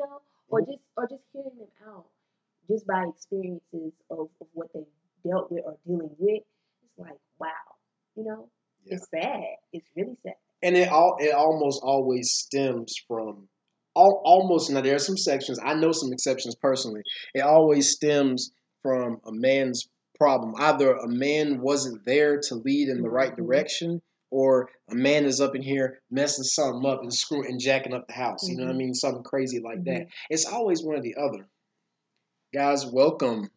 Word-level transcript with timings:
know, 0.00 0.20
or 0.48 0.60
just 0.60 0.82
or 0.96 1.08
just 1.08 1.22
hearing 1.32 1.56
them 1.58 1.68
out, 1.86 2.06
just 2.68 2.86
by 2.86 3.04
experiences 3.08 3.92
of, 4.10 4.28
of 4.40 4.46
what 4.52 4.68
they 4.74 4.84
dealt 5.26 5.50
with 5.50 5.62
or 5.64 5.76
dealing 5.86 6.10
with. 6.18 6.42
It's 6.82 6.98
like 6.98 7.18
wow, 7.38 7.48
you 8.16 8.24
know, 8.24 8.48
yeah. 8.84 8.96
it's 8.96 9.06
sad. 9.10 9.44
It's 9.72 9.86
really 9.96 10.16
sad. 10.22 10.34
And 10.62 10.76
it 10.76 10.88
all 10.88 11.16
it 11.18 11.34
almost 11.34 11.82
always 11.82 12.30
stems 12.32 12.94
from 13.06 13.48
all, 13.94 14.22
almost 14.24 14.70
now 14.70 14.80
there 14.80 14.94
are 14.94 15.00
some 15.00 15.16
sections 15.16 15.58
i 15.64 15.74
know 15.74 15.92
some 15.92 16.12
exceptions 16.12 16.54
personally 16.54 17.02
it 17.34 17.40
always 17.40 17.90
stems 17.90 18.52
from 18.82 19.20
a 19.26 19.32
man's 19.32 19.88
problem 20.16 20.54
either 20.58 20.92
a 20.92 21.08
man 21.08 21.60
wasn't 21.60 22.04
there 22.04 22.38
to 22.38 22.54
lead 22.56 22.88
in 22.88 23.02
the 23.02 23.08
right 23.08 23.32
mm-hmm. 23.32 23.46
direction 23.46 24.02
or 24.30 24.68
a 24.90 24.94
man 24.94 25.24
is 25.24 25.40
up 25.40 25.54
in 25.54 25.62
here 25.62 26.00
messing 26.10 26.44
something 26.44 26.88
up 26.88 27.02
and 27.02 27.12
screwing 27.12 27.50
and 27.50 27.60
jacking 27.60 27.94
up 27.94 28.06
the 28.06 28.14
house 28.14 28.48
you 28.48 28.56
know 28.56 28.64
what 28.64 28.70
i 28.70 28.72
mm-hmm. 28.72 28.78
mean 28.78 28.94
something 28.94 29.22
crazy 29.22 29.60
like 29.60 29.78
mm-hmm. 29.78 29.98
that 29.98 30.06
it's 30.28 30.46
always 30.46 30.82
one 30.82 30.96
or 30.96 31.02
the 31.02 31.16
other 31.16 31.46
guys 32.54 32.86
welcome 32.86 33.48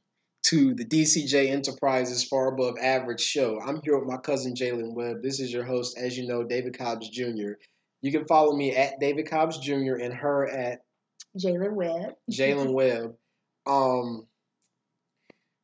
to 0.44 0.74
the 0.74 0.86
DCJ 0.86 1.50
Enterprises 1.50 2.26
Far 2.26 2.50
Above 2.50 2.76
Average 2.80 3.22
show. 3.22 3.60
I'm 3.62 3.80
here 3.82 3.98
with 3.98 4.08
my 4.08 4.18
cousin 4.18 4.54
Jaylen 4.54 4.94
Webb. 4.94 5.24
This 5.24 5.40
is 5.40 5.54
your 5.54 5.64
host, 5.64 5.98
as 5.98 6.18
you 6.18 6.28
know, 6.28 6.44
David 6.44 6.78
Cobbs 6.78 7.10
Jr. 7.10 7.54
You 8.02 8.12
can 8.12 8.26
follow 8.26 8.56
me 8.56 8.76
at 8.76 9.00
David 9.00 9.30
Cobbs 9.30 9.58
Jr. 9.58 9.96
and 9.96 10.14
her 10.14 10.48
at 10.50 10.82
Jaylen 11.38 11.74
Webb. 11.74 12.16
Jaylen 12.30 12.74
Webb. 12.74 13.16
Um, 13.66 14.28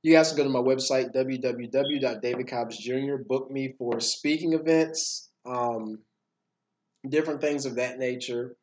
you 0.02 0.13
guys 0.13 0.30
can 0.30 0.38
go 0.38 0.44
to 0.44 0.49
my 0.49 0.59
website, 0.59 1.13
www.davidcobbsjr. 1.13 3.27
Book 3.27 3.52
me 3.52 3.76
for 3.77 3.99
speaking 3.99 4.53
events, 4.53 5.30
um, 5.45 5.99
different 7.08 7.41
things 7.41 7.66
of 7.66 7.75
that 7.75 7.99
nature. 7.99 8.55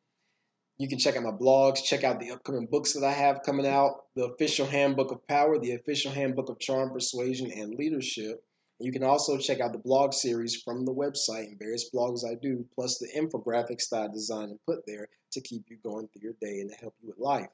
You 0.79 0.87
can 0.87 0.99
check 0.99 1.15
out 1.15 1.23
my 1.23 1.31
blogs, 1.31 1.83
check 1.83 2.03
out 2.03 2.19
the 2.19 2.29
upcoming 2.31 2.67
books 2.67 2.93
that 2.93 3.03
I 3.03 3.11
have 3.11 3.41
coming 3.43 3.65
out 3.67 4.03
the 4.15 4.25
official 4.25 4.67
handbook 4.67 5.11
of 5.11 5.27
power, 5.27 5.59
the 5.59 5.73
official 5.73 6.11
handbook 6.11 6.49
of 6.49 6.59
charm, 6.59 6.91
persuasion, 6.91 7.51
and 7.51 7.75
leadership. 7.75 8.43
You 8.79 8.91
can 8.91 9.03
also 9.03 9.39
check 9.39 9.59
out 9.59 9.71
the 9.71 9.79
blog 9.79 10.13
series 10.13 10.61
from 10.61 10.85
the 10.85 10.93
website 10.93 11.47
and 11.47 11.57
various 11.57 11.89
blogs 11.89 12.23
I 12.23 12.35
do, 12.35 12.63
plus 12.75 12.99
the 12.99 13.09
infographics 13.15 13.89
that 13.89 14.03
I 14.03 14.07
design 14.07 14.49
and 14.49 14.59
put 14.67 14.85
there 14.85 15.09
to 15.31 15.41
keep 15.41 15.63
you 15.67 15.77
going 15.83 16.07
through 16.07 16.21
your 16.21 16.35
day 16.39 16.59
and 16.59 16.69
to 16.69 16.77
help 16.77 16.93
you 17.01 17.09
with 17.09 17.17
life. 17.17 17.49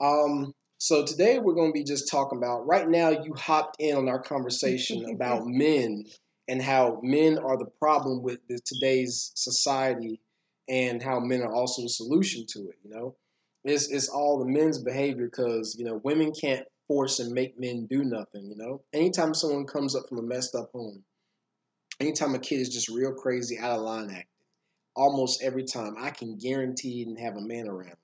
Um, 0.00 0.54
so 0.80 1.04
today 1.04 1.38
we're 1.38 1.54
going 1.54 1.68
to 1.68 1.78
be 1.78 1.84
just 1.84 2.10
talking 2.10 2.38
about 2.38 2.66
right 2.66 2.88
now 2.88 3.10
you 3.10 3.34
hopped 3.34 3.76
in 3.78 3.94
on 3.96 4.08
our 4.08 4.20
conversation 4.20 5.10
about 5.14 5.46
men 5.46 6.04
and 6.48 6.62
how 6.62 6.98
men 7.02 7.38
are 7.38 7.58
the 7.58 7.70
problem 7.78 8.22
with 8.22 8.38
the, 8.48 8.58
today's 8.64 9.30
society 9.34 10.20
and 10.70 11.02
how 11.02 11.20
men 11.20 11.42
are 11.42 11.52
also 11.52 11.82
the 11.82 11.88
solution 11.88 12.46
to 12.48 12.60
it, 12.70 12.76
you 12.82 12.90
know. 12.90 13.14
It's, 13.62 13.90
it's 13.90 14.08
all 14.08 14.38
the 14.38 14.50
men's 14.50 14.78
behavior 14.78 15.26
because, 15.26 15.76
you 15.78 15.84
know, 15.84 16.00
women 16.02 16.32
can't 16.32 16.66
force 16.88 17.18
and 17.18 17.30
make 17.32 17.60
men 17.60 17.86
do 17.86 18.02
nothing, 18.02 18.46
you 18.46 18.56
know? 18.56 18.80
Anytime 18.94 19.34
someone 19.34 19.66
comes 19.66 19.94
up 19.94 20.08
from 20.08 20.18
a 20.18 20.22
messed 20.22 20.54
up 20.54 20.70
home, 20.72 21.04
anytime 22.00 22.34
a 22.34 22.38
kid 22.38 22.60
is 22.60 22.70
just 22.70 22.88
real 22.88 23.12
crazy, 23.12 23.58
out 23.58 23.76
of 23.76 23.82
line 23.82 24.08
acting, 24.08 24.24
almost 24.96 25.42
every 25.42 25.64
time, 25.64 25.94
I 25.98 26.08
can 26.08 26.38
guarantee 26.38 27.02
and 27.02 27.18
have 27.18 27.36
a 27.36 27.42
man 27.42 27.68
around. 27.68 27.96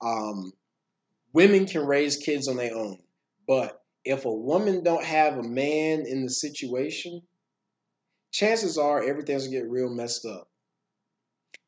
Um, 0.00 0.52
women 1.38 1.66
can 1.66 1.86
raise 1.86 2.16
kids 2.16 2.48
on 2.48 2.56
their 2.56 2.74
own, 2.74 2.98
but 3.46 3.80
if 4.04 4.24
a 4.24 4.32
woman 4.32 4.82
don't 4.82 5.04
have 5.04 5.38
a 5.38 5.42
man 5.44 6.04
in 6.04 6.24
the 6.24 6.30
situation, 6.30 7.22
chances 8.32 8.76
are 8.76 9.04
everything's 9.04 9.46
gonna 9.46 9.60
get 9.60 9.70
real 9.70 9.88
messed 9.88 10.26
up. 10.26 10.48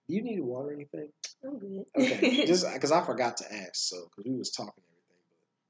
Do 0.08 0.16
you 0.16 0.22
need 0.22 0.40
water 0.40 0.70
or 0.70 0.72
anything? 0.72 1.10
I'm 1.44 1.60
good. 1.60 1.84
Okay, 1.96 2.46
just 2.46 2.66
because 2.74 2.90
I 2.90 3.06
forgot 3.06 3.36
to 3.36 3.44
ask, 3.44 3.76
so 3.76 4.08
because 4.10 4.28
we 4.28 4.36
was 4.36 4.50
talking 4.50 4.72
everything. 4.76 5.22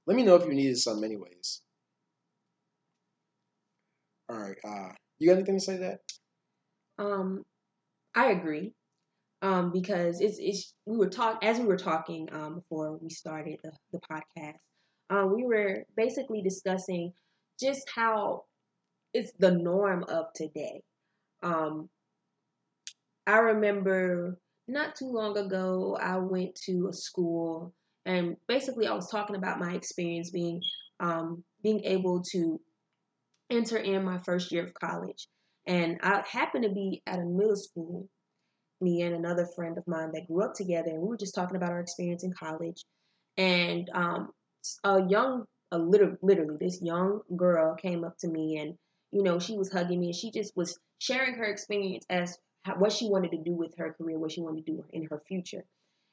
But 0.07 0.13
let 0.13 0.17
me 0.17 0.23
know 0.23 0.37
if 0.37 0.47
you 0.47 0.55
needed 0.55 0.79
some, 0.79 1.05
anyways. 1.05 1.61
All 4.31 4.39
right. 4.39 4.57
Uh, 4.65 4.93
you 5.19 5.29
got 5.29 5.37
anything 5.37 5.59
to 5.59 5.61
say 5.61 5.77
to 5.77 5.83
that? 5.83 7.05
Um, 7.05 7.45
I 8.15 8.31
agree. 8.31 8.73
Um, 9.43 9.73
because 9.73 10.21
it's 10.21 10.37
it's 10.39 10.75
we 10.85 10.99
were 10.99 11.09
talk 11.09 11.43
as 11.43 11.59
we 11.59 11.65
were 11.65 11.79
talking 11.79 12.29
um 12.33 12.57
before 12.57 12.99
we 12.99 13.09
started 13.09 13.59
the, 13.65 13.73
the 13.93 14.01
podcast. 14.01 14.59
Um, 15.09 15.35
we 15.35 15.45
were 15.45 15.85
basically 15.97 16.43
discussing 16.43 17.13
just 17.59 17.89
how 17.95 18.45
it's 19.15 19.33
the 19.39 19.51
norm 19.51 20.05
of 20.09 20.27
today. 20.35 20.83
Um, 21.43 21.89
I 23.27 23.39
remember 23.39 24.39
not 24.69 24.97
too 24.97 25.11
long 25.11 25.37
ago, 25.37 25.97
I 26.01 26.19
went 26.19 26.55
to 26.67 26.89
a 26.89 26.93
school 26.93 27.75
and 28.07 28.37
basically 28.49 28.87
I 28.87 28.95
was 28.95 29.11
talking 29.11 29.37
about 29.37 29.59
my 29.59 29.73
experience 29.75 30.31
being 30.31 30.63
um, 31.01 31.45
being 31.63 31.85
able 31.85 32.23
to 32.33 32.61
enter 33.51 33.77
in 33.77 34.05
my 34.05 34.19
first 34.19 34.53
year 34.53 34.65
of 34.65 34.75
college. 34.75 35.29
And 35.67 35.99
I 36.03 36.23
happened 36.29 36.65
to 36.65 36.71
be 36.71 37.03
at 37.07 37.19
a 37.19 37.25
middle 37.25 37.57
school, 37.57 38.09
me 38.81 39.03
and 39.03 39.15
another 39.15 39.47
friend 39.47 39.77
of 39.79 39.87
mine 39.87 40.13
that 40.13 40.27
grew 40.27 40.43
up 40.43 40.55
together, 40.55 40.91
and 40.91 41.01
we 41.01 41.09
were 41.09 41.17
just 41.17 41.35
talking 41.35 41.57
about 41.57 41.71
our 41.71 41.81
experience 41.81 42.25
in 42.25 42.33
college. 42.33 42.85
And 43.37 43.89
um, 43.95 44.31
a 44.85 45.03
young, 45.09 45.45
a 45.73 45.79
little, 45.79 46.17
literally, 46.23 46.57
this 46.61 46.81
young 46.83 47.21
girl 47.37 47.75
came 47.75 48.05
up 48.05 48.17
to 48.19 48.29
me, 48.29 48.59
and 48.59 48.75
you 49.13 49.23
know, 49.23 49.39
she 49.39 49.57
was 49.57 49.73
hugging 49.73 50.01
me, 50.01 50.07
and 50.07 50.17
she 50.17 50.31
just 50.31 50.57
was 50.57 50.79
sharing 50.99 51.35
her 51.35 51.45
experience 51.45 52.05
as 52.11 52.37
how, 52.63 52.77
what 52.77 52.93
she 52.93 53.09
wanted 53.09 53.33
to 53.33 53.43
do 53.43 53.53
with 53.53 53.75
her 53.79 53.95
career, 53.95 54.19
what 54.19 54.33
she 54.33 54.41
wanted 54.41 54.67
to 54.67 54.73
do 54.73 54.85
in 54.93 55.07
her 55.11 55.23
future. 55.27 55.65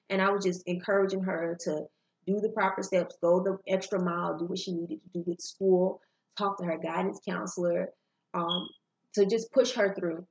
And 0.09 0.22
I 0.22 0.29
was 0.29 0.45
just 0.45 0.63
encouraging 0.66 1.23
her 1.23 1.57
to 1.61 1.85
do 2.25 2.39
the 2.39 2.49
proper 2.49 2.84
steps, 2.84 3.17
go 3.22 3.44
the 3.44 3.57
extra 3.67 4.01
mile, 4.01 4.38
do 4.38 4.45
what 4.45 4.59
she 4.59 4.73
needed 4.73 4.99
to 5.03 5.09
do 5.13 5.23
with 5.25 5.41
school, 5.41 6.01
talk 6.38 6.57
to 6.59 6.66
her 6.66 6.78
guidance 6.78 7.19
counselor, 7.28 7.89
um, 8.34 8.67
to 9.16 9.25
just 9.25 9.51
push 9.51 9.73
her 9.73 9.94
through. 9.94 10.25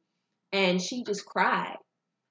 And 0.52 0.80
she 0.80 1.04
just 1.04 1.26
cried. 1.26 1.76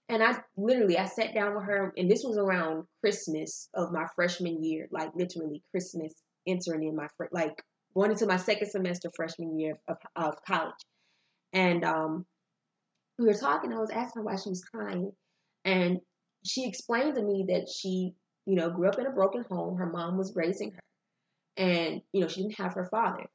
And 0.07 0.21
I 0.21 0.37
literally, 0.55 0.97
I 0.97 1.05
sat 1.05 1.33
down 1.33 1.55
with 1.55 1.65
her, 1.65 1.93
and 1.97 2.09
this 2.09 2.23
was 2.23 2.37
around 2.37 2.85
Christmas 3.01 3.69
of 3.73 3.91
my 3.91 4.05
freshman 4.15 4.63
year, 4.63 4.87
like 4.91 5.09
literally 5.15 5.63
Christmas, 5.71 6.13
entering 6.47 6.83
in 6.83 6.95
my 6.95 7.07
like 7.31 7.63
going 7.95 8.11
into 8.11 8.27
my 8.27 8.37
second 8.37 8.69
semester 8.69 9.09
freshman 9.15 9.57
year 9.59 9.79
of, 9.87 9.97
of 10.15 10.35
college. 10.45 10.75
And 11.53 11.83
um, 11.83 12.25
we 13.17 13.25
were 13.25 13.33
talking. 13.33 13.73
I 13.73 13.79
was 13.79 13.89
asking 13.89 14.21
her 14.21 14.25
why 14.25 14.35
she 14.35 14.49
was 14.49 14.63
crying, 14.63 15.11
and 15.63 15.99
she 16.45 16.67
explained 16.67 17.15
to 17.15 17.23
me 17.23 17.45
that 17.49 17.67
she, 17.69 18.13
you 18.45 18.55
know, 18.55 18.69
grew 18.69 18.89
up 18.89 18.99
in 18.99 19.07
a 19.07 19.11
broken 19.11 19.43
home. 19.49 19.77
Her 19.77 19.89
mom 19.89 20.17
was 20.17 20.33
raising 20.35 20.71
her, 20.71 20.79
and 21.57 22.01
you 22.13 22.21
know, 22.21 22.27
she 22.27 22.43
didn't 22.43 22.59
have 22.59 22.73
her 22.73 22.87
father, 22.91 23.25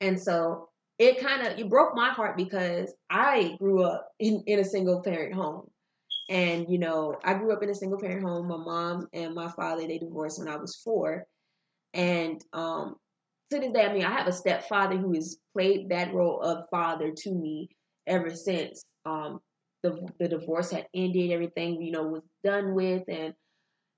and 0.00 0.20
so 0.20 0.68
it 0.98 1.20
kind 1.20 1.46
of 1.46 1.58
it 1.58 1.68
broke 1.68 1.96
my 1.96 2.10
heart 2.10 2.36
because 2.36 2.92
I 3.10 3.56
grew 3.58 3.82
up 3.82 4.06
in 4.18 4.44
in 4.46 4.58
a 4.58 4.64
single 4.64 5.02
parent 5.02 5.34
home, 5.34 5.70
and 6.30 6.66
you 6.70 6.78
know, 6.78 7.16
I 7.24 7.34
grew 7.34 7.52
up 7.52 7.62
in 7.62 7.70
a 7.70 7.74
single 7.74 8.00
parent 8.00 8.22
home. 8.22 8.48
My 8.48 8.56
mom 8.56 9.08
and 9.12 9.34
my 9.34 9.48
father 9.50 9.86
they 9.86 9.98
divorced 9.98 10.38
when 10.38 10.48
I 10.48 10.56
was 10.56 10.76
four, 10.76 11.26
and 11.92 12.42
um, 12.52 12.96
to 13.50 13.58
this 13.58 13.72
day, 13.72 13.84
I 13.84 13.92
mean, 13.92 14.04
I 14.04 14.12
have 14.12 14.28
a 14.28 14.32
stepfather 14.32 14.96
who 14.96 15.14
has 15.14 15.38
played 15.52 15.88
that 15.90 16.14
role 16.14 16.40
of 16.40 16.68
father 16.70 17.12
to 17.12 17.32
me 17.32 17.68
ever 18.06 18.30
since. 18.30 18.84
Um, 19.04 19.40
the 19.82 20.08
the 20.18 20.28
divorce 20.28 20.70
had 20.70 20.86
ended, 20.94 21.32
everything 21.32 21.82
you 21.82 21.90
know 21.92 22.04
was 22.04 22.22
done 22.44 22.74
with, 22.74 23.02
and 23.08 23.34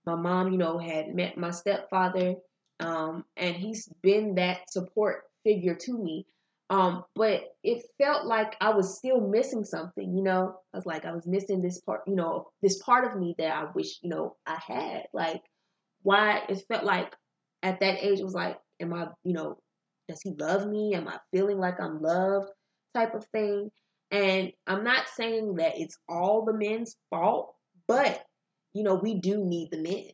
my 0.07 0.15
mom, 0.17 0.53
you 0.53 0.59
know, 0.59 0.79
had 0.79 1.15
met 1.15 1.37
my 1.37 1.51
stepfather, 1.51 2.35
um, 2.81 3.25
and 3.37 3.55
he's 3.55 3.89
been 4.03 4.35
that 4.37 4.71
support 4.71 5.25
figure 5.45 5.75
to 5.75 5.99
me. 5.99 6.27
Um, 6.71 7.05
but 7.15 7.43
it 7.63 7.85
felt 7.99 8.27
like 8.27 8.57
I 8.61 8.71
was 8.71 8.97
still 8.97 9.21
missing 9.21 9.65
something, 9.65 10.17
you 10.17 10.23
know. 10.23 10.57
I 10.73 10.77
was 10.77 10.87
like, 10.87 11.05
I 11.05 11.13
was 11.13 11.27
missing 11.27 11.61
this 11.61 11.81
part, 11.81 12.01
you 12.07 12.15
know, 12.15 12.49
this 12.63 12.83
part 12.83 13.05
of 13.05 13.19
me 13.19 13.35
that 13.39 13.55
I 13.55 13.67
wish, 13.75 13.99
you 14.03 14.09
know, 14.09 14.37
I 14.47 14.59
had. 14.67 15.05
Like, 15.13 15.43
why 16.03 16.43
it 16.49 16.65
felt 16.69 16.85
like 16.85 17.15
at 17.63 17.81
that 17.81 18.03
age 18.03 18.21
it 18.21 18.25
was 18.25 18.35
like, 18.35 18.59
am 18.81 18.95
I, 18.95 19.09
you 19.23 19.35
know, 19.35 19.59
does 20.09 20.21
he 20.23 20.33
love 20.39 20.67
me? 20.67 20.95
Am 20.95 21.09
I 21.09 21.19
feeling 21.33 21.59
like 21.59 21.81
I'm 21.81 22.01
loved? 22.01 22.49
Type 22.95 23.15
of 23.15 23.27
thing. 23.27 23.71
And 24.11 24.53
I'm 24.67 24.85
not 24.85 25.09
saying 25.09 25.57
that 25.57 25.75
it's 25.77 25.97
all 26.09 26.45
the 26.45 26.53
men's 26.53 26.97
fault, 27.11 27.55
but 27.87 28.25
you 28.75 28.83
know, 28.83 28.95
we 28.95 29.15
do 29.15 29.45
need 29.45 29.71
the 29.71 29.79
men. 29.79 30.11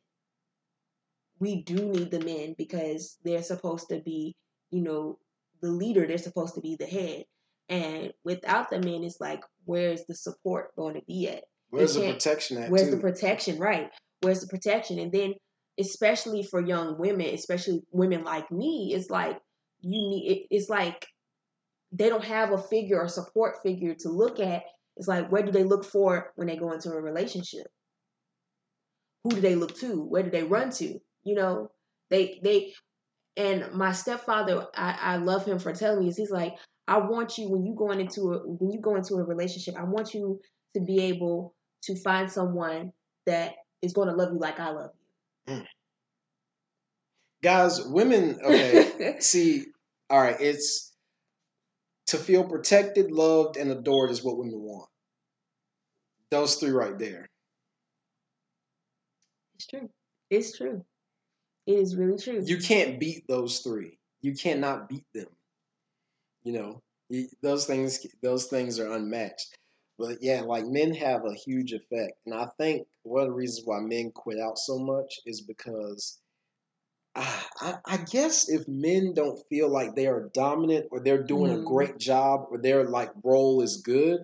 We 1.40 1.62
do 1.62 1.76
need 1.76 2.10
the 2.10 2.20
men 2.20 2.54
because 2.58 3.16
they're 3.24 3.42
supposed 3.42 3.88
to 3.90 4.00
be, 4.00 4.34
you 4.70 4.82
know, 4.82 5.18
the 5.60 5.70
leader, 5.70 6.06
they're 6.06 6.18
supposed 6.18 6.54
to 6.54 6.60
be 6.60 6.76
the 6.76 6.86
head. 6.86 7.24
And 7.68 8.12
without 8.24 8.70
the 8.70 8.80
men, 8.80 9.04
it's 9.04 9.20
like, 9.20 9.42
where's 9.64 10.04
the 10.06 10.14
support 10.14 10.74
going 10.76 10.94
to 10.94 11.02
be 11.06 11.28
at? 11.28 11.44
Where's 11.70 11.94
the 11.94 12.12
protection 12.12 12.58
at? 12.58 12.70
Where's 12.70 12.88
too? 12.88 12.96
the 12.96 13.00
protection? 13.00 13.58
Right. 13.58 13.90
Where's 14.22 14.40
the 14.40 14.46
protection? 14.46 14.98
And 14.98 15.12
then, 15.12 15.34
especially 15.78 16.42
for 16.42 16.64
young 16.64 16.98
women, 16.98 17.26
especially 17.34 17.82
women 17.90 18.24
like 18.24 18.50
me, 18.50 18.92
it's 18.94 19.10
like 19.10 19.38
you 19.80 19.90
need. 19.90 20.30
It, 20.30 20.46
it's 20.50 20.70
like 20.70 21.06
they 21.92 22.08
don't 22.08 22.24
have 22.24 22.52
a 22.52 22.58
figure 22.58 22.98
or 22.98 23.08
support 23.08 23.62
figure 23.62 23.94
to 24.00 24.08
look 24.08 24.40
at. 24.40 24.62
It's 24.96 25.08
like, 25.08 25.30
where 25.30 25.42
do 25.42 25.52
they 25.52 25.64
look 25.64 25.84
for 25.84 26.32
when 26.36 26.48
they 26.48 26.56
go 26.56 26.72
into 26.72 26.90
a 26.90 27.00
relationship? 27.00 27.66
who 29.28 29.30
do 29.30 29.40
they 29.40 29.54
look 29.54 29.76
to? 29.78 30.04
Where 30.04 30.22
do 30.22 30.30
they 30.30 30.42
run 30.42 30.70
to? 30.72 30.98
You 31.24 31.34
know, 31.34 31.70
they 32.10 32.40
they 32.42 32.74
and 33.36 33.72
my 33.72 33.92
stepfather, 33.92 34.66
I, 34.74 34.98
I 35.00 35.16
love 35.16 35.44
him 35.44 35.58
for 35.58 35.72
telling 35.72 36.00
me 36.00 36.08
is 36.08 36.16
he's 36.16 36.30
like, 36.30 36.54
I 36.86 36.98
want 36.98 37.38
you 37.38 37.48
when 37.50 37.66
you 37.66 37.74
going 37.74 38.00
into 38.00 38.32
a 38.32 38.38
when 38.38 38.70
you 38.72 38.80
go 38.80 38.96
into 38.96 39.14
a 39.14 39.22
relationship, 39.22 39.74
I 39.78 39.84
want 39.84 40.14
you 40.14 40.40
to 40.74 40.80
be 40.80 41.04
able 41.04 41.54
to 41.82 41.94
find 41.96 42.30
someone 42.30 42.92
that 43.26 43.54
is 43.82 43.92
going 43.92 44.08
to 44.08 44.14
love 44.14 44.32
you 44.32 44.38
like 44.38 44.58
I 44.58 44.70
love 44.70 44.90
you. 45.46 45.54
Mm. 45.54 45.66
Guys, 47.42 47.80
women, 47.84 48.40
okay, 48.44 49.16
see, 49.20 49.66
all 50.10 50.20
right, 50.20 50.36
it's 50.40 50.92
to 52.08 52.16
feel 52.16 52.42
protected, 52.44 53.12
loved, 53.12 53.56
and 53.56 53.70
adored 53.70 54.10
is 54.10 54.24
what 54.24 54.38
women 54.38 54.60
want. 54.60 54.88
Those 56.30 56.56
three 56.56 56.70
right 56.70 56.98
there. 56.98 57.28
It's 59.56 59.66
true. 59.66 59.90
It's 60.30 60.56
true. 60.56 60.84
It 61.68 61.78
is 61.78 61.96
really 61.96 62.16
true. 62.16 62.42
You 62.42 62.56
can't 62.56 62.98
beat 62.98 63.28
those 63.28 63.58
three. 63.58 63.98
You 64.22 64.34
cannot 64.34 64.88
beat 64.88 65.04
them. 65.14 65.28
You 66.42 66.52
know, 66.54 66.82
those 67.42 67.66
things. 67.66 68.06
Those 68.22 68.46
things 68.46 68.80
are 68.80 68.90
unmatched. 68.90 69.54
But 69.98 70.22
yeah, 70.22 70.40
like 70.40 70.64
men 70.64 70.94
have 70.94 71.26
a 71.26 71.34
huge 71.34 71.74
effect, 71.74 72.12
and 72.24 72.34
I 72.34 72.46
think 72.58 72.86
one 73.02 73.24
of 73.24 73.28
the 73.28 73.34
reasons 73.34 73.66
why 73.66 73.80
men 73.80 74.12
quit 74.14 74.38
out 74.40 74.56
so 74.56 74.78
much 74.78 75.20
is 75.26 75.42
because 75.42 76.18
I, 77.14 77.74
I 77.84 77.96
guess 77.98 78.48
if 78.48 78.66
men 78.66 79.12
don't 79.12 79.38
feel 79.50 79.68
like 79.68 79.94
they 79.94 80.06
are 80.06 80.30
dominant 80.32 80.86
or 80.90 81.00
they're 81.00 81.22
doing 81.22 81.52
mm-hmm. 81.52 81.66
a 81.66 81.68
great 81.68 81.98
job 81.98 82.46
or 82.50 82.56
their 82.56 82.84
like 82.84 83.10
role 83.22 83.60
is 83.60 83.82
good, 83.84 84.20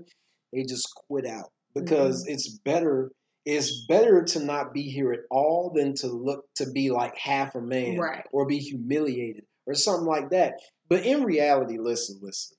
they 0.51 0.63
just 0.63 0.89
quit 0.95 1.27
out 1.27 1.51
because 1.75 2.25
mm-hmm. 2.25 2.33
it's 2.33 2.49
better 2.65 3.11
it's 3.45 3.85
better 3.87 4.23
to 4.23 4.41
not 4.41 4.73
be 4.73 4.83
here 4.83 5.13
at 5.13 5.21
all 5.31 5.73
than 5.75 5.95
to 5.97 6.07
look 6.07 6.47
to 6.57 6.71
be 6.71 6.91
like 6.91 7.17
half 7.17 7.55
a 7.55 7.61
man 7.61 7.99
right. 7.99 8.25
or 8.33 8.47
be 8.47 8.59
humiliated 8.59 9.45
or 9.67 9.75
something 9.75 10.07
like 10.07 10.31
that. 10.31 10.61
But 10.89 11.05
in 11.05 11.25
reality, 11.25 11.79
listen, 11.79 12.19
listen. 12.23 12.57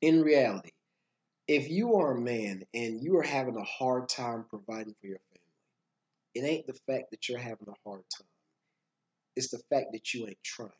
In 0.00 0.22
reality, 0.22 0.70
if 1.48 1.70
you 1.70 1.96
are 1.96 2.16
a 2.16 2.20
man 2.20 2.64
and 2.74 3.02
you 3.02 3.16
are 3.16 3.22
having 3.22 3.56
a 3.56 3.64
hard 3.64 4.08
time 4.08 4.44
providing 4.48 4.94
for 5.00 5.06
your 5.06 5.20
family, 5.30 5.42
it 6.34 6.44
ain't 6.44 6.66
the 6.66 6.78
fact 6.86 7.10
that 7.12 7.28
you're 7.28 7.38
having 7.38 7.68
a 7.68 7.88
hard 7.88 8.02
time. 8.16 8.26
It's 9.36 9.50
the 9.50 9.60
fact 9.70 9.92
that 9.92 10.12
you 10.12 10.26
ain't 10.26 10.42
trying. 10.44 10.70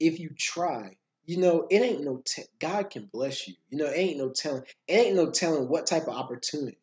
If 0.00 0.18
you 0.18 0.30
try, 0.36 0.96
you 1.26 1.36
know, 1.38 1.66
it 1.70 1.80
ain't 1.80 2.04
no 2.04 2.22
te- 2.24 2.44
God 2.58 2.90
can 2.90 3.08
bless 3.12 3.46
you. 3.46 3.54
You 3.68 3.78
know, 3.78 3.86
it 3.86 3.96
ain't 3.96 4.18
no 4.18 4.30
telling. 4.30 4.62
It 4.86 4.94
ain't 4.94 5.16
no 5.16 5.30
telling 5.30 5.68
what 5.68 5.86
type 5.86 6.04
of 6.04 6.16
opportunity. 6.16 6.78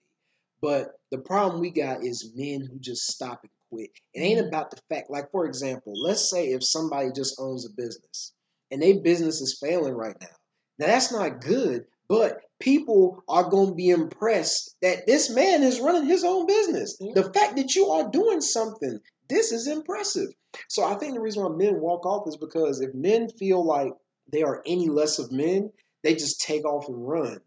But 0.65 0.94
the 1.12 1.19
problem 1.19 1.62
we 1.62 1.69
got 1.69 2.03
is 2.03 2.31
men 2.33 2.62
who 2.62 2.79
just 2.79 3.06
stop 3.06 3.41
and 3.44 3.51
quit. 3.69 3.91
It 4.15 4.21
ain't 4.21 4.39
mm-hmm. 4.39 4.47
about 4.47 4.71
the 4.71 4.81
fact. 4.89 5.12
Like 5.12 5.29
for 5.29 5.45
example, 5.45 5.94
let's 5.95 6.27
say 6.27 6.47
if 6.47 6.63
somebody 6.63 7.12
just 7.15 7.39
owns 7.39 7.67
a 7.67 7.69
business 7.69 8.33
and 8.71 8.81
their 8.81 9.00
business 9.00 9.41
is 9.41 9.59
failing 9.62 9.94
right 9.94 10.15
now. 10.19 10.35
Now 10.79 10.88
that's 10.88 11.12
not 11.12 11.39
good. 11.39 11.85
But 12.09 12.39
people 12.59 13.23
are 13.27 13.47
going 13.47 13.69
to 13.69 13.75
be 13.75 13.89
impressed 13.89 14.75
that 14.81 15.06
this 15.06 15.29
man 15.29 15.62
is 15.62 15.79
running 15.79 16.07
his 16.07 16.23
own 16.23 16.47
business. 16.47 16.97
The 16.97 17.31
fact 17.31 17.57
that 17.57 17.75
you 17.75 17.89
are 17.89 18.09
doing 18.09 18.41
something, 18.41 19.00
this 19.29 19.51
is 19.51 19.67
impressive. 19.67 20.29
So 20.69 20.83
I 20.83 20.95
think 20.95 21.13
the 21.13 21.21
reason 21.21 21.44
why 21.44 21.50
men 21.50 21.79
walk 21.79 22.07
off 22.07 22.27
is 22.27 22.38
because 22.38 22.81
if 22.81 22.91
men 22.95 23.29
feel 23.29 23.63
like 23.63 23.94
they 24.31 24.41
are 24.41 24.63
any 24.65 24.89
less 24.89 25.19
of 25.19 25.31
men, 25.31 25.71
they 26.01 26.15
just 26.15 26.41
take 26.41 26.65
off 26.65 26.88
and 26.88 27.07
run. 27.07 27.39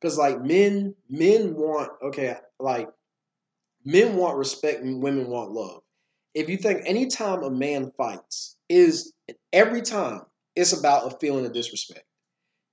Because 0.00 0.18
like 0.18 0.42
men, 0.42 0.94
men 1.08 1.54
want 1.54 1.90
okay, 2.02 2.36
like 2.60 2.88
men 3.84 4.16
want 4.16 4.38
respect 4.38 4.82
and 4.82 5.02
women 5.02 5.28
want 5.28 5.52
love. 5.52 5.82
If 6.34 6.48
you 6.48 6.56
think 6.56 6.82
anytime 6.84 7.42
a 7.42 7.50
man 7.50 7.92
fights 7.96 8.56
is 8.68 9.12
every 9.52 9.82
time 9.82 10.22
it's 10.54 10.78
about 10.78 11.12
a 11.12 11.16
feeling 11.18 11.46
of 11.46 11.52
disrespect 11.52 12.04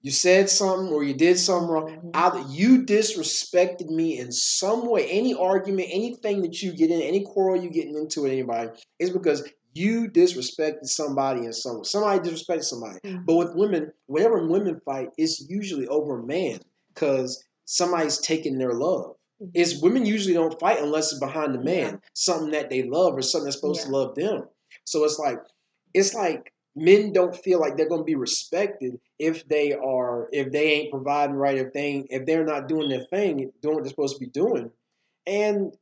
you 0.05 0.11
said 0.11 0.51
something 0.51 0.93
or 0.93 1.03
you 1.03 1.15
did 1.15 1.39
something 1.39 1.67
wrong. 1.67 1.89
Mm-hmm. 1.89 2.09
Either 2.13 2.43
you 2.47 2.85
disrespected 2.85 3.89
me 3.89 4.19
in 4.19 4.31
some 4.31 4.87
way, 4.87 5.09
any 5.09 5.33
argument, 5.33 5.89
anything 5.91 6.43
that 6.43 6.61
you 6.61 6.73
get 6.73 6.91
in, 6.91 7.01
any 7.01 7.23
quarrel 7.23 7.59
you 7.59 7.71
getting 7.71 7.95
into 7.95 8.21
with 8.21 8.31
anybody, 8.31 8.69
is 8.99 9.09
because 9.09 9.49
you 9.73 10.07
disrespected 10.07 10.85
somebody 10.85 11.45
in 11.45 11.53
some 11.53 11.83
somebody 11.83 12.19
disrespected 12.19 12.65
somebody. 12.65 12.99
Mm-hmm. 13.03 13.25
But 13.25 13.35
with 13.35 13.55
women, 13.55 13.91
whenever 14.05 14.47
women 14.47 14.79
fight, 14.85 15.09
it's 15.17 15.43
usually 15.49 15.87
over 15.87 16.19
a 16.19 16.23
man 16.23 16.59
because 16.95 17.43
somebody's 17.65 18.19
taking 18.19 18.57
their 18.57 18.73
love. 18.73 19.15
Mm-hmm. 19.41 19.51
Is 19.53 19.81
women 19.81 20.05
usually 20.05 20.33
don't 20.33 20.59
fight 20.59 20.81
unless 20.81 21.11
it's 21.11 21.19
behind 21.19 21.53
the 21.53 21.61
man, 21.61 21.93
yeah. 21.93 21.97
something 22.13 22.51
that 22.51 22.69
they 22.69 22.83
love 22.83 23.17
or 23.17 23.21
something 23.21 23.45
that's 23.45 23.57
supposed 23.57 23.81
yeah. 23.81 23.87
to 23.87 23.91
love 23.91 24.15
them. 24.15 24.43
So 24.85 25.03
it's 25.03 25.19
like 25.19 25.39
it's 25.93 26.13
like 26.13 26.53
men 26.75 27.13
don't 27.13 27.35
feel 27.35 27.59
like 27.59 27.77
they're 27.77 27.89
going 27.89 28.01
to 28.01 28.05
be 28.05 28.15
respected 28.15 28.99
if 29.17 29.47
they 29.47 29.73
are 29.73 30.27
if 30.31 30.51
they 30.51 30.73
ain't 30.73 30.91
providing 30.91 31.35
right 31.35 31.57
if 31.57 31.71
they 31.73 32.05
if 32.09 32.25
they're 32.25 32.45
not 32.45 32.67
doing 32.67 32.89
their 32.89 33.05
thing 33.05 33.51
doing 33.61 33.75
what 33.75 33.83
they're 33.83 33.89
supposed 33.89 34.15
to 34.15 34.19
be 34.19 34.29
doing 34.29 34.69
and 35.25 35.73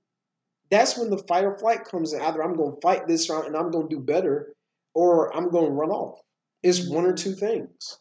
that's 0.69 0.97
when 0.97 1.09
the 1.09 1.17
fight 1.27 1.43
or 1.43 1.57
flight 1.57 1.83
comes 1.83 2.13
in 2.13 2.21
either 2.21 2.43
i'm 2.43 2.55
going 2.55 2.75
to 2.75 2.81
fight 2.81 3.07
this 3.07 3.29
round 3.29 3.47
and 3.47 3.55
i'm 3.55 3.71
going 3.71 3.89
to 3.89 3.95
do 3.95 4.01
better 4.01 4.53
or 4.93 5.35
i'm 5.35 5.49
going 5.49 5.65
to 5.65 5.71
run 5.71 5.89
off 5.89 6.19
it's 6.61 6.87
one 6.87 7.05
or 7.05 7.13
two 7.13 7.33
things 7.33 7.97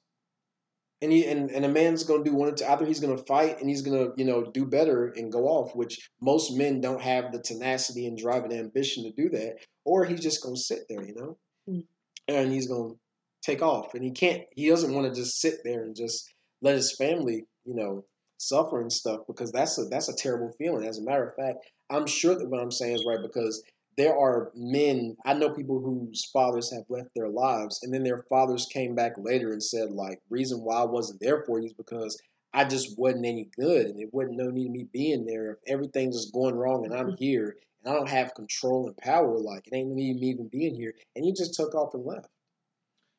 and 1.03 1.13
he 1.13 1.27
and, 1.27 1.51
and 1.51 1.67
a 1.67 1.69
man's 1.69 2.05
to 2.23 2.31
do 2.31 2.35
one 2.35 2.49
or 2.49 2.53
two 2.53 2.65
either 2.65 2.87
he's 2.87 3.01
to 3.17 3.25
fight 3.25 3.61
and 3.61 3.69
he's 3.69 3.83
to 4.01 4.15
you 4.17 4.25
know 4.25 4.43
do 4.43 4.65
better 4.65 5.09
and 5.09 5.31
go 5.31 5.47
off 5.47 5.77
which 5.77 6.09
most 6.23 6.57
men 6.57 6.81
don't 6.81 7.03
have 7.03 7.33
the 7.33 7.39
tenacity 7.41 8.07
and 8.07 8.17
drive 8.17 8.45
and 8.45 8.53
ambition 8.53 9.05
to 9.05 9.13
do 9.13 9.29
that 9.29 9.57
or 9.85 10.05
he's 10.07 10.21
just 10.21 10.43
to 10.43 10.57
sit 10.57 10.81
there 10.89 11.03
you 11.03 11.15
know 11.15 11.37
mm-hmm 11.69 11.81
and 12.29 12.53
he's 12.53 12.67
to 12.93 12.99
take 13.43 13.63
off. 13.63 13.95
And 13.95 14.05
he 14.05 14.11
can't, 14.11 14.43
he 14.55 14.69
doesn't 14.69 14.95
want 14.95 15.13
to 15.13 15.21
just 15.21 15.41
sit 15.41 15.59
there 15.65 15.83
and 15.83 15.97
just 15.97 16.33
let 16.61 16.77
his 16.77 16.95
family, 16.97 17.45
you 17.65 17.75
know, 17.75 18.05
suffer 18.39 18.81
and 18.81 18.93
stuff 18.93 19.21
because 19.27 19.53
that's 19.53 19.79
a 19.79 19.85
that's 19.85 20.09
a 20.09 20.17
terrible 20.17 20.53
feeling. 20.59 20.87
As 20.87 20.99
a 20.99 21.03
matter 21.03 21.29
of 21.29 21.37
fact, 21.37 21.65
I'm 21.91 22.07
sure 22.07 22.35
that 22.35 22.49
what 22.49 22.61
I'm 22.61 22.73
saying 22.73 22.97
is 22.97 23.05
right 23.07 23.23
because 23.23 23.63
there 23.97 24.17
are 24.17 24.51
men 24.55 25.17
I 25.25 25.35
know 25.35 25.51
people 25.51 25.81
whose 25.81 26.29
fathers 26.33 26.73
have 26.73 26.85
left 26.89 27.11
their 27.15 27.29
lives 27.29 27.81
and 27.83 27.93
then 27.93 28.03
their 28.03 28.25
fathers 28.29 28.67
came 28.73 28.95
back 28.95 29.13
later 29.19 29.53
and 29.53 29.63
said 29.63 29.91
like 29.91 30.21
reason 30.31 30.61
why 30.61 30.77
I 30.77 30.85
wasn't 30.85 31.21
there 31.21 31.45
for 31.47 31.59
you 31.59 31.67
is 31.67 31.75
because 31.75 32.21
I 32.55 32.65
just 32.65 32.99
wasn't 32.99 33.27
any 33.27 33.49
good 33.59 33.87
and 33.87 34.01
it 34.01 34.11
wasn't 34.13 34.37
no 34.37 34.51
need 34.51 34.67
of 34.67 34.73
me 34.73 34.87
being 34.93 35.25
there 35.25 35.53
if 35.53 35.59
everything's 35.67 36.17
just 36.17 36.35
going 36.35 36.55
wrong 36.55 36.85
and 36.85 36.95
I'm 36.95 37.09
mm-hmm. 37.09 37.25
here 37.25 37.57
and 37.85 37.93
I 37.93 37.97
don't 37.97 38.09
have 38.09 38.35
control 38.35 38.87
and 38.87 38.97
power. 38.97 39.39
Like 39.39 39.67
it 39.67 39.77
ain't 39.77 39.89
no 39.89 39.99
even 39.99 40.21
me 40.21 40.27
even 40.29 40.49
being 40.49 40.75
here. 40.75 40.95
And 41.17 41.25
you 41.25 41.33
just 41.35 41.55
took 41.55 41.75
off 41.75 41.95
and 41.95 42.05
left. 42.05 42.29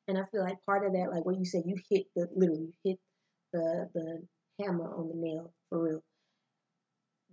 And 0.08 0.18
I 0.18 0.24
feel 0.32 0.44
like 0.44 0.58
part 0.65 0.86
of 0.86 0.94
that, 0.94 1.12
like 1.12 1.25
what 1.25 1.38
you 1.38 1.46
said, 1.46 1.63
you 1.65 1.75
hit 1.89 2.06
the 2.15 2.27
literally 2.36 2.74
hit 2.84 3.00
the 3.51 3.89
the 3.94 4.22
hammer 4.60 4.94
on 4.94 5.08
the 5.10 5.15
nail 5.15 5.53
for 5.70 5.84
real. 5.84 6.03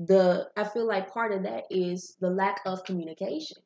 The 0.00 0.48
I 0.56 0.64
feel 0.64 0.86
like 0.86 1.12
part 1.12 1.32
of 1.32 1.42
that 1.42 1.64
is 1.70 2.16
the 2.20 2.30
lack 2.30 2.62
of 2.64 2.84
communication. 2.84 3.58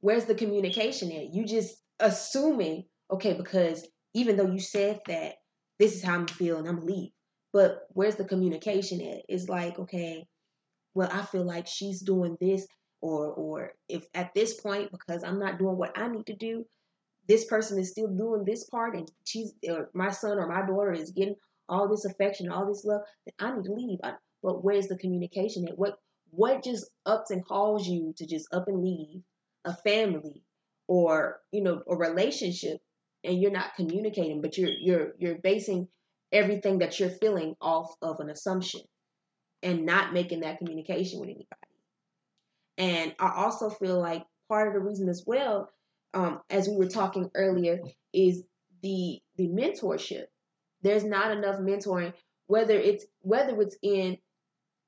Where's 0.00 0.24
the 0.24 0.36
communication 0.36 1.10
at? 1.10 1.34
You 1.34 1.44
just 1.44 1.76
assuming, 1.98 2.84
okay, 3.10 3.32
because 3.34 3.86
even 4.14 4.36
though 4.36 4.46
you 4.46 4.60
said 4.60 5.00
that 5.08 5.34
this 5.80 5.96
is 5.96 6.04
how 6.04 6.14
I'm 6.14 6.28
feeling, 6.28 6.68
I'm 6.68 6.86
leave. 6.86 7.10
But 7.52 7.80
where's 7.90 8.14
the 8.14 8.24
communication 8.24 9.00
at? 9.00 9.22
It's 9.28 9.48
like, 9.48 9.80
okay, 9.80 10.26
well, 10.94 11.08
I 11.12 11.22
feel 11.22 11.44
like 11.44 11.66
she's 11.66 12.00
doing 12.00 12.36
this, 12.40 12.68
or 13.00 13.32
or 13.32 13.72
if 13.88 14.06
at 14.14 14.32
this 14.32 14.60
point 14.60 14.92
because 14.92 15.24
I'm 15.24 15.40
not 15.40 15.58
doing 15.58 15.76
what 15.76 15.98
I 15.98 16.06
need 16.06 16.26
to 16.26 16.36
do, 16.36 16.64
this 17.26 17.46
person 17.46 17.80
is 17.80 17.90
still 17.90 18.08
doing 18.08 18.44
this 18.44 18.62
part, 18.64 18.94
and 18.94 19.10
she's 19.24 19.54
or 19.68 19.90
my 19.92 20.12
son 20.12 20.38
or 20.38 20.46
my 20.46 20.64
daughter 20.64 20.92
is 20.92 21.10
getting 21.10 21.34
all 21.70 21.88
this 21.88 22.04
affection, 22.04 22.50
all 22.50 22.66
this 22.66 22.84
love, 22.84 23.02
then 23.26 23.34
I 23.38 23.56
need 23.56 23.64
to 23.64 23.72
leave. 23.72 23.98
I, 24.04 24.14
but 24.42 24.62
where's 24.62 24.88
the 24.88 24.98
communication 24.98 25.66
at? 25.68 25.78
What 25.78 25.96
what 26.30 26.62
just 26.62 26.88
ups 27.06 27.30
and 27.30 27.44
calls 27.44 27.88
you 27.88 28.14
to 28.18 28.26
just 28.26 28.52
up 28.52 28.68
and 28.68 28.82
leave 28.82 29.22
a 29.64 29.74
family 29.74 30.42
or 30.86 31.40
you 31.52 31.62
know 31.62 31.82
a 31.88 31.96
relationship 31.96 32.78
and 33.24 33.40
you're 33.40 33.50
not 33.50 33.74
communicating 33.74 34.40
but 34.40 34.56
you're 34.56 34.70
you're 34.70 35.12
you're 35.18 35.38
basing 35.38 35.88
everything 36.32 36.78
that 36.78 36.98
you're 36.98 37.10
feeling 37.10 37.56
off 37.60 37.94
of 38.02 38.20
an 38.20 38.30
assumption 38.30 38.80
and 39.62 39.84
not 39.84 40.12
making 40.12 40.40
that 40.40 40.58
communication 40.58 41.20
with 41.20 41.28
anybody. 41.28 41.46
And 42.78 43.14
I 43.18 43.32
also 43.36 43.68
feel 43.68 44.00
like 44.00 44.24
part 44.48 44.68
of 44.68 44.74
the 44.74 44.80
reason 44.80 45.08
as 45.08 45.24
well, 45.26 45.70
um, 46.14 46.40
as 46.48 46.68
we 46.68 46.76
were 46.76 46.88
talking 46.88 47.30
earlier, 47.34 47.80
is 48.12 48.42
the 48.82 49.20
the 49.36 49.48
mentorship. 49.48 50.26
There's 50.82 51.04
not 51.04 51.30
enough 51.36 51.60
mentoring, 51.60 52.12
whether 52.46 52.78
it's 52.78 53.04
whether 53.20 53.60
it's 53.60 53.76
in 53.82 54.18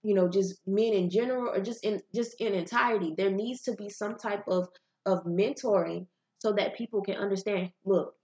you 0.02 0.14
know 0.14 0.28
just 0.28 0.56
men 0.66 0.92
in 0.92 1.10
general 1.10 1.52
or 1.54 1.60
just 1.60 1.84
in 1.84 2.00
just 2.14 2.40
in 2.40 2.54
entirety. 2.54 3.14
There 3.16 3.30
needs 3.30 3.62
to 3.62 3.74
be 3.74 3.88
some 3.88 4.16
type 4.16 4.44
of 4.48 4.68
of 5.06 5.24
mentoring 5.24 6.06
so 6.38 6.52
that 6.52 6.76
people 6.76 7.02
can 7.02 7.16
understand. 7.16 7.70
Look, 7.84 8.14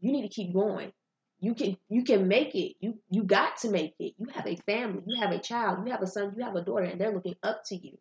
you 0.00 0.12
need 0.12 0.22
to 0.22 0.28
keep 0.34 0.54
going. 0.54 0.92
You 1.40 1.54
can 1.54 1.76
you 1.88 2.04
can 2.04 2.28
make 2.28 2.54
it. 2.54 2.76
You 2.80 2.98
you 3.10 3.24
got 3.24 3.58
to 3.58 3.70
make 3.70 3.94
it. 3.98 4.14
You 4.18 4.28
have 4.34 4.46
a 4.46 4.56
family. 4.66 5.02
You 5.06 5.20
have 5.20 5.32
a 5.32 5.38
child. 5.38 5.80
You 5.84 5.92
have 5.92 6.02
a 6.02 6.06
son. 6.06 6.34
You 6.36 6.44
have 6.44 6.56
a 6.56 6.62
daughter 6.62 6.84
and 6.84 7.00
they're 7.00 7.12
looking 7.12 7.36
up 7.42 7.62
to 7.66 7.76
you. 7.76 7.98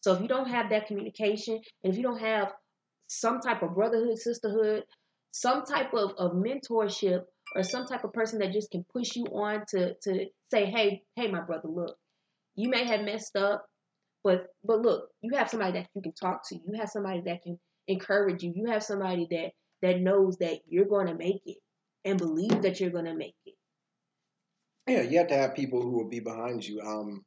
So 0.00 0.12
if 0.12 0.20
you 0.20 0.28
don't 0.28 0.48
have 0.50 0.68
that 0.70 0.86
communication, 0.86 1.60
and 1.82 1.92
if 1.92 1.96
you 1.96 2.02
don't 2.02 2.20
have 2.20 2.52
some 3.06 3.40
type 3.40 3.62
of 3.62 3.74
brotherhood, 3.74 4.18
sisterhood, 4.18 4.84
some 5.30 5.64
type 5.64 5.94
of, 5.94 6.12
of 6.18 6.32
mentorship, 6.32 7.24
or 7.54 7.62
some 7.62 7.86
type 7.86 8.04
of 8.04 8.12
person 8.12 8.40
that 8.40 8.52
just 8.52 8.70
can 8.70 8.84
push 8.92 9.16
you 9.16 9.24
on 9.26 9.64
to 9.68 9.94
to 10.02 10.26
say, 10.50 10.66
hey, 10.66 11.02
hey, 11.16 11.28
my 11.28 11.40
brother, 11.40 11.68
look, 11.68 11.96
you 12.56 12.68
may 12.68 12.84
have 12.84 13.02
messed 13.02 13.36
up, 13.36 13.66
but 14.22 14.46
but 14.64 14.80
look, 14.80 15.08
you 15.22 15.36
have 15.36 15.50
somebody 15.50 15.72
that 15.72 15.88
you 15.94 16.02
can 16.02 16.12
talk 16.12 16.48
to. 16.48 16.56
You 16.56 16.78
have 16.78 16.88
somebody 16.88 17.22
that 17.26 17.42
can 17.42 17.58
encourage 17.88 18.42
you. 18.42 18.52
You 18.54 18.66
have 18.70 18.82
somebody 18.82 19.26
that 19.30 19.50
that 19.82 20.00
knows 20.00 20.38
that 20.38 20.60
you're 20.68 20.86
going 20.86 21.06
to 21.08 21.14
make 21.14 21.42
it 21.46 21.58
and 22.04 22.18
believe 22.18 22.62
that 22.62 22.80
you're 22.80 22.90
going 22.90 23.04
to 23.04 23.14
make 23.14 23.36
it. 23.46 23.54
Yeah, 24.86 25.02
you 25.02 25.18
have 25.18 25.28
to 25.28 25.36
have 25.36 25.54
people 25.54 25.82
who 25.82 25.90
will 25.90 26.08
be 26.08 26.20
behind 26.20 26.64
you. 26.64 26.80
Um, 26.80 27.24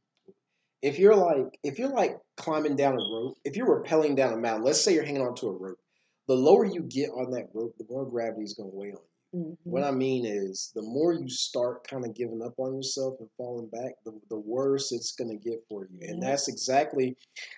if 0.82 1.00
you're 1.00 1.16
like 1.16 1.58
if 1.64 1.80
you're 1.80 1.90
like 1.90 2.18
climbing 2.36 2.76
down 2.76 2.94
a 2.94 3.14
rope, 3.14 3.38
if 3.44 3.56
you're 3.56 3.84
rappelling 3.84 4.16
down 4.16 4.34
a 4.34 4.38
mountain, 4.38 4.64
let's 4.64 4.84
say 4.84 4.94
you're 4.94 5.06
hanging 5.06 5.22
onto 5.22 5.48
a 5.48 5.52
rope, 5.52 5.80
the 6.28 6.36
lower 6.36 6.66
you 6.66 6.82
get 6.82 7.10
on 7.10 7.32
that 7.32 7.48
rope, 7.54 7.76
the 7.78 7.86
more 7.90 8.06
gravity 8.06 8.44
is 8.44 8.54
going 8.54 8.70
to 8.70 8.76
weigh 8.76 8.88
on 8.90 8.94
you. 8.94 9.17
Mm-hmm. 9.38 9.70
What 9.70 9.84
I 9.84 9.92
mean 9.92 10.26
is, 10.26 10.72
the 10.74 10.82
more 10.82 11.14
you 11.14 11.30
start 11.30 11.88
kind 11.88 12.06
of 12.06 12.16
giving 12.16 12.42
up 12.42 12.54
on 12.58 12.76
yourself 12.76 13.16
and 13.20 13.30
falling 13.38 13.68
back, 13.68 13.94
the, 14.04 14.20
the 14.30 14.38
worse 14.38 14.92
it's 14.92 15.12
going 15.12 15.30
to 15.30 15.50
get 15.50 15.64
for 15.70 15.88
you. 15.92 16.08
And 16.08 16.22
that's 16.22 16.48
exactly, 16.48 17.16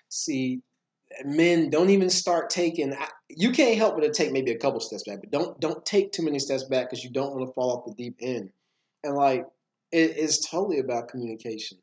see, 0.10 0.62
men 1.24 1.70
don't 1.70 1.90
even 1.90 2.10
start 2.10 2.50
taking. 2.50 2.94
You 3.30 3.52
can't 3.52 3.78
help 3.78 3.96
but 3.96 4.02
to 4.02 4.12
take 4.12 4.32
maybe 4.32 4.52
a 4.52 4.58
couple 4.58 4.80
steps 4.80 5.04
back, 5.08 5.20
but 5.22 5.32
don't 5.32 5.60
don't 5.60 5.86
take 5.86 6.12
too 6.12 6.24
many 6.24 6.40
steps 6.40 6.64
back 6.66 6.90
because 6.90 7.04
you 7.04 7.12
don't 7.12 7.34
want 7.34 7.48
to 7.48 7.54
fall 7.54 7.72
off 7.72 7.86
the 7.86 8.04
deep 8.04 8.18
end. 8.22 8.50
And 9.04 9.16
like, 9.16 9.46
it 9.92 10.18
is 10.18 10.40
totally 10.40 10.80
about 10.80 11.08
communication. 11.08 11.78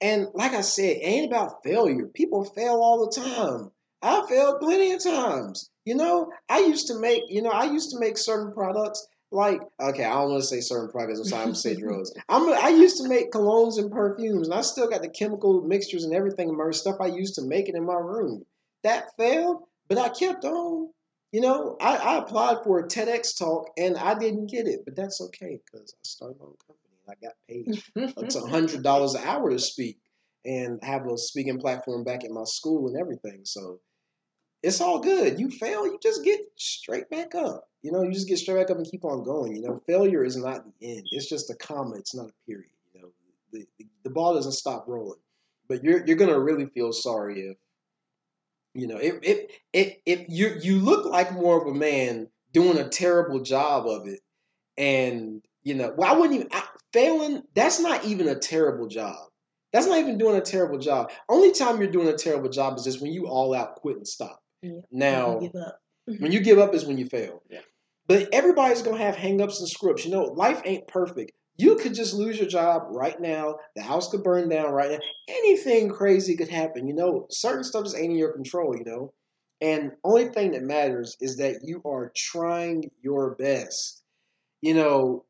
And 0.00 0.28
like 0.34 0.52
I 0.52 0.62
said, 0.62 0.96
it 0.96 1.04
ain't 1.04 1.30
about 1.30 1.62
failure. 1.62 2.06
People 2.06 2.44
fail 2.44 2.80
all 2.82 3.06
the 3.06 3.20
time. 3.20 3.70
I 4.02 4.26
failed 4.28 4.60
plenty 4.60 4.92
of 4.92 5.02
times. 5.02 5.70
You 5.84 5.94
know, 5.94 6.32
I 6.48 6.60
used 6.60 6.88
to 6.88 6.98
make, 6.98 7.22
you 7.28 7.42
know, 7.42 7.50
I 7.50 7.64
used 7.64 7.90
to 7.90 8.00
make 8.00 8.18
certain 8.18 8.52
products 8.52 9.06
like, 9.32 9.60
okay, 9.80 10.04
I 10.04 10.14
don't 10.14 10.30
want 10.30 10.42
to 10.42 10.46
say 10.46 10.60
certain 10.60 10.90
products. 10.90 11.18
I'm 11.18 11.24
sorry, 11.24 11.42
I'm 11.44 11.54
say 11.54 11.74
drugs. 11.74 12.12
I'm, 12.28 12.52
I 12.52 12.68
used 12.68 12.98
to 12.98 13.08
make 13.08 13.32
colognes 13.32 13.78
and 13.78 13.90
perfumes, 13.90 14.48
and 14.48 14.54
I 14.54 14.60
still 14.60 14.88
got 14.88 15.02
the 15.02 15.08
chemical 15.08 15.62
mixtures 15.62 16.04
and 16.04 16.14
everything 16.14 16.48
in 16.48 16.56
my 16.56 16.70
stuff 16.70 16.96
I 17.00 17.06
used 17.06 17.34
to 17.36 17.42
make 17.42 17.68
it 17.68 17.74
in 17.74 17.84
my 17.84 17.94
room. 17.94 18.44
That 18.82 19.06
failed, 19.18 19.62
but 19.88 19.98
I 19.98 20.08
kept 20.08 20.44
on. 20.44 20.90
You 21.32 21.40
know, 21.40 21.76
I, 21.80 21.96
I 21.96 22.18
applied 22.18 22.58
for 22.62 22.78
a 22.78 22.86
TEDx 22.86 23.38
talk 23.38 23.70
and 23.78 23.96
I 23.96 24.18
didn't 24.18 24.50
get 24.50 24.66
it, 24.66 24.80
but 24.84 24.94
that's 24.94 25.18
okay 25.22 25.58
because 25.64 25.94
I 25.94 26.02
started 26.02 26.38
my 26.38 26.44
own 26.44 26.56
company 26.66 26.92
and 27.06 27.16
I 27.16 27.26
got 27.26 27.34
paid. 27.48 27.82
it's 28.22 28.34
a 28.34 28.46
hundred 28.46 28.82
dollars 28.82 29.14
an 29.14 29.22
hour 29.24 29.48
to 29.48 29.58
speak 29.58 29.98
and 30.44 30.78
have 30.84 31.06
a 31.06 31.16
speaking 31.16 31.58
platform 31.58 32.04
back 32.04 32.24
at 32.24 32.30
my 32.30 32.44
school 32.44 32.86
and 32.88 32.98
everything. 32.98 33.40
So 33.44 33.80
it's 34.62 34.80
all 34.80 35.00
good. 35.00 35.40
You 35.40 35.50
fail, 35.50 35.86
you 35.86 35.98
just 36.02 36.24
get 36.24 36.40
straight 36.56 37.10
back 37.10 37.34
up. 37.34 37.68
You 37.82 37.90
know, 37.90 38.02
you 38.02 38.12
just 38.12 38.28
get 38.28 38.38
straight 38.38 38.56
back 38.56 38.70
up 38.70 38.76
and 38.76 38.86
keep 38.86 39.04
on 39.04 39.24
going. 39.24 39.56
You 39.56 39.62
know, 39.62 39.82
failure 39.86 40.24
is 40.24 40.36
not 40.36 40.64
the 40.64 40.96
end. 40.96 41.06
It's 41.10 41.28
just 41.28 41.50
a 41.50 41.54
comma. 41.54 41.96
It's 41.96 42.14
not 42.14 42.30
a 42.30 42.46
period. 42.46 42.70
You 42.94 43.02
know, 43.02 43.08
the, 43.52 43.66
the, 43.78 43.86
the 44.04 44.10
ball 44.10 44.34
doesn't 44.34 44.52
stop 44.52 44.84
rolling. 44.86 45.18
But 45.68 45.82
you're 45.82 46.04
you're 46.06 46.16
gonna 46.16 46.38
really 46.38 46.66
feel 46.66 46.92
sorry 46.92 47.40
if 47.40 47.56
you 48.74 48.86
know 48.86 48.98
if 48.98 49.14
if 49.22 49.96
if, 50.04 50.26
you 50.28 50.56
you 50.60 50.78
look 50.78 51.06
like 51.06 51.32
more 51.32 51.60
of 51.60 51.66
a 51.66 51.74
man 51.74 52.28
doing 52.52 52.78
a 52.78 52.88
terrible 52.88 53.40
job 53.40 53.86
of 53.86 54.06
it, 54.06 54.20
and 54.76 55.42
you 55.62 55.74
know, 55.74 55.94
well, 55.96 56.12
I 56.12 56.18
wouldn't 56.18 56.34
even 56.34 56.48
I, 56.52 56.64
failing. 56.92 57.42
That's 57.54 57.80
not 57.80 58.04
even 58.04 58.28
a 58.28 58.38
terrible 58.38 58.86
job. 58.86 59.16
That's 59.72 59.86
not 59.86 59.98
even 59.98 60.18
doing 60.18 60.36
a 60.36 60.42
terrible 60.42 60.78
job. 60.78 61.10
Only 61.28 61.52
time 61.52 61.80
you're 61.80 61.90
doing 61.90 62.08
a 62.08 62.16
terrible 62.16 62.50
job 62.50 62.76
is 62.76 62.84
just 62.84 63.00
when 63.00 63.12
you 63.12 63.26
all 63.26 63.54
out 63.54 63.76
quit 63.76 63.96
and 63.96 64.06
stop. 64.06 64.41
Yeah. 64.62 64.80
Now, 64.90 65.38
when 65.38 65.42
you, 65.42 66.18
when 66.18 66.32
you 66.32 66.40
give 66.40 66.58
up 66.58 66.74
is 66.74 66.84
when 66.84 66.98
you 66.98 67.06
fail. 67.06 67.42
Yeah. 67.50 67.60
But 68.06 68.28
everybody's 68.32 68.82
gonna 68.82 68.98
have 68.98 69.16
hangups 69.16 69.58
and 69.58 69.68
scripts. 69.68 70.04
You 70.04 70.12
know, 70.12 70.24
life 70.24 70.62
ain't 70.64 70.88
perfect. 70.88 71.32
You 71.56 71.76
could 71.76 71.94
just 71.94 72.14
lose 72.14 72.38
your 72.38 72.48
job 72.48 72.84
right 72.90 73.20
now. 73.20 73.56
The 73.76 73.82
house 73.82 74.10
could 74.10 74.22
burn 74.22 74.48
down 74.48 74.70
right 74.72 74.90
now. 74.90 74.98
Anything 75.28 75.90
crazy 75.90 76.36
could 76.36 76.48
happen. 76.48 76.86
You 76.88 76.94
know, 76.94 77.26
certain 77.30 77.62
stuff 77.64 77.84
just 77.84 77.96
ain't 77.96 78.12
in 78.12 78.18
your 78.18 78.32
control. 78.32 78.76
You 78.76 78.84
know, 78.84 79.12
and 79.60 79.92
only 80.02 80.28
thing 80.28 80.52
that 80.52 80.62
matters 80.62 81.16
is 81.20 81.36
that 81.36 81.60
you 81.62 81.82
are 81.84 82.12
trying 82.16 82.90
your 83.02 83.34
best. 83.36 84.02
You 84.60 84.74
know, 84.74 85.24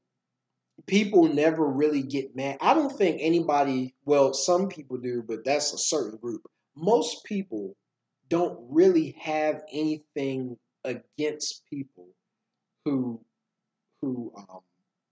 people 0.86 1.24
never 1.32 1.66
really 1.66 2.02
get 2.02 2.36
mad. 2.36 2.58
I 2.60 2.74
don't 2.74 2.96
think 2.96 3.18
anybody. 3.20 3.94
Well, 4.04 4.32
some 4.32 4.68
people 4.68 4.98
do, 4.98 5.22
but 5.26 5.44
that's 5.44 5.72
a 5.72 5.78
certain 5.78 6.18
group. 6.18 6.42
Most 6.76 7.24
people 7.24 7.76
don't 8.32 8.58
really 8.70 9.14
have 9.20 9.62
anything 9.70 10.56
against 10.84 11.68
people 11.68 12.08
who 12.82 13.20
who 14.00 14.32
um, 14.34 14.60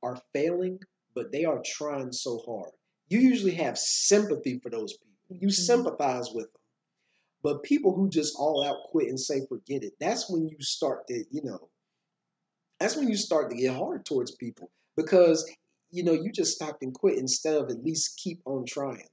are 0.03 0.19
failing, 0.33 0.81
but 1.15 1.31
they 1.31 1.45
are 1.45 1.61
trying 1.63 2.13
so 2.13 2.39
hard. 2.47 2.71
You 3.11 3.21
usually 3.21 3.55
have 3.57 3.77
sympathy 3.77 4.59
for 4.63 4.71
those 4.71 4.95
people. 4.95 5.37
You 5.39 5.49
mm-hmm. 5.49 5.51
sympathize 5.51 6.31
with 6.33 6.47
them. 6.47 6.63
But 7.43 7.63
people 7.63 7.95
who 7.95 8.09
just 8.09 8.37
all 8.39 8.65
out 8.65 8.91
quit 8.91 9.09
and 9.09 9.21
say 9.21 9.43
forget 9.51 9.85
it, 9.85 9.93
that's 10.01 10.31
when 10.31 10.49
you 10.49 10.57
start 10.61 11.07
to, 11.09 11.23
you 11.31 11.43
know, 11.45 11.69
that's 12.79 12.97
when 12.97 13.07
you 13.07 13.17
start 13.17 13.51
to 13.51 13.57
get 13.57 13.77
hard 13.77 14.07
towards 14.07 14.35
people 14.37 14.71
because 14.97 15.47
you 15.91 16.03
know 16.05 16.13
you 16.13 16.33
just 16.33 16.55
stopped 16.57 16.83
and 16.83 16.95
quit 16.95 17.19
instead 17.19 17.55
of 17.55 17.69
at 17.69 17.85
least 17.85 18.17
keep 18.17 18.41
on 18.47 18.65
trying 18.65 19.10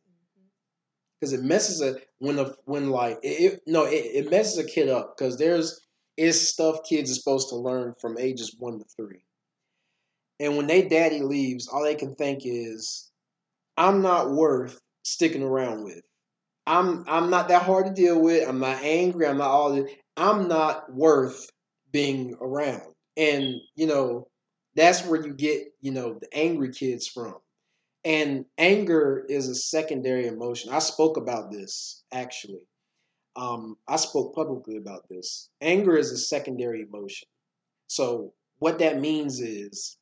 because 1.19 1.33
it 1.33 1.43
messes 1.43 1.81
a 1.81 1.97
when 2.19 2.39
a 2.39 2.53
when 2.65 2.89
like 2.89 3.19
it, 3.23 3.53
it 3.53 3.61
no 3.67 3.85
it, 3.85 3.95
it 3.95 4.31
messes 4.31 4.57
a 4.57 4.67
kid 4.67 4.89
up 4.89 5.15
because 5.17 5.37
there's 5.37 5.81
is 6.15 6.49
stuff 6.49 6.79
kids 6.87 7.11
are 7.11 7.15
supposed 7.15 7.49
to 7.49 7.55
learn 7.55 7.93
from 8.01 8.17
ages 8.17 8.55
one 8.57 8.79
to 8.79 8.85
three, 8.95 9.23
and 10.39 10.57
when 10.57 10.67
they 10.67 10.81
daddy 10.87 11.21
leaves, 11.21 11.67
all 11.67 11.83
they 11.83 11.95
can 11.95 12.15
think 12.15 12.41
is, 12.45 13.11
"I'm 13.77 14.01
not 14.01 14.31
worth 14.31 14.79
sticking 15.03 15.43
around 15.43 15.83
with. 15.83 16.01
I'm 16.65 17.05
I'm 17.07 17.29
not 17.29 17.49
that 17.49 17.63
hard 17.63 17.87
to 17.87 17.93
deal 17.93 18.19
with. 18.21 18.47
I'm 18.47 18.59
not 18.59 18.83
angry. 18.83 19.27
I'm 19.27 19.37
not 19.37 19.49
all. 19.49 19.73
This. 19.73 19.91
I'm 20.17 20.47
not 20.47 20.93
worth 20.93 21.49
being 21.91 22.35
around." 22.41 22.93
And 23.15 23.55
you 23.75 23.87
know 23.87 24.27
that's 24.75 25.05
where 25.05 25.25
you 25.25 25.33
get 25.33 25.67
you 25.81 25.91
know 25.91 26.19
the 26.19 26.27
angry 26.35 26.71
kids 26.71 27.07
from 27.07 27.35
and 28.07 28.45
anger 28.57 29.25
is 29.27 29.49
a 29.49 29.55
secondary 29.55 30.27
emotion. 30.27 30.71
I 30.71 30.79
spoke 30.79 31.17
about 31.17 31.51
this 31.51 32.03
actually. 32.13 32.61
Um, 33.35 33.75
I 33.85 33.97
spoke 33.97 34.33
publicly 34.33 34.77
about 34.77 35.09
this. 35.09 35.49
Anger 35.59 35.97
is 35.97 36.11
a 36.11 36.17
secondary 36.17 36.83
emotion. 36.83 37.27
So, 37.87 38.33
what 38.59 38.79
that 38.79 39.01
means 39.01 39.41
is 39.41 39.97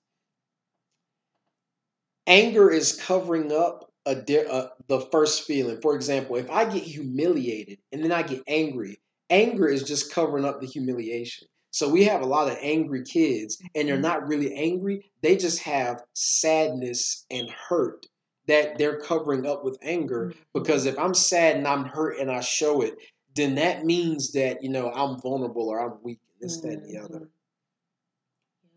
anger 2.27 2.69
is 2.69 3.01
covering 3.01 3.51
up 3.51 3.91
a, 4.05 4.11
a, 4.11 4.69
the 4.87 5.01
first 5.11 5.45
feeling. 5.45 5.81
For 5.81 5.95
example, 5.95 6.35
if 6.35 6.49
I 6.51 6.65
get 6.65 6.83
humiliated 6.83 7.79
and 7.91 8.03
then 8.03 8.11
I 8.11 8.21
get 8.21 8.43
angry, 8.47 9.01
anger 9.31 9.67
is 9.67 9.81
just 9.81 10.13
covering 10.13 10.45
up 10.45 10.61
the 10.61 10.67
humiliation. 10.67 11.47
So 11.75 11.89
we 11.89 12.05
have 12.05 12.21
a 12.21 12.25
lot 12.25 12.49
of 12.49 12.57
angry 12.61 13.03
kids, 13.03 13.61
and 13.75 13.85
they're 13.85 13.95
mm-hmm. 13.95 14.03
not 14.03 14.29
really 14.29 14.53
angry. 14.53 15.11
They 15.21 15.35
just 15.35 15.59
have 15.63 16.03
sadness 16.13 17.25
and 17.29 17.49
hurt 17.49 18.05
that 18.47 18.77
they're 18.77 19.01
covering 19.01 19.45
up 19.45 19.65
with 19.65 19.77
anger. 19.81 20.27
Mm-hmm. 20.27 20.39
Because 20.53 20.85
if 20.85 20.97
I'm 20.97 21.13
sad 21.13 21.57
and 21.57 21.67
I'm 21.67 21.83
hurt 21.83 22.17
and 22.17 22.31
I 22.31 22.39
show 22.39 22.81
it, 22.81 22.95
then 23.35 23.55
that 23.55 23.83
means 23.83 24.31
that, 24.31 24.63
you 24.63 24.69
know, 24.69 24.89
I'm 24.89 25.19
vulnerable 25.19 25.67
or 25.67 25.81
I'm 25.81 25.97
weak, 26.01 26.21
and 26.39 26.49
this, 26.49 26.61
that, 26.61 26.69
and 26.69 26.89
the 26.89 26.97
other. 26.97 27.27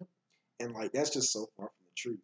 Mm-hmm. 0.03 0.05
And 0.59 0.75
like, 0.75 0.91
that's 0.91 1.11
just 1.11 1.33
so 1.33 1.47
far 1.57 1.67
from 1.67 1.87
the 1.87 1.95
truth. 1.97 2.19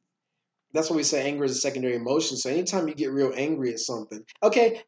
That's 0.72 0.90
why 0.90 0.96
we 0.96 1.04
say 1.04 1.24
anger 1.24 1.44
is 1.44 1.52
a 1.52 1.60
secondary 1.60 1.94
emotion. 1.94 2.36
So 2.36 2.50
anytime 2.50 2.88
you 2.88 2.96
get 2.96 3.12
real 3.12 3.32
angry 3.36 3.70
at 3.72 3.78
something, 3.78 4.24
okay, 4.42 4.82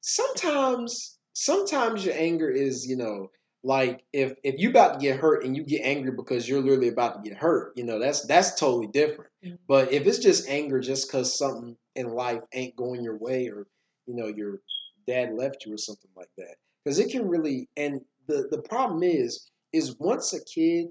sometimes, 0.00 1.20
sometimes 1.34 2.04
your 2.04 2.16
anger 2.16 2.50
is, 2.50 2.84
you 2.84 2.96
know, 2.96 3.30
like 3.64 4.04
if 4.12 4.34
if 4.44 4.56
you 4.58 4.68
about 4.68 4.94
to 4.94 5.00
get 5.00 5.18
hurt 5.18 5.44
and 5.44 5.56
you 5.56 5.64
get 5.64 5.80
angry 5.82 6.12
because 6.12 6.46
you're 6.46 6.60
literally 6.60 6.88
about 6.88 7.14
to 7.24 7.28
get 7.28 7.38
hurt, 7.38 7.72
you 7.76 7.84
know, 7.84 7.98
that's 7.98 8.26
that's 8.26 8.60
totally 8.60 8.88
different. 8.88 9.30
Mm-hmm. 9.44 9.56
But 9.66 9.90
if 9.90 10.06
it's 10.06 10.18
just 10.18 10.48
anger 10.48 10.80
just 10.80 11.08
because 11.08 11.36
something 11.36 11.74
in 11.96 12.10
life 12.10 12.42
ain't 12.52 12.76
going 12.76 13.02
your 13.02 13.16
way 13.16 13.48
or 13.48 13.66
you 14.06 14.14
know 14.14 14.26
your 14.26 14.60
dad 15.06 15.32
left 15.34 15.64
you 15.64 15.74
or 15.74 15.78
something 15.78 16.10
like 16.14 16.28
that, 16.36 16.56
because 16.84 16.98
it 16.98 17.10
can 17.10 17.26
really 17.26 17.68
and 17.76 18.02
the 18.28 18.48
the 18.50 18.60
problem 18.62 19.02
is 19.02 19.50
is 19.72 19.96
once 19.98 20.34
a 20.34 20.44
kid 20.44 20.88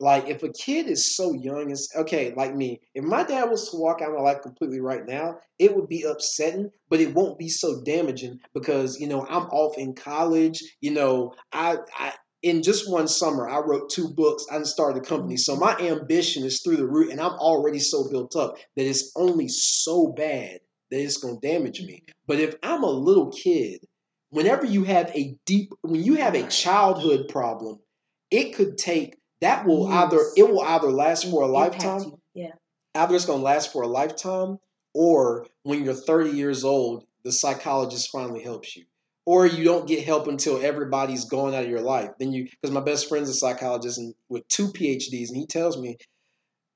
like 0.00 0.28
if 0.28 0.42
a 0.42 0.52
kid 0.52 0.88
is 0.88 1.14
so 1.14 1.34
young, 1.34 1.70
it's 1.70 1.94
okay. 1.94 2.32
Like 2.34 2.54
me, 2.54 2.80
if 2.94 3.04
my 3.04 3.22
dad 3.22 3.50
was 3.50 3.70
to 3.70 3.76
walk 3.76 4.00
out 4.00 4.08
of 4.08 4.16
my 4.16 4.22
life 4.22 4.40
completely 4.42 4.80
right 4.80 5.06
now, 5.06 5.38
it 5.58 5.76
would 5.76 5.88
be 5.88 6.02
upsetting, 6.02 6.70
but 6.88 7.00
it 7.00 7.14
won't 7.14 7.38
be 7.38 7.50
so 7.50 7.82
damaging 7.82 8.40
because 8.54 8.98
you 8.98 9.06
know 9.06 9.26
I'm 9.28 9.44
off 9.50 9.76
in 9.76 9.94
college. 9.94 10.62
You 10.80 10.92
know, 10.92 11.34
I, 11.52 11.76
I 11.98 12.14
in 12.42 12.62
just 12.62 12.90
one 12.90 13.08
summer 13.08 13.48
I 13.48 13.58
wrote 13.58 13.90
two 13.90 14.08
books. 14.08 14.46
I 14.50 14.62
started 14.62 15.02
a 15.02 15.06
company, 15.06 15.36
so 15.36 15.54
my 15.54 15.76
ambition 15.76 16.44
is 16.44 16.62
through 16.62 16.78
the 16.78 16.88
roof, 16.88 17.12
and 17.12 17.20
I'm 17.20 17.34
already 17.34 17.78
so 17.78 18.08
built 18.08 18.34
up 18.36 18.56
that 18.76 18.86
it's 18.86 19.12
only 19.16 19.48
so 19.48 20.14
bad 20.16 20.60
that 20.90 21.00
it's 21.00 21.18
gonna 21.18 21.38
damage 21.40 21.82
me. 21.82 22.02
But 22.26 22.40
if 22.40 22.56
I'm 22.62 22.82
a 22.82 22.90
little 22.90 23.30
kid 23.30 23.80
whenever 24.30 24.64
you 24.64 24.84
have 24.84 25.10
a 25.14 25.36
deep, 25.44 25.72
when 25.82 26.02
you 26.02 26.14
have 26.14 26.34
a 26.34 26.48
childhood 26.48 27.28
problem, 27.28 27.78
it 28.30 28.54
could 28.54 28.78
take 28.78 29.16
that 29.40 29.66
will 29.66 29.88
either 29.88 30.20
it 30.36 30.48
will 30.48 30.62
either 30.62 30.90
last 30.90 31.30
for 31.30 31.42
a 31.42 31.46
lifetime. 31.46 32.14
Yeah. 32.34 32.52
either 32.94 33.14
it's 33.14 33.24
to 33.26 33.44
last 33.44 33.72
for 33.72 33.82
a 33.82 33.88
lifetime, 33.88 34.58
or 34.94 35.46
when 35.62 35.84
you're 35.84 35.94
30 35.94 36.30
years 36.30 36.64
old, 36.64 37.04
the 37.24 37.32
psychologist 37.32 38.10
finally 38.12 38.42
helps 38.42 38.76
you. 38.76 38.84
Or 39.26 39.46
you 39.46 39.64
don't 39.64 39.86
get 39.86 40.04
help 40.04 40.26
until 40.26 40.60
everybody's 40.62 41.26
gone 41.26 41.54
out 41.54 41.64
of 41.64 41.70
your 41.70 41.82
life. 41.82 42.10
Then 42.18 42.32
you, 42.32 42.48
because 42.50 42.72
my 42.74 42.80
best 42.80 43.08
friend's 43.08 43.28
a 43.28 43.34
psychologist 43.34 43.98
and 43.98 44.14
with 44.28 44.48
two 44.48 44.68
PhDs, 44.68 45.28
and 45.28 45.36
he 45.36 45.46
tells 45.46 45.78
me 45.78 45.98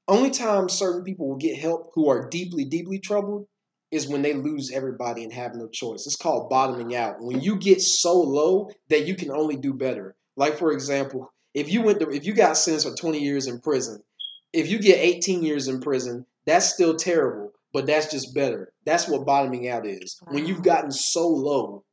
only 0.07 0.31
time 0.31 0.69
certain 0.69 1.03
people 1.03 1.29
will 1.29 1.37
get 1.37 1.59
help 1.59 1.91
who 1.95 2.09
are 2.09 2.29
deeply, 2.29 2.65
deeply 2.65 2.99
troubled 2.99 3.47
is 3.91 4.09
when 4.09 4.23
they 4.23 4.35
lose 4.35 4.71
everybody 4.73 5.25
and 5.25 5.33
have 5.33 5.55
no 5.55 5.69
choice. 5.69 6.07
It's 6.07 6.17
called 6.17 6.51
bottoming 6.51 6.95
out. 6.95 7.17
When 7.21 7.41
you 7.41 7.57
get 7.57 7.81
so 7.81 8.21
low 8.21 8.71
that 8.91 9.07
you 9.07 9.15
can 9.15 9.31
only 9.31 9.57
do 9.57 9.73
better. 9.73 10.15
Like 10.37 10.59
for 10.59 10.73
example, 10.73 11.33
if 11.55 11.71
you 11.73 11.83
went 11.83 12.01
to, 12.01 12.11
if 12.11 12.27
you 12.27 12.35
got 12.35 12.57
sentenced 12.57 12.89
for 12.89 12.95
20 12.95 13.19
years 13.21 13.47
in 13.47 13.61
prison, 13.61 14.03
if 14.53 14.69
you 14.71 14.79
get 14.79 14.99
18 14.99 15.43
years 15.43 15.69
in 15.69 15.81
prison, 15.81 16.27
that's 16.47 16.73
still 16.73 16.95
terrible, 16.95 17.53
but 17.73 17.87
that's 17.87 18.11
just 18.11 18.35
better. 18.35 18.73
That's 18.85 19.09
what 19.09 19.27
bottoming 19.27 19.69
out 19.69 19.87
is. 19.87 20.21
When 20.29 20.47
you've 20.47 20.63
gotten 20.63 20.91
so 20.91 21.27
low 21.27 21.85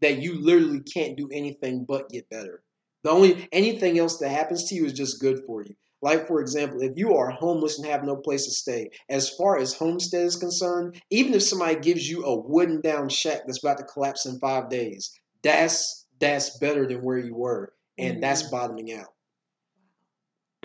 that 0.00 0.18
you 0.18 0.40
literally 0.40 0.80
can't 0.80 1.16
do 1.16 1.28
anything 1.32 1.84
but 1.86 2.10
get 2.10 2.28
better. 2.28 2.62
The 3.04 3.10
only 3.10 3.48
anything 3.52 3.98
else 3.98 4.18
that 4.18 4.30
happens 4.30 4.64
to 4.64 4.74
you 4.74 4.86
is 4.86 4.92
just 4.92 5.20
good 5.20 5.40
for 5.46 5.62
you. 5.62 5.74
Like 6.02 6.26
for 6.26 6.40
example, 6.40 6.82
if 6.82 6.92
you 6.96 7.14
are 7.14 7.30
homeless 7.30 7.78
and 7.78 7.86
have 7.86 8.04
no 8.04 8.16
place 8.16 8.44
to 8.44 8.50
stay, 8.50 8.90
as 9.08 9.30
far 9.30 9.58
as 9.58 9.72
homestead 9.72 10.26
is 10.26 10.36
concerned, 10.36 11.00
even 11.10 11.32
if 11.32 11.42
somebody 11.42 11.76
gives 11.76 12.08
you 12.08 12.24
a 12.24 12.36
wooden 12.38 12.80
down 12.82 13.08
shack 13.08 13.42
that's 13.46 13.62
about 13.62 13.78
to 13.78 13.84
collapse 13.84 14.26
in 14.26 14.38
five 14.38 14.68
days, 14.68 15.18
that's 15.42 16.06
that's 16.20 16.58
better 16.58 16.86
than 16.86 17.02
where 17.02 17.18
you 17.18 17.34
were, 17.34 17.72
and 17.98 18.22
that's 18.22 18.42
Mhm. 18.44 18.50
bottoming 18.50 18.92
out. 18.92 19.14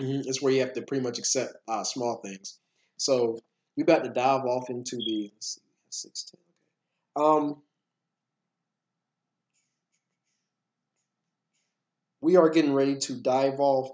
Mhm, 0.00 0.26
It's 0.26 0.40
where 0.42 0.52
you 0.52 0.60
have 0.60 0.72
to 0.74 0.82
pretty 0.82 1.02
much 1.02 1.18
accept 1.18 1.54
uh, 1.68 1.84
small 1.84 2.16
things. 2.22 2.58
So 2.96 3.38
we 3.76 3.82
about 3.82 4.04
to 4.04 4.10
dive 4.10 4.44
off 4.44 4.70
into 4.70 4.96
the 4.96 5.30
let's 5.34 5.54
see, 5.54 5.60
sixteen. 5.90 6.40
Okay. 7.16 7.26
Um, 7.26 7.62
we 12.20 12.36
are 12.36 12.48
getting 12.50 12.74
ready 12.74 12.96
to 12.96 13.14
dive 13.14 13.58
off 13.60 13.90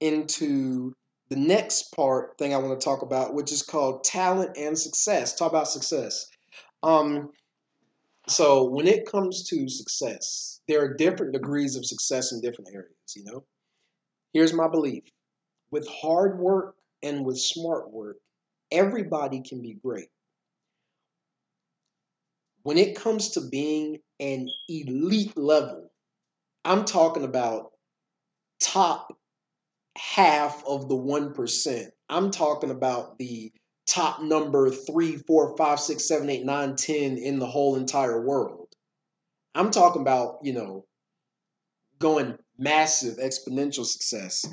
into 0.00 0.92
the 1.28 1.36
next 1.36 1.94
part 1.94 2.36
thing 2.38 2.52
I 2.52 2.58
want 2.58 2.78
to 2.78 2.84
talk 2.84 3.02
about, 3.02 3.34
which 3.34 3.52
is 3.52 3.62
called 3.62 4.04
talent 4.04 4.56
and 4.56 4.78
success. 4.78 5.34
Talk 5.34 5.50
about 5.50 5.68
success. 5.68 6.26
Um, 6.82 7.30
so 8.28 8.64
when 8.64 8.86
it 8.86 9.10
comes 9.10 9.48
to 9.48 9.68
success, 9.68 10.60
there 10.68 10.82
are 10.82 10.94
different 10.94 11.32
degrees 11.32 11.76
of 11.76 11.84
success 11.84 12.32
in 12.32 12.40
different 12.40 12.70
areas. 12.72 12.92
You 13.16 13.24
know, 13.24 13.44
here's 14.32 14.52
my 14.52 14.68
belief: 14.68 15.04
with 15.70 15.88
hard 15.88 16.38
work 16.38 16.76
and 17.02 17.24
with 17.24 17.38
smart 17.38 17.90
work, 17.90 18.16
everybody 18.70 19.42
can 19.42 19.60
be 19.60 19.74
great. 19.74 20.08
When 22.62 22.78
it 22.78 22.94
comes 22.94 23.30
to 23.30 23.40
being 23.40 23.98
an 24.20 24.48
elite 24.68 25.36
level, 25.36 25.90
I'm 26.64 26.84
talking 26.84 27.24
about 27.24 27.72
top 28.60 29.12
half 29.98 30.62
of 30.66 30.88
the 30.88 30.94
1%. 30.94 31.86
I'm 32.08 32.30
talking 32.30 32.70
about 32.70 33.18
the 33.18 33.52
top 33.86 34.22
number 34.22 34.70
three, 34.70 35.16
four, 35.16 35.56
five, 35.56 35.80
six, 35.80 36.06
seven, 36.06 36.30
eight, 36.30 36.44
nine, 36.44 36.76
ten 36.76 37.16
in 37.18 37.38
the 37.38 37.46
whole 37.46 37.76
entire 37.76 38.24
world. 38.24 38.68
I'm 39.54 39.70
talking 39.70 40.02
about, 40.02 40.38
you 40.42 40.52
know, 40.52 40.86
going 41.98 42.36
massive 42.58 43.18
exponential 43.18 43.84
success 43.84 44.44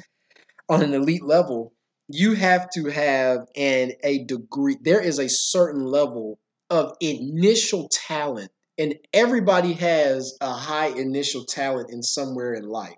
on 0.67 0.82
an 0.82 0.93
elite 0.93 1.23
level. 1.23 1.73
You 2.08 2.34
have 2.34 2.69
to 2.71 2.86
have 2.86 3.47
an 3.56 3.93
a 4.04 4.25
degree. 4.25 4.77
There 4.82 5.01
is 5.01 5.19
a 5.19 5.30
certain 5.30 5.86
level 5.86 6.39
of 6.69 6.95
initial 6.99 7.88
talent, 7.89 8.51
and 8.77 8.95
everybody 9.13 9.73
has 9.73 10.36
a 10.41 10.51
high 10.51 10.88
initial 10.88 11.45
talent 11.45 11.91
in 11.91 12.01
somewhere 12.01 12.54
in 12.54 12.67
life. 12.67 12.95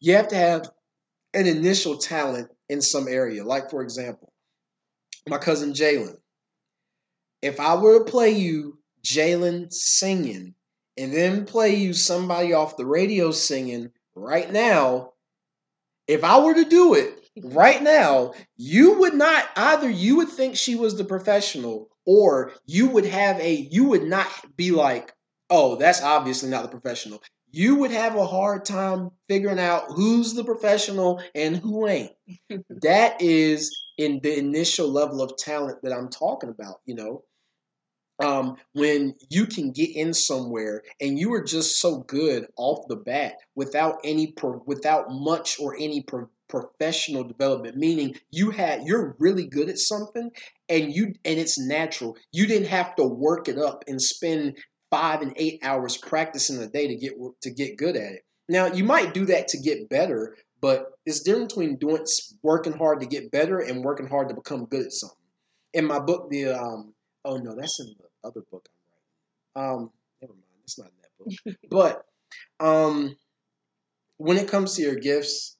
You 0.00 0.14
have 0.14 0.28
to 0.28 0.36
have 0.36 0.70
an 1.34 1.46
initial 1.46 1.98
talent 1.98 2.48
in 2.68 2.80
some 2.80 3.08
area. 3.08 3.44
Like, 3.44 3.70
for 3.70 3.82
example, 3.82 4.32
my 5.28 5.38
cousin 5.38 5.72
Jaylen. 5.72 6.16
If 7.42 7.60
I 7.60 7.74
were 7.76 7.98
to 7.98 8.04
play 8.10 8.30
you 8.30 8.78
Jaylen 9.04 9.72
singing 9.72 10.54
and 10.96 11.12
then 11.12 11.44
play 11.44 11.74
you 11.74 11.92
somebody 11.92 12.52
off 12.52 12.76
the 12.76 12.86
radio 12.86 13.30
singing 13.30 13.90
right 14.14 14.50
now, 14.50 15.12
if 16.06 16.22
I 16.24 16.38
were 16.40 16.54
to 16.54 16.64
do 16.64 16.94
it 16.94 17.28
right 17.42 17.82
now, 17.82 18.32
you 18.56 18.98
would 19.00 19.14
not 19.14 19.48
either 19.56 19.90
you 19.90 20.16
would 20.16 20.28
think 20.28 20.56
she 20.56 20.76
was 20.76 20.96
the 20.96 21.04
professional 21.04 21.88
or 22.06 22.52
you 22.64 22.88
would 22.88 23.04
have 23.04 23.38
a 23.40 23.52
you 23.70 23.84
would 23.84 24.04
not 24.04 24.28
be 24.56 24.70
like, 24.70 25.12
"Oh, 25.50 25.74
that's 25.76 26.02
obviously 26.02 26.48
not 26.48 26.62
the 26.62 26.68
professional." 26.68 27.20
You 27.50 27.76
would 27.76 27.90
have 27.90 28.16
a 28.16 28.26
hard 28.26 28.64
time 28.64 29.10
figuring 29.28 29.58
out 29.58 29.86
who's 29.88 30.34
the 30.34 30.44
professional 30.44 31.20
and 31.34 31.56
who 31.56 31.86
ain't. 31.88 32.12
that 32.82 33.20
is 33.20 33.70
in 33.96 34.20
the 34.22 34.38
initial 34.38 34.90
level 34.90 35.22
of 35.22 35.36
talent 35.36 35.78
that 35.82 35.92
I'm 35.92 36.08
talking 36.08 36.50
about, 36.50 36.80
you 36.84 36.94
know. 36.94 37.24
Um, 38.18 38.56
when 38.72 39.14
you 39.28 39.44
can 39.44 39.72
get 39.72 39.94
in 39.94 40.14
somewhere 40.14 40.82
and 41.02 41.18
you 41.18 41.34
are 41.34 41.44
just 41.44 41.80
so 41.80 41.98
good 41.98 42.46
off 42.56 42.88
the 42.88 42.96
bat 42.96 43.34
without 43.54 43.98
any 44.04 44.32
pro, 44.32 44.62
without 44.64 45.10
much 45.10 45.60
or 45.60 45.76
any 45.78 46.02
pro, 46.02 46.26
professional 46.48 47.24
development, 47.24 47.76
meaning 47.76 48.14
you 48.30 48.50
had 48.50 48.84
you're 48.84 49.16
really 49.18 49.46
good 49.46 49.68
at 49.68 49.78
something 49.78 50.30
and 50.68 50.94
you 50.94 51.06
and 51.24 51.38
it's 51.38 51.58
natural. 51.58 52.16
You 52.32 52.46
didn't 52.46 52.68
have 52.68 52.94
to 52.96 53.04
work 53.04 53.48
it 53.48 53.58
up 53.58 53.84
and 53.86 54.00
spend 54.00 54.56
five 54.90 55.22
and 55.22 55.32
eight 55.36 55.60
hours 55.62 55.96
practicing 55.96 56.62
a 56.62 56.68
day 56.68 56.86
to 56.88 56.96
get 56.96 57.12
to 57.42 57.50
get 57.50 57.76
good 57.76 57.96
at 57.96 58.12
it. 58.12 58.22
Now 58.48 58.66
you 58.66 58.84
might 58.84 59.14
do 59.14 59.24
that 59.26 59.48
to 59.48 59.58
get 59.58 59.88
better, 59.88 60.36
but 60.60 60.92
it's 61.04 61.20
different 61.20 61.48
between 61.48 61.76
doing 61.76 62.04
working 62.42 62.72
hard 62.72 63.00
to 63.00 63.06
get 63.06 63.30
better 63.30 63.60
and 63.60 63.84
working 63.84 64.06
hard 64.06 64.28
to 64.28 64.34
become 64.34 64.64
good 64.66 64.86
at 64.86 64.92
something. 64.92 65.16
In 65.74 65.84
my 65.84 65.98
book, 65.98 66.30
the 66.30 66.46
um, 66.46 66.94
oh 67.24 67.36
no, 67.36 67.54
that's 67.54 67.80
in 67.80 67.86
the 67.86 68.28
other 68.28 68.42
book 68.50 68.68
I'm 69.56 69.62
writing. 69.66 69.82
Um, 69.84 69.90
never 70.22 70.32
mind, 70.32 70.44
it's 70.64 70.78
not 70.78 70.88
in 70.88 70.94
that 71.02 71.34
book. 71.44 71.56
but 71.70 72.04
um, 72.64 73.16
when 74.16 74.36
it 74.38 74.48
comes 74.48 74.74
to 74.74 74.82
your 74.82 74.96
gifts, 74.96 75.56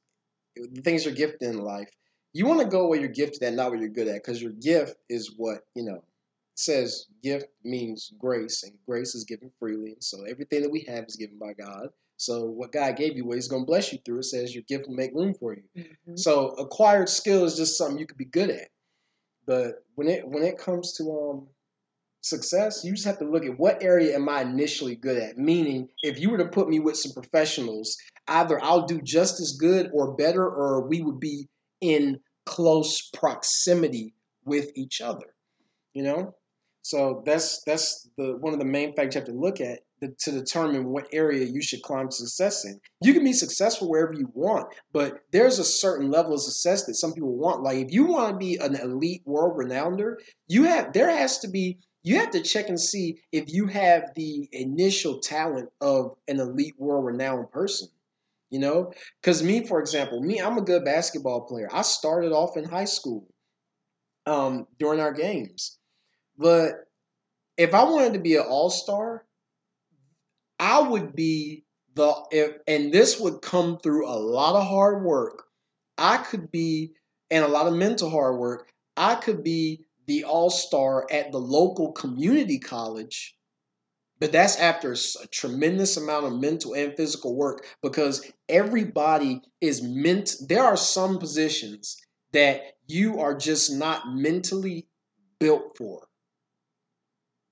the 0.56 0.80
things 0.82 1.04
you're 1.04 1.14
gifted 1.14 1.42
in 1.42 1.58
life, 1.58 1.90
you 2.32 2.46
want 2.46 2.60
to 2.60 2.66
go 2.66 2.86
where 2.86 2.98
you're 2.98 3.08
gifted 3.08 3.42
at, 3.42 3.54
not 3.54 3.70
where 3.70 3.80
you're 3.80 3.88
good 3.88 4.08
at, 4.08 4.22
because 4.22 4.40
your 4.40 4.52
gift 4.52 4.96
is 5.08 5.34
what 5.36 5.58
you 5.74 5.84
know 5.84 6.02
says 6.56 7.06
gift 7.22 7.48
means 7.64 8.12
grace, 8.18 8.62
and 8.62 8.72
grace 8.86 9.14
is 9.14 9.24
given 9.24 9.50
freely. 9.58 9.92
And 9.92 10.02
so 10.02 10.24
everything 10.24 10.62
that 10.62 10.70
we 10.70 10.80
have 10.88 11.04
is 11.06 11.16
given 11.16 11.38
by 11.38 11.52
God. 11.52 11.88
So 12.18 12.44
what 12.46 12.72
God 12.72 12.96
gave 12.96 13.16
you, 13.16 13.24
what 13.24 13.36
He's 13.36 13.48
going 13.48 13.62
to 13.62 13.66
bless 13.66 13.92
you 13.92 13.98
through, 14.04 14.20
it 14.20 14.24
says 14.24 14.54
your 14.54 14.64
gift 14.68 14.88
will 14.88 14.94
make 14.94 15.12
room 15.14 15.34
for 15.34 15.54
you. 15.54 15.62
Mhm. 15.76 16.18
So 16.18 16.48
acquired 16.50 17.08
skill 17.08 17.44
is 17.44 17.56
just 17.56 17.76
something 17.76 17.98
you 17.98 18.06
could 18.06 18.16
be 18.16 18.24
good 18.24 18.50
at. 18.50 18.68
But 19.46 19.84
when 19.94 20.08
it 20.08 20.26
when 20.26 20.42
it 20.42 20.58
comes 20.58 20.94
to 20.94 21.04
um 21.04 21.48
success, 22.22 22.82
you 22.84 22.92
just 22.92 23.06
have 23.06 23.18
to 23.18 23.24
look 23.30 23.44
at 23.44 23.58
what 23.58 23.82
area 23.82 24.14
am 24.14 24.28
I 24.28 24.42
initially 24.42 24.96
good 24.96 25.16
at. 25.16 25.38
Meaning, 25.38 25.88
if 26.02 26.18
you 26.18 26.30
were 26.30 26.38
to 26.38 26.48
put 26.48 26.68
me 26.68 26.80
with 26.80 26.96
some 26.96 27.12
professionals, 27.12 27.96
either 28.28 28.62
I'll 28.62 28.86
do 28.86 29.00
just 29.00 29.40
as 29.40 29.56
good 29.58 29.90
or 29.92 30.14
better, 30.14 30.44
or 30.44 30.88
we 30.88 31.02
would 31.02 31.20
be 31.20 31.48
in 31.80 32.18
close 32.46 33.10
proximity 33.10 34.14
with 34.44 34.70
each 34.74 35.00
other. 35.00 35.34
You 35.94 36.02
know, 36.02 36.34
so 36.82 37.22
that's 37.24 37.62
that's 37.64 38.08
the 38.16 38.36
one 38.38 38.52
of 38.52 38.58
the 38.58 38.64
main 38.64 38.94
factors 38.94 39.14
you 39.14 39.20
have 39.20 39.28
to 39.28 39.34
look 39.34 39.60
at 39.60 39.80
to, 40.00 40.08
to 40.08 40.30
determine 40.30 40.86
what 40.86 41.08
area 41.12 41.44
you 41.44 41.62
should 41.62 41.82
climb 41.82 42.10
success 42.10 42.64
in. 42.64 42.80
You 43.02 43.12
can 43.12 43.24
be 43.24 43.32
successful 43.32 43.88
wherever 43.88 44.12
you 44.12 44.30
want, 44.34 44.66
but 44.92 45.20
there's 45.32 45.58
a 45.58 45.64
certain 45.64 46.10
level 46.10 46.34
of 46.34 46.42
success 46.42 46.84
that 46.86 46.94
some 46.94 47.12
people 47.12 47.36
want. 47.36 47.62
Like 47.62 47.78
if 47.78 47.92
you 47.92 48.04
want 48.04 48.32
to 48.32 48.38
be 48.38 48.56
an 48.56 48.76
elite 48.76 49.22
world 49.24 49.56
renounder, 49.56 50.16
you 50.48 50.64
have 50.64 50.92
there 50.92 51.10
has 51.10 51.38
to 51.40 51.48
be 51.48 51.78
you 52.02 52.20
have 52.20 52.30
to 52.30 52.42
check 52.42 52.68
and 52.68 52.78
see 52.78 53.18
if 53.32 53.52
you 53.52 53.66
have 53.66 54.12
the 54.14 54.48
initial 54.52 55.18
talent 55.18 55.68
of 55.80 56.12
an 56.28 56.38
elite 56.38 56.76
world 56.78 57.04
renowned 57.04 57.50
person. 57.50 57.88
You 58.50 58.60
know, 58.60 58.92
because 59.20 59.42
me, 59.42 59.66
for 59.66 59.80
example, 59.80 60.22
me, 60.22 60.40
I'm 60.40 60.56
a 60.56 60.62
good 60.62 60.84
basketball 60.84 61.40
player. 61.48 61.68
I 61.72 61.82
started 61.82 62.30
off 62.30 62.56
in 62.56 62.62
high 62.62 62.84
school 62.84 63.26
um, 64.24 64.68
during 64.78 65.00
our 65.00 65.12
games, 65.12 65.78
but 66.38 66.86
if 67.56 67.74
I 67.74 67.84
wanted 67.84 68.12
to 68.12 68.20
be 68.20 68.36
an 68.36 68.44
all 68.48 68.70
star, 68.70 69.24
I 70.60 70.80
would 70.80 71.14
be 71.14 71.64
the 71.94 72.14
if, 72.30 72.56
and 72.66 72.92
this 72.92 73.18
would 73.20 73.42
come 73.42 73.78
through 73.78 74.08
a 74.08 74.18
lot 74.18 74.56
of 74.56 74.66
hard 74.66 75.04
work. 75.04 75.44
I 75.98 76.18
could 76.18 76.50
be 76.50 76.92
and 77.30 77.44
a 77.44 77.48
lot 77.48 77.66
of 77.66 77.74
mental 77.74 78.10
hard 78.10 78.38
work. 78.38 78.70
I 78.96 79.14
could 79.16 79.42
be 79.42 79.86
the 80.06 80.24
all 80.24 80.50
star 80.50 81.06
at 81.10 81.32
the 81.32 81.40
local 81.40 81.92
community 81.92 82.58
college 82.58 83.34
But 84.20 84.32
that's 84.32 84.56
after 84.58 84.92
a 84.92 85.26
tremendous 85.28 85.96
amount 85.96 86.26
of 86.26 86.34
mental 86.34 86.74
and 86.74 86.94
physical 86.96 87.34
work 87.36 87.66
because 87.82 88.30
everybody 88.48 89.40
is 89.60 89.82
meant. 89.82 90.34
There 90.48 90.64
are 90.64 90.76
some 90.76 91.18
positions 91.18 91.96
that 92.32 92.62
you 92.86 93.20
are 93.20 93.34
just 93.36 93.72
not 93.72 94.08
mentally 94.14 94.88
built 95.38 95.76
for. 95.78 96.06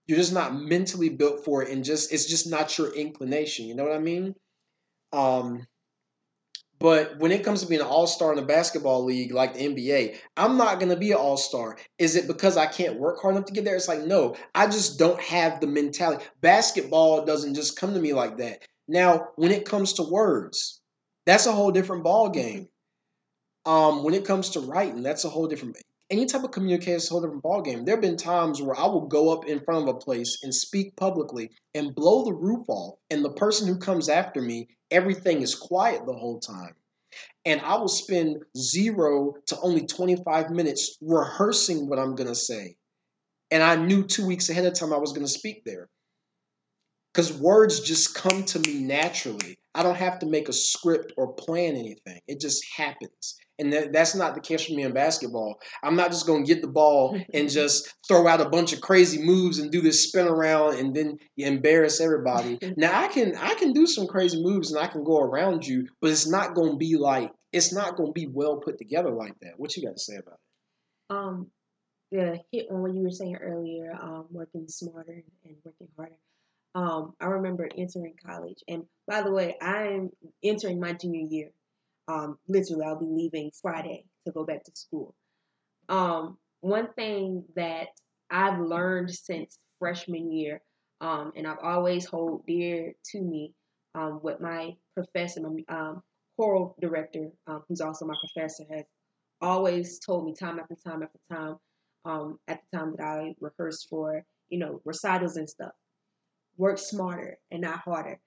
You're 0.06 0.18
just 0.18 0.34
not 0.34 0.54
mentally 0.54 1.08
built 1.08 1.44
for 1.44 1.62
it, 1.62 1.70
and 1.70 1.84
just 1.84 2.12
it's 2.12 2.26
just 2.26 2.46
not 2.46 2.76
your 2.76 2.92
inclination. 2.94 3.66
You 3.66 3.74
know 3.74 3.84
what 3.84 3.96
I 3.96 4.00
mean? 4.00 4.34
Um, 5.12 5.66
but 6.78 7.18
when 7.18 7.32
it 7.32 7.44
comes 7.44 7.62
to 7.62 7.68
being 7.68 7.80
an 7.80 7.86
all 7.86 8.06
star 8.06 8.32
in 8.32 8.38
a 8.38 8.44
basketball 8.44 9.04
league 9.04 9.32
like 9.32 9.54
the 9.54 9.60
NBA, 9.60 10.16
I'm 10.36 10.58
not 10.58 10.80
going 10.80 10.90
to 10.90 10.96
be 10.96 11.12
an 11.12 11.18
all 11.18 11.36
star. 11.36 11.78
Is 11.98 12.16
it 12.16 12.26
because 12.26 12.56
I 12.56 12.66
can't 12.66 12.98
work 12.98 13.22
hard 13.22 13.36
enough 13.36 13.46
to 13.46 13.54
get 13.54 13.64
there? 13.64 13.76
It's 13.76 13.88
like, 13.88 14.00
no, 14.04 14.36
I 14.54 14.66
just 14.66 14.98
don't 14.98 15.20
have 15.20 15.60
the 15.60 15.66
mentality. 15.66 16.24
Basketball 16.40 17.24
doesn't 17.24 17.54
just 17.54 17.78
come 17.78 17.94
to 17.94 18.00
me 18.00 18.12
like 18.12 18.36
that. 18.38 18.66
Now, 18.88 19.28
when 19.36 19.50
it 19.50 19.64
comes 19.64 19.94
to 19.94 20.02
words, 20.02 20.82
that's 21.26 21.46
a 21.46 21.52
whole 21.52 21.70
different 21.70 22.04
ball 22.04 22.28
game. 22.28 22.68
Um, 23.64 24.04
when 24.04 24.12
it 24.12 24.26
comes 24.26 24.50
to 24.50 24.60
writing, 24.60 25.02
that's 25.02 25.24
a 25.24 25.30
whole 25.30 25.46
different. 25.46 25.76
Any 26.10 26.26
type 26.26 26.44
of 26.44 26.50
communication 26.50 26.96
is 26.96 27.08
a 27.08 27.12
whole 27.12 27.22
different 27.22 27.42
ballgame. 27.42 27.86
There 27.86 27.94
have 27.94 28.02
been 28.02 28.18
times 28.18 28.60
where 28.60 28.78
I 28.78 28.86
will 28.86 29.06
go 29.06 29.32
up 29.32 29.46
in 29.46 29.60
front 29.60 29.88
of 29.88 29.94
a 29.94 29.98
place 29.98 30.38
and 30.42 30.54
speak 30.54 30.96
publicly 30.96 31.50
and 31.74 31.94
blow 31.94 32.24
the 32.24 32.34
roof 32.34 32.66
off, 32.68 32.98
and 33.10 33.24
the 33.24 33.32
person 33.32 33.66
who 33.66 33.78
comes 33.78 34.08
after 34.08 34.42
me 34.42 34.68
everything 34.90 35.40
is 35.40 35.54
quiet 35.54 36.04
the 36.04 36.12
whole 36.12 36.38
time. 36.38 36.74
And 37.46 37.60
I 37.62 37.76
will 37.76 37.88
spend 37.88 38.42
zero 38.56 39.34
to 39.46 39.58
only 39.60 39.86
25 39.86 40.50
minutes 40.50 40.98
rehearsing 41.00 41.88
what 41.88 41.98
I'm 41.98 42.14
going 42.14 42.28
to 42.28 42.34
say. 42.34 42.76
And 43.50 43.62
I 43.62 43.76
knew 43.76 44.04
two 44.04 44.26
weeks 44.26 44.50
ahead 44.50 44.66
of 44.66 44.74
time 44.74 44.92
I 44.92 44.98
was 44.98 45.12
going 45.12 45.26
to 45.26 45.32
speak 45.32 45.64
there. 45.64 45.88
Because 47.14 47.32
words 47.32 47.78
just 47.78 48.14
come 48.14 48.44
to 48.44 48.58
me 48.58 48.82
naturally. 48.82 49.56
I 49.72 49.84
don't 49.84 49.96
have 49.96 50.18
to 50.20 50.26
make 50.26 50.48
a 50.48 50.52
script 50.52 51.12
or 51.16 51.32
plan 51.32 51.76
anything, 51.76 52.20
it 52.26 52.40
just 52.40 52.64
happens. 52.76 53.36
And 53.60 53.72
that, 53.72 53.92
that's 53.92 54.16
not 54.16 54.34
the 54.34 54.40
case 54.40 54.66
for 54.66 54.72
me 54.72 54.82
in 54.82 54.92
basketball. 54.92 55.60
I'm 55.84 55.94
not 55.94 56.10
just 56.10 56.26
going 56.26 56.44
to 56.44 56.52
get 56.52 56.60
the 56.60 56.68
ball 56.68 57.16
and 57.34 57.48
just 57.48 57.94
throw 58.08 58.26
out 58.26 58.40
a 58.40 58.48
bunch 58.48 58.72
of 58.72 58.80
crazy 58.80 59.22
moves 59.22 59.60
and 59.60 59.70
do 59.70 59.80
this 59.80 60.08
spin 60.08 60.26
around 60.26 60.78
and 60.78 60.94
then 60.94 61.18
embarrass 61.36 62.00
everybody. 62.00 62.58
now 62.76 63.00
I 63.00 63.06
can 63.06 63.36
I 63.36 63.54
can 63.54 63.72
do 63.72 63.86
some 63.86 64.08
crazy 64.08 64.42
moves 64.42 64.72
and 64.72 64.82
I 64.82 64.88
can 64.88 65.04
go 65.04 65.20
around 65.20 65.64
you, 65.64 65.86
but 66.00 66.10
it's 66.10 66.28
not 66.28 66.54
going 66.54 66.72
to 66.72 66.78
be 66.78 66.96
like 66.96 67.30
it's 67.52 67.72
not 67.72 67.96
going 67.96 68.08
to 68.08 68.12
be 68.12 68.26
well 68.26 68.56
put 68.56 68.76
together 68.78 69.10
like 69.10 69.38
that. 69.42 69.52
What 69.56 69.76
you 69.76 69.84
got 69.84 69.96
to 69.96 70.02
say 70.02 70.16
about 70.16 70.34
it? 70.34 71.14
Um, 71.14 71.46
the 72.10 72.40
hit 72.50 72.66
on 72.70 72.82
what 72.82 72.94
you 72.94 73.02
were 73.02 73.10
saying 73.10 73.36
earlier, 73.36 73.96
um, 74.00 74.26
working 74.30 74.66
smarter 74.68 75.22
and 75.44 75.56
working 75.64 75.88
harder. 75.96 76.14
Um, 76.74 77.14
I 77.20 77.26
remember 77.26 77.68
entering 77.76 78.14
college, 78.24 78.62
and 78.68 78.84
by 79.06 79.22
the 79.22 79.30
way, 79.30 79.56
I'm 79.60 80.10
entering 80.42 80.80
my 80.80 80.92
junior 80.92 81.26
year 81.28 81.50
um, 82.08 82.38
literally, 82.48 82.84
I'll 82.84 82.98
be 82.98 83.06
leaving 83.06 83.50
Friday 83.62 84.04
to 84.26 84.32
go 84.32 84.44
back 84.44 84.64
to 84.64 84.72
school. 84.74 85.14
Um, 85.88 86.38
one 86.60 86.92
thing 86.94 87.44
that 87.56 87.88
I've 88.30 88.60
learned 88.60 89.10
since 89.10 89.58
freshman 89.78 90.32
year, 90.32 90.60
um, 91.00 91.32
and 91.36 91.46
I've 91.46 91.58
always 91.62 92.04
hold 92.06 92.46
dear 92.46 92.92
to 93.12 93.20
me, 93.20 93.52
um, 93.94 94.14
what 94.22 94.40
my 94.40 94.74
professor, 94.94 95.40
my 95.40 95.64
um, 95.68 96.02
choral 96.36 96.76
director, 96.80 97.30
who's 97.68 97.80
also 97.80 98.06
my 98.06 98.14
professor, 98.20 98.64
has 98.70 98.84
always 99.40 99.98
told 99.98 100.24
me 100.24 100.34
time 100.34 100.58
after 100.58 100.74
time 100.74 101.02
after 101.02 101.18
time, 101.30 102.38
at 102.48 102.60
the 102.70 102.78
time 102.78 102.94
that 102.96 103.04
I 103.04 103.34
rehearsed 103.40 103.88
for, 103.88 104.24
you 104.48 104.58
know, 104.58 104.80
recitals 104.84 105.36
and 105.36 105.48
stuff. 105.48 105.72
Work 106.56 106.78
smarter 106.78 107.38
and 107.50 107.62
not 107.62 107.80
harder. 107.80 108.20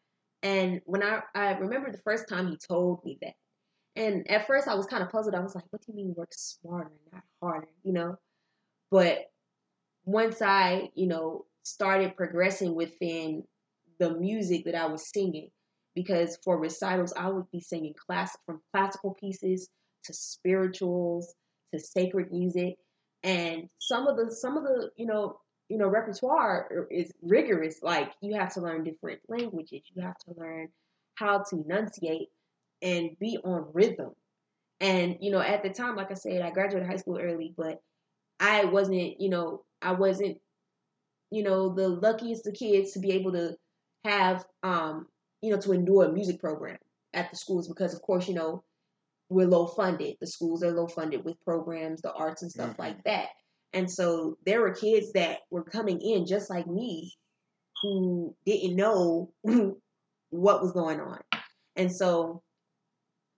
And 0.44 0.82
when 0.86 1.04
I, 1.04 1.22
I 1.34 1.52
remember 1.54 1.92
the 1.92 1.98
first 2.00 2.28
time 2.28 2.48
he 2.48 2.58
told 2.58 3.04
me 3.04 3.18
that, 3.22 3.34
and 3.96 4.30
at 4.30 4.46
first 4.46 4.68
I 4.68 4.76
was 4.76 4.86
kind 4.86 5.02
of 5.02 5.10
puzzled. 5.10 5.34
I 5.34 5.40
was 5.40 5.56
like, 5.56 5.66
what 5.72 5.82
do 5.82 5.92
you 5.92 5.96
mean 5.96 6.14
work 6.16 6.32
smarter, 6.32 6.92
not 7.12 7.24
harder, 7.42 7.70
you 7.84 7.94
know? 7.94 8.16
But 8.92 9.26
once 10.06 10.42
I, 10.42 10.92
you 10.94 11.08
know, 11.08 11.46
started 11.64 12.16
progressing 12.16 12.76
within 12.76 13.44
the 14.00 14.12
music 14.12 14.66
that 14.66 14.76
I 14.76 14.86
was 14.86 15.10
singing, 15.10 15.50
because 15.96 16.38
for 16.44 16.60
recitals, 16.60 17.14
I 17.18 17.28
would 17.30 17.50
be 17.52 17.60
singing 17.60 17.96
class 18.08 18.38
from 18.46 18.62
classical 18.72 19.16
pieces 19.20 19.68
to 20.04 20.14
spirituals 20.14 21.34
to 21.74 21.80
sacred 21.80 22.32
music. 22.32 22.76
And 23.24 23.68
some 23.80 24.08
of 24.08 24.16
the 24.16 24.32
some 24.32 24.58
of 24.58 24.64
the, 24.64 24.92
you 24.96 25.08
know, 25.08 25.40
you 25.70 25.78
know, 25.78 25.88
repertoire 25.88 26.88
is 26.90 27.12
rigorous. 27.22 27.80
Like 27.82 28.12
you 28.22 28.38
have 28.38 28.54
to 28.54 28.62
learn 28.62 28.84
different 28.84 29.20
languages. 29.28 29.82
You 29.94 30.02
have 30.02 30.18
to 30.20 30.34
learn 30.38 30.70
how 31.16 31.44
to 31.50 31.64
enunciate 31.66 32.30
and 32.82 33.18
be 33.20 33.38
on 33.44 33.70
rhythm. 33.74 34.12
And, 34.80 35.18
you 35.22 35.32
know, 35.32 35.42
at 35.42 35.64
the 35.64 35.70
time, 35.70 35.96
like 35.96 36.12
I 36.12 36.16
said, 36.16 36.42
I 36.42 36.52
graduated 36.52 36.88
high 36.88 36.98
school 36.98 37.20
early, 37.20 37.54
but 37.58 37.82
I 38.40 38.66
wasn't, 38.66 39.20
you 39.20 39.30
know, 39.30 39.64
I 39.82 39.94
wasn't, 39.94 40.38
you 41.32 41.44
know, 41.44 41.74
the 41.74 41.90
luckiest 41.90 42.48
of 42.48 42.54
kids 42.54 42.94
to 42.94 43.00
be 43.00 43.12
able 43.12 43.32
to 43.34 43.56
have, 44.06 44.46
um, 44.64 45.08
you 45.42 45.52
know, 45.52 45.60
to 45.62 45.74
endure 45.74 46.06
a 46.06 46.12
music 46.12 46.40
program 46.40 46.78
at 47.14 47.32
the 47.32 47.38
schools 47.38 47.68
because, 47.68 47.94
of 47.94 48.02
course, 48.02 48.28
you 48.28 48.36
know, 48.36 48.64
we're 49.30 49.48
low 49.48 49.66
funded. 49.66 50.16
The 50.22 50.28
schools 50.28 50.64
are 50.64 50.72
low 50.72 50.88
funded 50.88 51.26
with 51.26 51.44
programs, 51.44 52.02
the 52.02 52.14
arts 52.14 52.44
and 52.44 52.52
stuff 52.52 52.72
mm-hmm. 52.72 52.82
like 52.82 53.04
that. 53.04 53.30
And 53.74 53.90
so 53.92 54.38
there 54.46 54.62
were 54.62 54.72
kids 54.72 55.12
that 55.14 55.40
were 55.50 55.64
coming 55.64 56.02
in 56.02 56.26
just 56.26 56.50
like 56.50 56.68
me 56.68 57.14
who 57.82 58.36
didn't 58.46 58.76
know 58.76 59.32
what 60.30 60.62
was 60.62 60.72
going 60.72 61.00
on. 61.00 61.20
And 61.76 61.92
so 61.92 62.42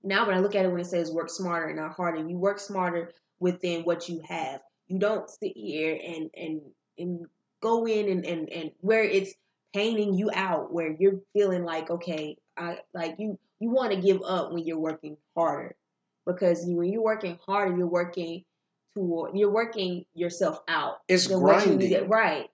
now 0.03 0.25
when 0.25 0.35
I 0.35 0.39
look 0.39 0.55
at 0.55 0.65
it 0.65 0.71
when 0.71 0.81
it 0.81 0.87
says 0.87 1.11
work 1.11 1.29
smarter 1.29 1.67
and 1.67 1.77
not 1.77 1.93
harder, 1.93 2.27
you 2.27 2.37
work 2.37 2.59
smarter 2.59 3.11
within 3.39 3.83
what 3.83 4.07
you 4.07 4.21
have. 4.27 4.61
You 4.87 4.99
don't 4.99 5.29
sit 5.29 5.53
here 5.55 5.99
and 6.01 6.29
and 6.35 6.61
and 6.97 7.25
go 7.61 7.85
in 7.85 8.09
and 8.09 8.25
and, 8.25 8.49
and 8.49 8.71
where 8.79 9.03
it's 9.03 9.33
painting 9.73 10.13
you 10.13 10.31
out, 10.33 10.73
where 10.73 10.95
you're 10.99 11.19
feeling 11.33 11.63
like 11.63 11.89
okay, 11.89 12.37
I 12.57 12.79
like 12.93 13.15
you 13.19 13.37
you 13.59 13.69
want 13.69 13.91
to 13.93 14.01
give 14.01 14.21
up 14.23 14.51
when 14.51 14.65
you're 14.65 14.79
working 14.79 15.17
harder 15.35 15.75
because 16.25 16.63
when 16.65 16.91
you're 16.91 17.03
working 17.03 17.37
harder, 17.45 17.75
you're 17.75 17.87
working 17.87 18.45
toward 18.95 19.37
you're 19.37 19.51
working 19.51 20.05
yourself 20.13 20.59
out. 20.67 20.97
It's 21.07 21.27
grinding, 21.27 22.07
right? 22.09 22.47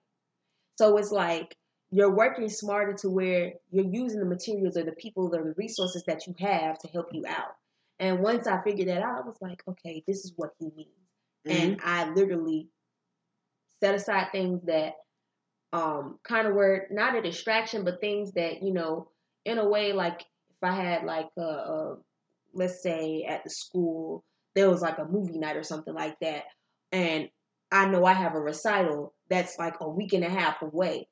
So 0.76 0.96
it's 0.98 1.10
like 1.10 1.56
you're 1.90 2.14
working 2.14 2.48
smarter 2.48 2.94
to 2.94 3.10
where 3.10 3.54
you're 3.70 3.86
using 3.86 4.20
the 4.20 4.26
materials 4.26 4.76
or 4.76 4.84
the 4.84 4.92
people 4.92 5.26
or 5.26 5.44
the 5.44 5.54
resources 5.56 6.04
that 6.06 6.26
you 6.26 6.34
have 6.38 6.78
to 6.80 6.88
help 6.88 7.06
you 7.12 7.24
out. 7.26 7.54
And 7.98 8.20
once 8.20 8.46
I 8.46 8.62
figured 8.62 8.88
that 8.88 9.02
out, 9.02 9.22
I 9.22 9.26
was 9.26 9.38
like, 9.40 9.62
okay, 9.66 10.02
this 10.06 10.24
is 10.24 10.32
what 10.36 10.50
he 10.58 10.66
means. 10.76 10.88
Mm-hmm. 11.46 11.62
And 11.62 11.80
I 11.82 12.10
literally 12.10 12.68
set 13.80 13.94
aside 13.94 14.28
things 14.32 14.62
that 14.66 14.94
um 15.72 16.18
kind 16.22 16.46
of 16.46 16.54
were 16.54 16.86
not 16.90 17.16
a 17.16 17.22
distraction, 17.22 17.84
but 17.84 18.00
things 18.00 18.32
that, 18.32 18.62
you 18.62 18.72
know, 18.72 19.08
in 19.44 19.58
a 19.58 19.68
way, 19.68 19.92
like 19.92 20.20
if 20.20 20.62
I 20.62 20.74
had 20.74 21.04
like 21.04 21.28
a, 21.38 21.42
a 21.42 21.96
let's 22.52 22.82
say 22.82 23.24
at 23.28 23.44
the 23.44 23.50
school, 23.50 24.24
there 24.56 24.68
was 24.68 24.82
like 24.82 24.98
a 24.98 25.04
movie 25.04 25.38
night 25.38 25.56
or 25.56 25.62
something 25.62 25.94
like 25.94 26.18
that. 26.20 26.44
And 26.90 27.28
I 27.70 27.86
know 27.86 28.04
I 28.04 28.14
have 28.14 28.34
a 28.34 28.40
recital 28.40 29.14
that's 29.30 29.56
like 29.58 29.76
a 29.80 29.88
week 29.88 30.12
and 30.12 30.24
a 30.24 30.28
half 30.28 30.62
away 30.62 31.08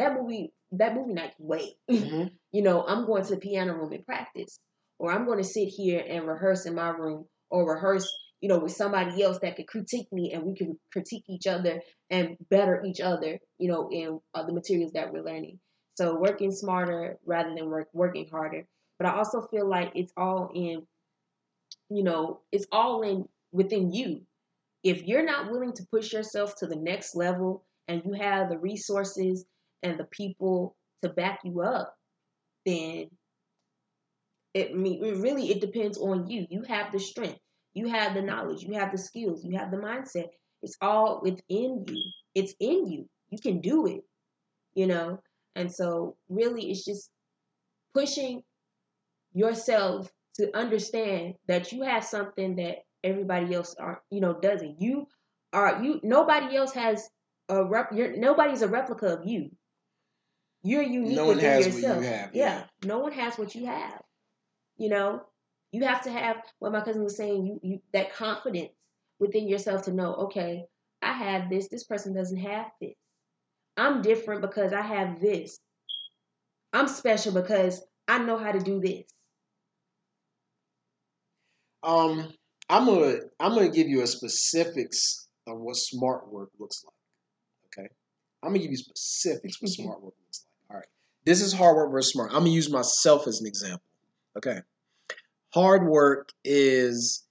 that 0.00 0.14
movie 0.14 0.52
that 0.72 0.94
movie 0.94 1.12
night 1.12 1.34
can 1.36 1.46
wait. 1.46 1.74
Mm-hmm. 1.90 2.28
you 2.52 2.62
know, 2.62 2.84
I'm 2.86 3.06
going 3.06 3.24
to 3.24 3.34
the 3.34 3.40
piano 3.40 3.74
room 3.74 3.92
and 3.92 4.04
practice, 4.04 4.58
or 4.98 5.12
I'm 5.12 5.26
going 5.26 5.38
to 5.38 5.44
sit 5.44 5.68
here 5.68 6.02
and 6.06 6.26
rehearse 6.26 6.66
in 6.66 6.74
my 6.74 6.90
room, 6.90 7.26
or 7.50 7.74
rehearse, 7.74 8.10
you 8.40 8.48
know, 8.48 8.58
with 8.58 8.72
somebody 8.72 9.22
else 9.22 9.38
that 9.42 9.56
could 9.56 9.66
critique 9.66 10.08
me, 10.12 10.32
and 10.32 10.44
we 10.44 10.54
can 10.54 10.78
critique 10.92 11.24
each 11.28 11.46
other 11.46 11.80
and 12.08 12.36
better 12.50 12.82
each 12.84 13.00
other, 13.00 13.38
you 13.58 13.70
know, 13.70 13.88
in 13.90 14.20
uh, 14.34 14.44
the 14.44 14.52
materials 14.52 14.92
that 14.92 15.12
we're 15.12 15.22
learning. 15.22 15.58
So 15.96 16.16
working 16.18 16.52
smarter 16.52 17.18
rather 17.26 17.54
than 17.54 17.68
work 17.68 17.88
working 17.92 18.28
harder. 18.30 18.66
But 18.98 19.08
I 19.08 19.16
also 19.16 19.42
feel 19.50 19.68
like 19.68 19.92
it's 19.94 20.12
all 20.16 20.50
in, 20.54 20.86
you 21.90 22.02
know, 22.04 22.40
it's 22.52 22.66
all 22.72 23.02
in 23.02 23.28
within 23.52 23.92
you. 23.92 24.22
If 24.82 25.02
you're 25.02 25.24
not 25.24 25.50
willing 25.50 25.72
to 25.74 25.86
push 25.90 26.12
yourself 26.12 26.54
to 26.56 26.66
the 26.66 26.76
next 26.76 27.14
level 27.14 27.64
and 27.88 28.02
you 28.04 28.12
have 28.12 28.48
the 28.48 28.58
resources 28.58 29.44
and 29.82 29.98
the 29.98 30.04
people 30.04 30.76
to 31.02 31.10
back 31.10 31.40
you 31.44 31.60
up, 31.60 31.94
then 32.64 33.10
it, 34.54 34.74
really 34.74 35.50
it 35.50 35.60
depends 35.60 35.98
on 35.98 36.28
you. 36.28 36.46
You 36.48 36.62
have 36.68 36.92
the 36.92 37.00
strength, 37.00 37.40
you 37.74 37.88
have 37.88 38.14
the 38.14 38.22
knowledge, 38.22 38.62
you 38.62 38.74
have 38.74 38.92
the 38.92 38.98
skills, 38.98 39.44
you 39.44 39.58
have 39.58 39.70
the 39.70 39.76
mindset. 39.76 40.28
It's 40.62 40.76
all 40.80 41.20
within 41.22 41.84
you. 41.88 42.02
It's 42.34 42.54
in 42.60 42.86
you. 42.86 43.08
You 43.30 43.38
can 43.38 43.60
do 43.60 43.86
it, 43.86 44.02
you 44.74 44.86
know. 44.86 45.20
And 45.56 45.72
so, 45.72 46.16
really, 46.28 46.70
it's 46.70 46.84
just 46.84 47.10
pushing 47.94 48.42
yourself 49.32 50.10
to 50.36 50.56
understand 50.56 51.34
that 51.48 51.72
you 51.72 51.82
have 51.82 52.04
something 52.04 52.56
that 52.56 52.78
everybody 53.02 53.54
else 53.54 53.74
are, 53.78 54.02
you 54.10 54.20
know, 54.20 54.38
doesn't. 54.40 54.80
You 54.80 55.06
are 55.52 55.82
you. 55.82 56.00
Nobody 56.02 56.56
else 56.56 56.72
has 56.72 57.08
a 57.48 57.64
rep. 57.64 57.90
You're, 57.92 58.16
nobody's 58.16 58.62
a 58.62 58.68
replica 58.68 59.18
of 59.18 59.26
you. 59.26 59.50
You're 60.62 60.82
unique 60.82 61.16
no 61.16 61.26
one 61.26 61.36
within 61.36 61.50
has 61.50 61.66
yourself. 61.66 61.96
what 61.96 62.04
you 62.04 62.10
have. 62.10 62.30
Yeah. 62.34 62.64
no 62.84 62.98
one 62.98 63.12
has 63.12 63.38
what 63.38 63.54
you 63.54 63.66
have. 63.66 64.02
You 64.76 64.90
know, 64.90 65.22
you 65.72 65.84
have 65.84 66.02
to 66.02 66.10
have 66.10 66.36
what 66.58 66.72
my 66.72 66.80
cousin 66.80 67.02
was 67.02 67.16
saying. 67.16 67.46
You, 67.46 67.60
you 67.62 67.80
that 67.92 68.14
confidence 68.14 68.72
within 69.18 69.48
yourself 69.48 69.84
to 69.84 69.92
know, 69.92 70.14
okay, 70.14 70.64
I 71.02 71.12
have 71.12 71.48
this. 71.48 71.68
This 71.68 71.84
person 71.84 72.14
doesn't 72.14 72.38
have 72.38 72.66
this. 72.80 72.94
I'm 73.76 74.02
different 74.02 74.42
because 74.42 74.72
I 74.72 74.82
have 74.82 75.20
this. 75.20 75.58
I'm 76.72 76.88
special 76.88 77.32
because 77.32 77.82
I 78.06 78.18
know 78.18 78.36
how 78.36 78.52
to 78.52 78.60
do 78.60 78.80
this. 78.80 79.04
Um, 81.82 82.32
I'm 82.68 82.86
gonna 82.86 83.16
I'm 83.38 83.54
gonna 83.54 83.70
give 83.70 83.88
you 83.88 84.02
a 84.02 84.06
specifics 84.06 85.28
of 85.46 85.58
what 85.58 85.76
smart 85.76 86.32
work 86.32 86.50
looks 86.58 86.84
like. 86.84 87.84
Okay, 87.84 87.88
I'm 88.42 88.50
gonna 88.50 88.60
give 88.60 88.70
you 88.70 88.76
specifics 88.76 89.60
what 89.60 89.70
smart 89.70 90.02
work 90.02 90.14
looks 90.24 90.44
like. 90.44 90.74
All 90.74 90.76
right, 90.78 90.88
this 91.24 91.40
is 91.40 91.52
hard 91.52 91.76
work 91.76 91.90
versus 91.90 92.12
smart. 92.12 92.30
I'm 92.32 92.40
gonna 92.40 92.50
use 92.50 92.70
myself 92.70 93.26
as 93.26 93.40
an 93.40 93.46
example. 93.46 93.82
Okay, 94.36 94.60
hard 95.52 95.86
work 95.86 96.30
is 96.44 97.24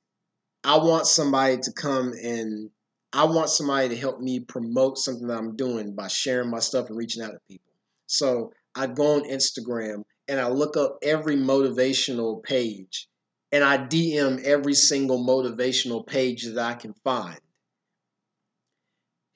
I 0.64 0.78
want 0.78 1.08
somebody 1.08 1.58
to 1.58 1.72
come 1.72 2.14
and 2.22 2.70
I 3.14 3.24
want 3.26 3.50
somebody 3.50 3.90
to 3.90 3.98
help 3.98 4.20
me 4.20 4.40
promote 4.40 4.98
something 4.98 5.28
that 5.28 5.38
I'm 5.38 5.56
doing 5.56 5.96
by 5.96 6.08
sharing 6.08 6.50
my 6.50 6.60
stuff 6.60 6.90
and 6.90 6.98
reaching 6.98 7.24
out 7.24 7.32
to 7.32 7.40
people. 7.48 7.72
So 8.08 8.52
I 8.76 8.88
go 8.88 9.16
on 9.16 9.24
Instagram 9.24 10.04
and 10.28 10.40
I 10.40 10.48
look 10.50 10.78
up 10.78 10.98
every 11.02 11.36
motivational 11.36 12.44
page 12.44 13.09
and 13.52 13.64
I 13.64 13.78
DM 13.78 14.44
every 14.44 14.74
single 14.74 15.26
motivational 15.26 16.06
page 16.06 16.46
that 16.46 16.58
I 16.58 16.74
can 16.74 16.94
find. 17.04 17.40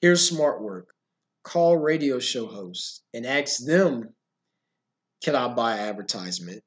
Here's 0.00 0.28
smart 0.28 0.62
work 0.62 0.94
call 1.44 1.76
radio 1.76 2.18
show 2.18 2.46
hosts 2.46 3.02
and 3.12 3.26
ask 3.26 3.64
them, 3.64 4.08
can 5.22 5.36
I 5.36 5.48
buy 5.48 5.78
advertisement? 5.78 6.62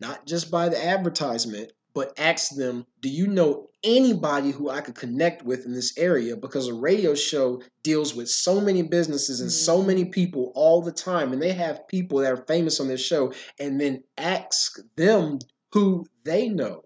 Not 0.00 0.24
just 0.26 0.50
buy 0.50 0.68
the 0.68 0.82
advertisement, 0.82 1.72
but 1.94 2.12
ask 2.16 2.54
them, 2.54 2.86
do 3.00 3.08
you 3.08 3.26
know 3.26 3.68
anybody 3.82 4.52
who 4.52 4.70
I 4.70 4.80
could 4.80 4.94
connect 4.94 5.44
with 5.44 5.66
in 5.66 5.72
this 5.72 5.98
area? 5.98 6.36
Because 6.36 6.68
a 6.68 6.74
radio 6.74 7.14
show 7.14 7.60
deals 7.82 8.14
with 8.14 8.28
so 8.28 8.60
many 8.60 8.82
businesses 8.82 9.40
and 9.40 9.50
so 9.50 9.82
many 9.82 10.02
mm-hmm. 10.02 10.12
people 10.12 10.52
all 10.54 10.80
the 10.80 10.92
time, 10.92 11.32
and 11.32 11.42
they 11.42 11.52
have 11.52 11.88
people 11.88 12.18
that 12.18 12.32
are 12.32 12.44
famous 12.46 12.78
on 12.78 12.88
their 12.88 12.98
show, 12.98 13.32
and 13.58 13.80
then 13.80 14.04
ask 14.16 14.78
them 14.96 15.40
who 15.72 16.06
they 16.24 16.48
know. 16.48 16.82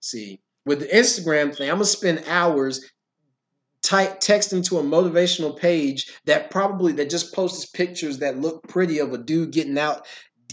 See, 0.00 0.40
with 0.66 0.80
the 0.80 0.86
Instagram 0.86 1.54
thing, 1.54 1.70
I'm 1.70 1.76
gonna 1.76 1.86
spend 1.86 2.24
hours 2.26 2.90
type 3.82 4.18
texting 4.20 4.64
to 4.64 4.78
a 4.78 4.82
motivational 4.82 5.56
page 5.56 6.10
that 6.24 6.50
probably 6.50 6.92
that 6.92 7.10
just 7.10 7.34
posts 7.34 7.66
pictures 7.66 8.18
that 8.18 8.40
look 8.40 8.66
pretty 8.66 8.98
of 8.98 9.12
a 9.12 9.18
dude 9.18 9.52
getting 9.52 9.78
out 9.78 10.06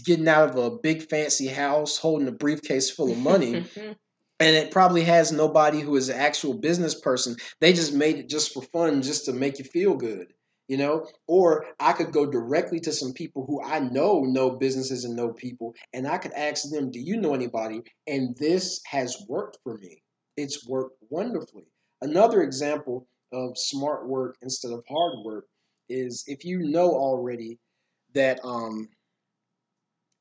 getting 0.04 0.28
out 0.28 0.50
of 0.50 0.56
a 0.56 0.70
big 0.78 1.08
fancy 1.08 1.46
house 1.46 1.96
holding 1.96 2.28
a 2.28 2.32
briefcase 2.32 2.90
full 2.90 3.10
of 3.10 3.18
money. 3.18 3.64
and 4.42 4.56
it 4.56 4.70
probably 4.70 5.04
has 5.04 5.30
nobody 5.30 5.80
who 5.80 5.96
is 5.96 6.08
an 6.08 6.18
actual 6.18 6.54
business 6.54 6.98
person. 6.98 7.36
They 7.60 7.72
just 7.72 7.94
made 7.94 8.16
it 8.16 8.28
just 8.28 8.52
for 8.52 8.62
fun, 8.62 9.02
just 9.02 9.24
to 9.26 9.32
make 9.32 9.58
you 9.58 9.64
feel 9.64 9.94
good, 9.94 10.32
you 10.72 10.78
know? 10.78 11.06
Or 11.26 11.66
I 11.78 11.92
could 11.92 12.12
go 12.12 12.24
directly 12.24 12.80
to 12.80 12.92
some 12.92 13.12
people 13.12 13.44
who 13.44 13.62
I 13.62 13.78
know 13.78 14.22
know 14.22 14.52
businesses 14.52 15.04
and 15.04 15.14
know 15.14 15.34
people, 15.34 15.74
and 15.92 16.08
I 16.08 16.16
could 16.16 16.32
ask 16.32 16.70
them, 16.70 16.90
Do 16.90 16.98
you 16.98 17.20
know 17.20 17.34
anybody? 17.34 17.82
And 18.06 18.34
this 18.38 18.80
has 18.86 19.22
worked 19.28 19.58
for 19.62 19.76
me. 19.76 20.02
It's 20.38 20.66
worked 20.66 20.96
wonderfully. 21.10 21.66
Another 22.00 22.40
example 22.40 23.06
of 23.34 23.58
smart 23.58 24.08
work 24.08 24.36
instead 24.40 24.72
of 24.72 24.82
hard 24.88 25.18
work 25.26 25.44
is 25.90 26.24
if 26.26 26.42
you 26.42 26.60
know 26.60 26.88
already 26.88 27.58
that 28.14 28.40
um, 28.42 28.88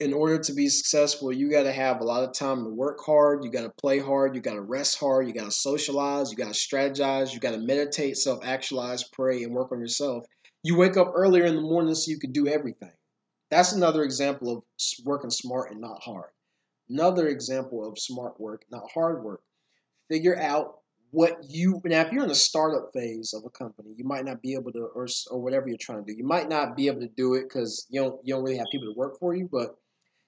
in 0.02 0.12
order 0.12 0.38
to 0.38 0.52
be 0.52 0.68
successful, 0.68 1.32
you 1.32 1.50
got 1.50 1.64
to 1.64 1.72
have 1.72 2.02
a 2.02 2.04
lot 2.04 2.24
of 2.24 2.34
time 2.34 2.66
to 2.66 2.70
work 2.72 3.00
hard. 3.06 3.46
You 3.46 3.52
got 3.52 3.62
to 3.62 3.74
play 3.80 4.00
hard. 4.00 4.36
You 4.36 4.42
got 4.42 4.56
to 4.56 4.62
rest 4.62 5.00
hard. 5.00 5.28
You 5.28 5.34
got 5.34 5.46
to 5.46 5.52
socialize. 5.52 6.30
You 6.30 6.36
got 6.36 6.54
to 6.54 6.60
strategize. 6.60 7.34
You 7.34 7.40
got 7.40 7.52
to 7.52 7.60
meditate, 7.60 8.18
self 8.18 8.44
actualize, 8.44 9.06
pray, 9.14 9.44
and 9.44 9.54
work 9.54 9.72
on 9.72 9.80
yourself. 9.80 10.26
You 10.64 10.78
wake 10.78 10.98
up 10.98 11.12
earlier 11.16 11.46
in 11.46 11.56
the 11.56 11.62
morning 11.62 11.96
so 11.96 12.12
you 12.12 12.20
can 12.20 12.32
do 12.32 12.48
everything. 12.48 12.92
That's 13.50 13.74
another 13.74 14.04
example 14.04 14.58
of 14.58 14.64
working 15.04 15.30
smart 15.30 15.72
and 15.72 15.82
not 15.82 16.02
hard. 16.02 16.30
Another 16.90 17.28
example 17.28 17.88
of 17.88 18.00
smart 18.00 18.40
work, 18.40 18.64
not 18.72 18.90
hard 18.94 19.24
work. 19.24 19.42
Figure 20.10 20.38
out 20.40 20.78
what 21.12 21.38
you 21.50 21.82
now 21.84 22.02
if 22.02 22.12
you're 22.12 22.24
in 22.24 22.30
the 22.30 22.36
startup 22.36 22.90
phase 22.94 23.34
of 23.34 23.44
a 23.44 23.50
company 23.50 23.90
you 23.98 24.06
might 24.06 24.24
not 24.24 24.42
be 24.42 24.54
able 24.54 24.72
to 24.72 24.80
or, 24.96 25.06
or 25.30 25.42
whatever 25.42 25.68
you're 25.68 25.78
trying 25.78 25.98
to 25.98 26.10
do 26.10 26.18
you 26.18 26.24
might 26.24 26.48
not 26.48 26.74
be 26.74 26.88
able 26.88 27.02
to 27.02 27.10
do 27.18 27.34
it 27.34 27.44
because 27.44 27.86
you 27.90 28.00
don't 28.00 28.18
you 28.24 28.34
don't 28.34 28.46
really 28.46 28.56
have 28.56 28.68
people 28.72 28.88
to 28.88 28.98
work 28.98 29.20
for 29.20 29.36
you 29.36 29.50
but 29.52 29.76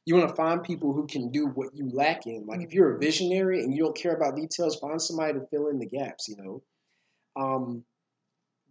you 0.05 0.15
want 0.15 0.29
to 0.29 0.35
find 0.35 0.63
people 0.63 0.93
who 0.93 1.07
can 1.07 1.31
do 1.31 1.47
what 1.47 1.69
you 1.73 1.89
lack 1.91 2.27
in. 2.27 2.45
Like 2.45 2.61
if 2.61 2.73
you're 2.73 2.95
a 2.95 2.99
visionary 2.99 3.63
and 3.63 3.73
you 3.73 3.83
don't 3.83 3.95
care 3.95 4.15
about 4.15 4.35
details, 4.35 4.75
find 4.75 5.01
somebody 5.01 5.33
to 5.33 5.45
fill 5.47 5.69
in 5.69 5.79
the 5.79 5.85
gaps. 5.85 6.27
You 6.27 6.37
know, 6.37 6.63
um, 7.41 7.85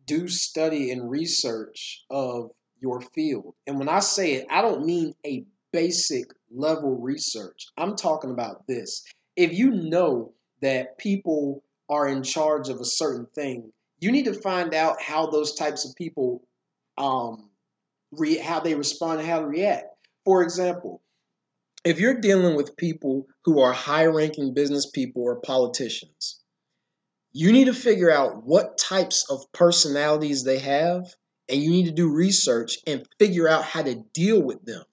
do 0.07 0.29
study 0.29 0.91
and 0.91 1.11
research 1.11 2.05
of 2.11 2.51
your 2.81 3.01
field. 3.01 3.55
And 3.67 3.79
when 3.79 3.89
I 3.89 4.01
say 4.01 4.35
it, 4.35 4.47
I 4.51 4.63
don't 4.63 4.85
mean 4.85 5.15
a 5.25 5.45
basic 5.73 6.27
level 6.51 6.99
research. 6.99 7.67
I'm 7.77 7.97
talking 7.97 8.31
about 8.31 8.67
this. 8.67 9.05
If 9.37 9.53
you 9.53 9.71
know 9.71 10.33
that 10.61 10.99
people 10.99 11.63
are 11.89 12.09
in 12.09 12.23
charge 12.23 12.69
of 12.69 12.81
a 12.81 12.85
certain 12.85 13.27
thing, 13.35 13.73
you 14.01 14.11
need 14.11 14.25
to 14.25 14.35
find 14.35 14.75
out 14.75 15.01
how 15.01 15.27
those 15.27 15.55
types 15.55 15.89
of 15.89 15.95
people, 15.95 16.43
um, 16.99 17.51
re- 18.11 18.39
how 18.39 18.61
they 18.61 18.75
respond 18.75 19.21
and 19.21 19.29
how 19.29 19.41
they 19.41 19.47
react. 19.47 19.87
For 20.25 20.43
example, 20.43 21.03
if 21.85 21.99
you're 21.99 22.21
dealing 22.21 22.57
with 22.57 22.77
people 22.77 23.27
who 23.45 23.61
are 23.61 23.73
high 23.73 24.07
ranking 24.07 24.55
business 24.55 24.89
people 24.91 25.23
or 25.23 25.41
politicians, 25.41 26.42
you 27.33 27.53
need 27.53 27.67
to 27.67 27.75
figure 27.75 28.11
out 28.11 28.45
what 28.45 28.79
types 28.79 29.29
of 29.31 29.51
personalities 29.53 30.45
they 30.45 30.59
have, 30.59 31.15
and 31.49 31.63
you 31.63 31.71
need 31.71 31.87
to 31.87 31.93
do 31.93 32.09
research 32.09 32.79
and 32.87 33.07
figure 33.19 33.49
out 33.49 33.65
how 33.65 33.83
to 33.83 33.97
deal 34.13 34.43
with 34.43 34.65
them 34.65 34.85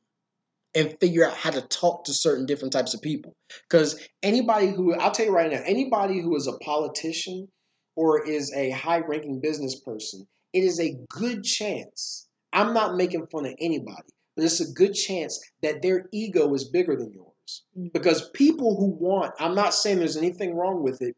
and 0.76 0.98
figure 1.00 1.26
out 1.26 1.34
how 1.34 1.50
to 1.50 1.62
talk 1.62 2.06
to 2.06 2.14
certain 2.14 2.46
different 2.46 2.74
types 2.74 2.94
of 2.94 3.02
people. 3.02 3.36
Because 3.70 4.00
anybody 4.22 4.68
who, 4.68 4.94
I'll 4.94 5.12
tell 5.12 5.26
you 5.26 5.32
right 5.32 5.52
now, 5.52 5.62
anybody 5.66 6.22
who 6.22 6.36
is 6.36 6.48
a 6.48 6.58
politician 6.60 7.48
or 7.96 8.26
is 8.28 8.54
a 8.54 8.70
high 8.72 9.00
ranking 9.00 9.40
business 9.42 9.80
person, 9.80 10.28
it 10.54 10.64
is 10.64 10.80
a 10.80 10.98
good 11.10 11.44
chance. 11.44 12.28
I'm 12.54 12.74
not 12.74 12.96
making 12.96 13.28
fun 13.28 13.46
of 13.46 13.56
anybody 13.60 14.10
but 14.40 14.46
it's 14.46 14.62
a 14.62 14.72
good 14.72 14.94
chance 14.94 15.38
that 15.62 15.82
their 15.82 16.08
ego 16.14 16.54
is 16.54 16.70
bigger 16.70 16.96
than 16.96 17.12
yours. 17.12 17.64
Mm-hmm. 17.78 17.88
Because 17.92 18.30
people 18.30 18.78
who 18.78 18.86
want, 18.86 19.34
I'm 19.38 19.54
not 19.54 19.74
saying 19.74 20.00
there's 20.00 20.16
anything 20.16 20.56
wrong 20.56 20.82
with 20.82 21.02
it, 21.02 21.14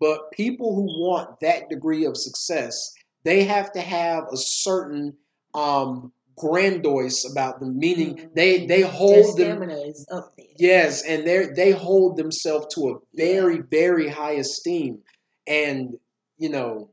but 0.00 0.32
people 0.32 0.74
who 0.74 0.84
want 1.02 1.40
that 1.40 1.68
degree 1.68 2.06
of 2.06 2.16
success, 2.16 2.92
they 3.24 3.44
have 3.44 3.70
to 3.72 3.80
have 3.80 4.24
a 4.32 4.36
certain 4.36 5.16
um, 5.54 6.12
grandiose 6.36 7.30
about 7.30 7.60
them, 7.60 7.78
meaning 7.78 8.16
mm-hmm. 8.16 8.28
they 8.34 8.66
they 8.66 8.80
hold 8.80 9.36
Their 9.36 9.58
them. 9.58 9.70
Is 9.70 10.06
up 10.10 10.32
there. 10.36 10.46
Yes, 10.58 11.04
and 11.04 11.26
they 11.26 11.46
they 11.54 11.70
hold 11.70 12.16
themselves 12.16 12.74
to 12.74 12.88
a 12.88 12.98
very 13.14 13.58
very 13.58 14.08
high 14.08 14.32
esteem, 14.32 15.00
and 15.46 15.98
you 16.38 16.48
know 16.48 16.90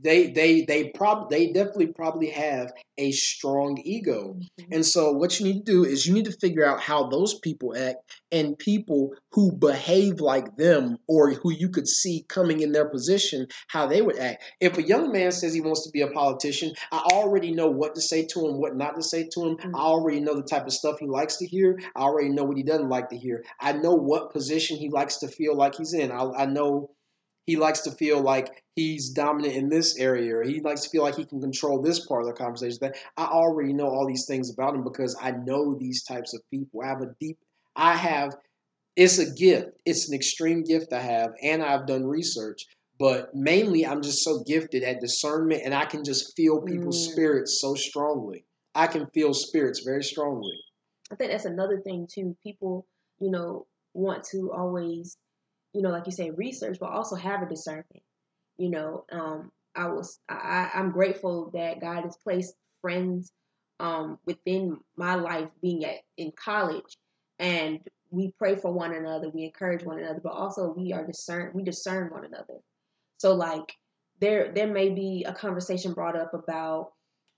they 0.00 0.28
they 0.28 0.62
they 0.62 0.90
prob 0.90 1.30
they 1.30 1.52
definitely 1.52 1.88
probably 1.88 2.30
have 2.30 2.72
a 2.98 3.12
strong 3.12 3.80
ego. 3.84 4.34
Mm-hmm. 4.34 4.72
And 4.72 4.86
so 4.86 5.12
what 5.12 5.38
you 5.38 5.46
need 5.46 5.66
to 5.66 5.72
do 5.72 5.84
is 5.84 6.06
you 6.06 6.14
need 6.14 6.26
to 6.26 6.32
figure 6.32 6.64
out 6.64 6.80
how 6.80 7.08
those 7.08 7.38
people 7.38 7.76
act 7.76 7.98
and 8.30 8.58
people 8.58 9.14
who 9.32 9.52
behave 9.52 10.20
like 10.20 10.56
them 10.56 10.98
or 11.08 11.30
who 11.30 11.52
you 11.52 11.68
could 11.68 11.88
see 11.88 12.24
coming 12.28 12.60
in 12.60 12.72
their 12.72 12.88
position 12.88 13.46
how 13.68 13.86
they 13.86 14.02
would 14.02 14.18
act. 14.18 14.44
If 14.60 14.78
a 14.78 14.82
young 14.82 15.12
man 15.12 15.32
says 15.32 15.54
he 15.54 15.60
wants 15.60 15.84
to 15.84 15.90
be 15.90 16.02
a 16.02 16.08
politician, 16.08 16.72
I 16.92 16.98
already 17.12 17.52
know 17.52 17.68
what 17.68 17.94
to 17.94 18.00
say 18.00 18.26
to 18.26 18.46
him, 18.46 18.60
what 18.60 18.76
not 18.76 18.96
to 18.96 19.02
say 19.02 19.28
to 19.32 19.44
him. 19.44 19.56
Mm-hmm. 19.56 19.76
I 19.76 19.80
already 19.80 20.20
know 20.20 20.34
the 20.34 20.42
type 20.42 20.66
of 20.66 20.72
stuff 20.72 20.98
he 20.98 21.06
likes 21.06 21.36
to 21.38 21.46
hear. 21.46 21.80
I 21.96 22.02
already 22.02 22.30
know 22.30 22.44
what 22.44 22.56
he 22.56 22.62
doesn't 22.62 22.88
like 22.88 23.08
to 23.10 23.16
hear. 23.16 23.44
I 23.60 23.72
know 23.72 23.94
what 23.94 24.32
position 24.32 24.76
he 24.76 24.88
likes 24.88 25.18
to 25.18 25.28
feel 25.28 25.56
like 25.56 25.74
he's 25.76 25.94
in. 25.94 26.10
I, 26.10 26.30
I 26.30 26.46
know 26.46 26.90
he 27.46 27.56
likes 27.56 27.80
to 27.82 27.90
feel 27.92 28.20
like 28.20 28.64
he's 28.74 29.10
dominant 29.10 29.54
in 29.54 29.68
this 29.68 29.98
area 29.98 30.36
or 30.36 30.42
he 30.42 30.60
likes 30.60 30.82
to 30.82 30.88
feel 30.88 31.02
like 31.02 31.16
he 31.16 31.24
can 31.24 31.40
control 31.40 31.80
this 31.80 32.06
part 32.06 32.22
of 32.22 32.28
the 32.28 32.34
conversation 32.34 32.78
that 32.80 32.96
i 33.16 33.24
already 33.24 33.72
know 33.72 33.86
all 33.86 34.06
these 34.06 34.26
things 34.26 34.50
about 34.52 34.74
him 34.74 34.84
because 34.84 35.16
i 35.20 35.30
know 35.30 35.76
these 35.78 36.04
types 36.04 36.34
of 36.34 36.40
people. 36.50 36.82
I 36.82 36.88
have 36.88 37.02
a 37.02 37.14
deep 37.20 37.38
i 37.76 37.96
have 37.96 38.34
it's 38.96 39.18
a 39.18 39.28
gift. 39.28 39.70
It's 39.84 40.08
an 40.08 40.14
extreme 40.14 40.62
gift 40.62 40.92
i 40.92 41.00
have 41.00 41.32
and 41.42 41.62
i've 41.62 41.86
done 41.86 42.04
research 42.04 42.64
but 42.98 43.34
mainly 43.34 43.86
i'm 43.86 44.02
just 44.02 44.22
so 44.22 44.42
gifted 44.46 44.82
at 44.82 45.00
discernment 45.00 45.62
and 45.64 45.74
i 45.74 45.84
can 45.84 46.04
just 46.04 46.36
feel 46.36 46.62
people's 46.62 47.08
mm. 47.08 47.12
spirits 47.12 47.60
so 47.60 47.74
strongly. 47.74 48.44
I 48.74 48.88
can 48.88 49.06
feel 49.14 49.34
spirits 49.34 49.82
very 49.84 50.02
strongly. 50.02 50.58
I 51.12 51.14
think 51.14 51.30
that's 51.30 51.44
another 51.44 51.80
thing 51.80 52.08
too. 52.12 52.36
People 52.42 52.86
you 53.20 53.30
know 53.30 53.66
want 53.92 54.24
to 54.24 54.52
always 54.52 55.16
you 55.74 55.82
know, 55.82 55.90
like 55.90 56.06
you 56.06 56.12
say, 56.12 56.30
research, 56.30 56.78
but 56.80 56.90
also 56.90 57.16
have 57.16 57.42
a 57.42 57.48
discernment. 57.48 58.02
You 58.56 58.70
know, 58.70 59.04
um, 59.12 59.50
I 59.74 59.88
was 59.88 60.20
I, 60.28 60.70
I'm 60.72 60.92
grateful 60.92 61.50
that 61.52 61.80
God 61.80 62.04
has 62.04 62.16
placed 62.16 62.54
friends 62.80 63.32
um, 63.80 64.18
within 64.24 64.78
my 64.96 65.16
life 65.16 65.48
being 65.60 65.84
at 65.84 65.96
in 66.16 66.32
college, 66.32 66.96
and 67.38 67.80
we 68.10 68.32
pray 68.38 68.54
for 68.54 68.72
one 68.72 68.94
another, 68.94 69.28
we 69.28 69.44
encourage 69.44 69.82
one 69.82 69.98
another, 69.98 70.20
but 70.22 70.32
also 70.32 70.72
we 70.76 70.92
are 70.92 71.04
discern 71.04 71.50
we 71.54 71.64
discern 71.64 72.10
one 72.10 72.24
another. 72.24 72.60
So 73.18 73.34
like 73.34 73.74
there 74.20 74.52
there 74.54 74.68
may 74.68 74.90
be 74.90 75.24
a 75.26 75.34
conversation 75.34 75.92
brought 75.92 76.16
up 76.16 76.32
about 76.34 76.92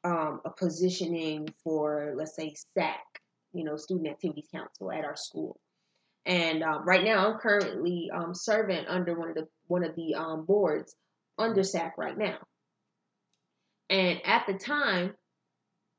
um, 0.04 0.40
a 0.44 0.50
positioning 0.50 1.48
for 1.64 2.12
let's 2.16 2.36
say 2.36 2.54
SAC, 2.76 3.00
you 3.54 3.64
know, 3.64 3.76
Student 3.76 4.08
Activities 4.08 4.48
Council 4.52 4.92
at 4.92 5.04
our 5.04 5.16
school. 5.16 5.58
And 6.26 6.64
um, 6.64 6.84
right 6.84 7.04
now, 7.04 7.32
I'm 7.32 7.38
currently 7.38 8.10
um, 8.12 8.34
serving 8.34 8.84
under 8.88 9.18
one 9.18 9.28
of 9.28 9.36
the 9.36 9.46
one 9.68 9.84
of 9.84 9.94
the 9.94 10.14
um, 10.16 10.44
boards 10.44 10.94
under 11.38 11.62
SAC 11.62 11.96
right 11.96 12.18
now. 12.18 12.38
And 13.88 14.20
at 14.24 14.46
the 14.46 14.54
time, 14.54 15.14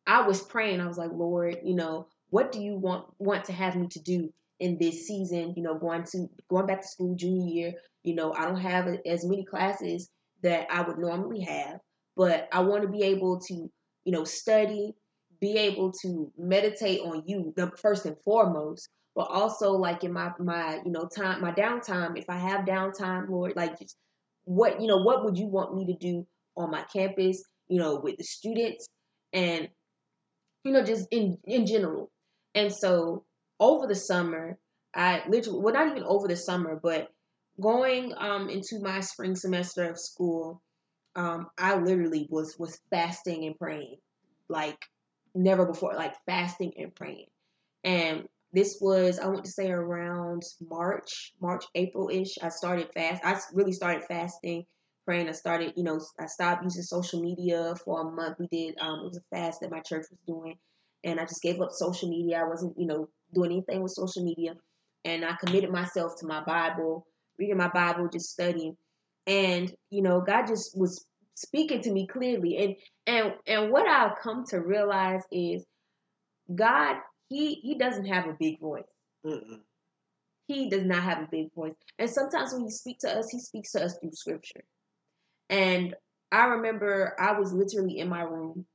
I 0.05 0.27
was 0.27 0.41
praying. 0.41 0.81
I 0.81 0.87
was 0.87 0.97
like, 0.97 1.11
Lord, 1.13 1.57
you 1.63 1.75
know, 1.75 2.07
what 2.29 2.51
do 2.51 2.61
you 2.61 2.75
want 2.75 3.05
want 3.19 3.45
to 3.45 3.53
have 3.53 3.75
me 3.75 3.87
to 3.87 3.99
do 4.01 4.33
in 4.59 4.77
this 4.77 5.07
season? 5.07 5.53
You 5.55 5.63
know, 5.63 5.75
going 5.75 6.03
to 6.11 6.29
going 6.49 6.65
back 6.65 6.81
to 6.81 6.87
school 6.87 7.15
junior 7.15 7.47
year. 7.47 7.73
You 8.03 8.15
know, 8.15 8.33
I 8.33 8.45
don't 8.45 8.59
have 8.59 8.87
as 9.05 9.25
many 9.25 9.45
classes 9.45 10.09
that 10.43 10.67
I 10.69 10.81
would 10.81 10.97
normally 10.97 11.41
have, 11.41 11.79
but 12.15 12.47
I 12.51 12.61
want 12.61 12.83
to 12.83 12.89
be 12.89 13.03
able 13.03 13.39
to, 13.39 13.53
you 13.53 14.11
know, 14.11 14.23
study, 14.23 14.93
be 15.39 15.57
able 15.57 15.91
to 16.01 16.31
meditate 16.37 17.01
on 17.01 17.23
you 17.25 17.53
the 17.55 17.71
first 17.81 18.05
and 18.05 18.17
foremost, 18.23 18.89
but 19.17 19.32
also 19.32 19.71
like 19.71 20.03
in 20.03 20.13
my 20.13 20.32
my 20.39 20.80
you 20.86 20.91
know 20.91 21.08
time 21.08 21.41
my 21.41 21.51
downtime. 21.51 22.17
If 22.17 22.30
I 22.30 22.38
have 22.38 22.65
downtime, 22.65 23.27
Lord, 23.27 23.53
like 23.56 23.75
what 24.45 24.80
you 24.80 24.88
know, 24.88 24.97
what 24.97 25.25
would 25.25 25.38
you 25.38 25.47
want 25.47 25.75
me 25.75 25.88
to 25.88 25.93
do 25.93 26.25
on 26.56 26.69
my 26.69 26.84
campus? 26.84 27.43
You 27.67 27.80
know, 27.80 27.99
with 27.99 28.17
the 28.17 28.23
students 28.23 28.88
and 29.34 29.69
you 30.63 30.71
know 30.71 30.84
just 30.84 31.08
in 31.10 31.39
in 31.45 31.65
general. 31.65 32.12
And 32.53 32.71
so 32.71 33.25
over 33.60 33.88
the 33.88 33.95
summer, 33.95 34.60
I 34.95 35.23
literally 35.27 35.62
well 35.63 35.73
not 35.73 35.88
even 35.88 36.03
over 36.03 36.27
the 36.27 36.38
summer, 36.38 36.80
but 36.82 37.08
going 37.60 38.13
um 38.15 38.51
into 38.51 38.80
my 38.80 38.99
spring 38.99 39.36
semester 39.36 39.89
of 39.89 39.99
school, 39.99 40.62
um, 41.15 41.47
I 41.58 41.75
literally 41.75 42.27
was 42.30 42.56
was 42.60 42.80
fasting 42.91 43.45
and 43.45 43.58
praying 43.58 43.97
like 44.47 44.77
never 45.34 45.65
before, 45.65 45.95
like 45.95 46.13
fasting 46.27 46.73
and 46.77 46.93
praying. 46.93 47.25
And 47.84 48.27
this 48.53 48.77
was 48.81 49.19
I 49.19 49.27
want 49.27 49.45
to 49.45 49.51
say 49.51 49.69
around 49.69 50.43
March, 50.62 51.33
March, 51.41 51.65
April 51.75 52.10
ish. 52.10 52.38
I 52.41 52.49
started 52.49 52.89
fast. 52.93 53.23
I 53.25 53.39
really 53.53 53.73
started 53.73 54.03
fasting, 54.05 54.65
praying. 55.05 55.27
I 55.27 55.33
started, 55.33 55.73
you 55.75 55.83
know, 55.83 55.99
I 56.19 56.27
stopped 56.27 56.63
using 56.63 56.83
social 56.83 57.21
media 57.21 57.75
for 57.83 58.01
a 58.01 58.12
month. 58.12 58.38
We 58.39 58.47
did 58.47 58.77
um, 58.79 58.99
it 58.99 59.03
was 59.03 59.17
a 59.17 59.36
fast 59.36 59.62
that 59.62 59.71
my 59.71 59.81
church 59.81 60.05
was 60.10 60.19
doing, 60.25 60.57
and 61.03 61.19
I 61.19 61.25
just 61.25 61.41
gave 61.41 61.62
up 61.62 61.71
social 61.71 62.10
media. 62.10 62.39
I 62.39 62.47
wasn't, 62.47 62.77
you 62.77 62.88
know, 62.88 63.10
doing 63.33 63.51
anything 63.51 63.81
with 63.83 63.91
social 63.91 64.23
media, 64.23 64.55
and 65.03 65.25
I 65.25 65.36
committed 65.43 65.71
myself 65.71 66.13
to 66.19 66.27
my 66.27 66.43
Bible, 66.43 67.05
reading 67.38 67.57
my 67.57 67.69
Bible, 67.69 68.07
just 68.07 68.31
studying, 68.31 68.77
and 69.25 69.73
you 69.89 70.01
know, 70.01 70.21
God 70.21 70.47
just 70.47 70.77
was 70.77 71.05
speaking 71.36 71.81
to 71.81 71.91
me 71.91 72.07
clearly, 72.07 72.57
and 72.57 72.75
and 73.05 73.33
and 73.45 73.71
what 73.71 73.88
I've 73.88 74.17
come 74.23 74.45
to 74.47 74.60
realize 74.62 75.23
is 75.33 75.65
God 76.55 76.95
he 77.29 77.55
he 77.55 77.77
doesn't 77.77 78.05
have 78.05 78.27
a 78.27 78.37
big 78.39 78.59
voice. 78.59 78.83
Mm-mm. 79.25 79.59
He 80.47 80.69
does 80.69 80.83
not 80.83 81.03
have 81.03 81.19
a 81.19 81.27
big 81.29 81.53
voice. 81.53 81.73
And 81.99 82.09
sometimes 82.09 82.53
when 82.53 82.63
he 82.63 82.71
speaks 82.71 83.01
to 83.01 83.17
us, 83.17 83.29
he 83.29 83.39
speaks 83.39 83.73
to 83.73 83.83
us 83.83 83.97
through 83.97 84.13
scripture. 84.13 84.63
And 85.49 85.95
I 86.31 86.45
remember 86.45 87.15
I 87.19 87.37
was 87.37 87.53
literally 87.53 87.99
in 87.99 88.09
my 88.09 88.21
room 88.21 88.65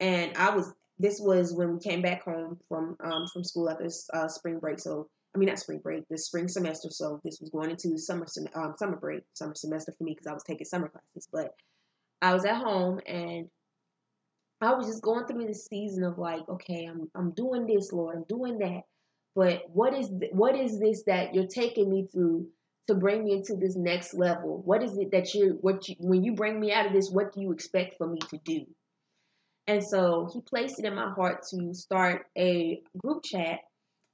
and 0.00 0.36
I 0.36 0.54
was 0.54 0.72
this 0.98 1.20
was 1.20 1.54
when 1.54 1.74
we 1.74 1.80
came 1.80 2.02
back 2.02 2.24
home 2.24 2.58
from 2.68 2.96
um, 3.02 3.26
from 3.32 3.44
school 3.44 3.70
after 3.70 3.84
this 3.84 4.08
uh, 4.12 4.28
spring 4.28 4.58
break. 4.58 4.78
So 4.78 5.08
I 5.34 5.38
mean 5.38 5.48
not 5.48 5.58
spring 5.58 5.80
break, 5.82 6.04
the 6.08 6.18
spring 6.18 6.48
semester. 6.48 6.88
So 6.90 7.20
this 7.24 7.38
was 7.40 7.50
going 7.50 7.70
into 7.70 7.96
summer 7.98 8.26
um, 8.54 8.74
summer 8.78 8.96
break, 8.96 9.22
summer 9.34 9.54
semester 9.54 9.92
for 9.96 10.04
me 10.04 10.12
because 10.12 10.26
I 10.26 10.34
was 10.34 10.44
taking 10.44 10.66
summer 10.66 10.88
classes. 10.88 11.28
But 11.32 11.52
I 12.22 12.34
was 12.34 12.44
at 12.44 12.56
home 12.56 13.00
and 13.06 13.48
I 14.60 14.74
was 14.74 14.86
just 14.86 15.02
going 15.02 15.26
through 15.26 15.46
this 15.46 15.66
season 15.66 16.04
of 16.04 16.18
like, 16.18 16.48
okay, 16.48 16.84
I'm 16.84 17.10
I'm 17.14 17.30
doing 17.32 17.66
this, 17.66 17.92
Lord, 17.92 18.16
I'm 18.16 18.24
doing 18.28 18.58
that, 18.58 18.82
but 19.34 19.62
what 19.72 19.94
is 19.94 20.08
th- 20.08 20.32
what 20.32 20.54
is 20.56 20.78
this 20.78 21.04
that 21.04 21.34
you're 21.34 21.46
taking 21.46 21.88
me 21.88 22.08
through 22.12 22.48
to 22.88 22.94
bring 22.94 23.24
me 23.24 23.32
into 23.32 23.56
this 23.56 23.76
next 23.76 24.14
level? 24.14 24.62
What 24.64 24.82
is 24.82 24.98
it 24.98 25.12
that 25.12 25.34
you're 25.34 25.54
what 25.54 25.88
you 25.88 25.96
when 25.98 26.24
you 26.24 26.34
bring 26.34 26.60
me 26.60 26.72
out 26.72 26.86
of 26.86 26.92
this? 26.92 27.10
What 27.10 27.32
do 27.32 27.40
you 27.40 27.52
expect 27.52 27.96
for 27.96 28.06
me 28.06 28.18
to 28.30 28.38
do? 28.44 28.66
And 29.66 29.84
so 29.84 30.28
he 30.32 30.40
placed 30.40 30.78
it 30.80 30.84
in 30.84 30.94
my 30.94 31.10
heart 31.10 31.44
to 31.50 31.72
start 31.74 32.26
a 32.36 32.82
group 32.98 33.22
chat 33.22 33.60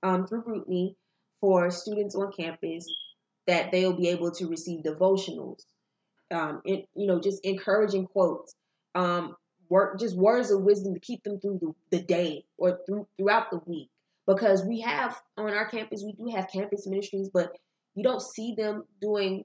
um, 0.03 0.27
through 0.27 0.43
GroupMe 0.43 0.95
for 1.41 1.71
students 1.71 2.15
on 2.15 2.31
campus 2.33 2.87
that 3.47 3.73
they'll 3.73 3.97
be 3.97 4.09
able 4.09 4.33
to 4.33 4.49
receive 4.49 4.83
devotionals, 4.83 5.61
um, 6.31 6.61
and, 6.67 6.83
you 6.95 7.07
know, 7.07 7.21
just 7.21 7.45
encouraging 7.45 8.07
quotes. 8.07 8.55
Um, 8.95 9.35
work 9.69 9.99
just 9.99 10.17
words 10.17 10.51
of 10.51 10.63
wisdom 10.63 10.95
to 10.95 11.01
keep 11.01 11.23
them 11.23 11.41
through 11.41 11.59
the, 11.61 11.99
the 11.99 12.03
day 12.03 12.45
or 12.59 12.81
through 12.87 13.07
throughout 13.19 13.51
the 13.51 13.61
week. 13.67 13.91
Because 14.27 14.65
we 14.65 14.81
have 14.81 15.21
on 15.37 15.53
our 15.53 15.69
campus 15.69 16.03
we 16.05 16.13
do 16.13 16.35
have 16.35 16.51
campus 16.53 16.87
ministries 16.87 17.31
but 17.33 17.57
you 17.95 18.03
don't 18.03 18.23
see 18.23 18.55
them 18.57 18.85
doing 19.01 19.45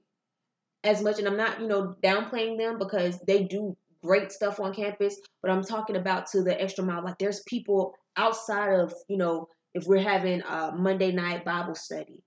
as 0.84 1.02
much. 1.02 1.18
And 1.18 1.28
i'm 1.28 1.36
not 1.36 1.60
you 1.60 1.68
know 1.68 1.96
downplaying 2.02 2.58
them 2.58 2.78
because 2.78 3.18
they 3.26 3.44
do 3.44 3.76
great 4.02 4.32
stuff 4.32 4.58
on 4.58 4.74
campus 4.74 5.20
but 5.42 5.50
i'm 5.50 5.62
talking 5.62 5.96
about 5.96 6.26
to 6.28 6.42
the 6.42 6.60
extra 6.60 6.84
mile. 6.84 7.04
Like 7.04 7.18
there's 7.18 7.42
people 7.46 7.94
outside 8.16 8.74
of 8.80 8.92
you 9.08 9.16
know 9.16 9.48
if 9.74 9.84
we're 9.86 10.02
having 10.02 10.42
a 10.42 10.72
monday 10.76 11.12
night 11.12 11.44
bible 11.44 11.74
study 11.74 12.22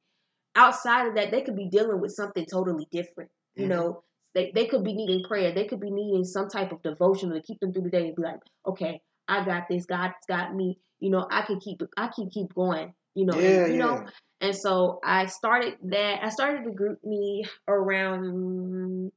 outside 0.55 1.07
of 1.07 1.15
that 1.15 1.31
they 1.31 1.41
could 1.41 1.55
be 1.55 1.69
dealing 1.69 1.99
with 1.99 2.11
something 2.11 2.45
totally 2.45 2.87
different 2.91 3.29
you 3.55 3.63
mm-hmm. 3.63 3.73
know 3.73 4.03
they, 4.35 4.51
they 4.53 4.67
could 4.67 4.83
be 4.83 4.93
needing 4.93 5.23
prayer. 5.23 5.53
They 5.53 5.65
could 5.65 5.79
be 5.79 5.89
needing 5.89 6.25
some 6.25 6.49
type 6.49 6.71
of 6.71 6.83
devotion 6.83 7.31
to 7.31 7.41
keep 7.41 7.59
them 7.61 7.73
through 7.73 7.83
the 7.83 7.89
day 7.89 8.07
and 8.07 8.15
be 8.15 8.21
like, 8.21 8.39
okay, 8.67 9.01
I 9.27 9.43
got 9.45 9.63
this. 9.69 9.85
God's 9.85 10.13
got 10.27 10.53
me. 10.53 10.77
You 10.99 11.09
know, 11.09 11.25
I 11.31 11.41
can 11.41 11.59
keep 11.59 11.81
I 11.97 12.09
can 12.13 12.29
keep 12.29 12.53
going. 12.53 12.93
You 13.15 13.25
know, 13.25 13.39
yeah, 13.39 13.63
and, 13.63 13.73
you 13.73 13.79
yeah. 13.79 13.85
know. 13.85 14.05
And 14.41 14.55
so 14.55 14.99
I 15.03 15.25
started 15.27 15.75
that. 15.83 16.19
I 16.21 16.29
started 16.29 16.65
the 16.65 16.71
GroupMe 16.71 17.47
around 17.67 19.11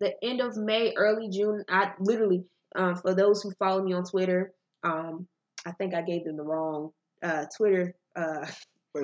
the 0.00 0.12
end 0.22 0.40
of 0.40 0.56
May, 0.56 0.92
early 0.96 1.30
June. 1.30 1.64
I 1.68 1.92
literally, 2.00 2.44
um, 2.74 2.96
for 2.96 3.14
those 3.14 3.42
who 3.42 3.52
follow 3.52 3.82
me 3.82 3.92
on 3.92 4.04
Twitter, 4.04 4.52
um, 4.82 5.28
I 5.64 5.72
think 5.72 5.94
I 5.94 6.02
gave 6.02 6.24
them 6.24 6.36
the 6.36 6.42
wrong 6.42 6.90
uh, 7.22 7.44
Twitter 7.56 7.94
uh, 8.16 8.46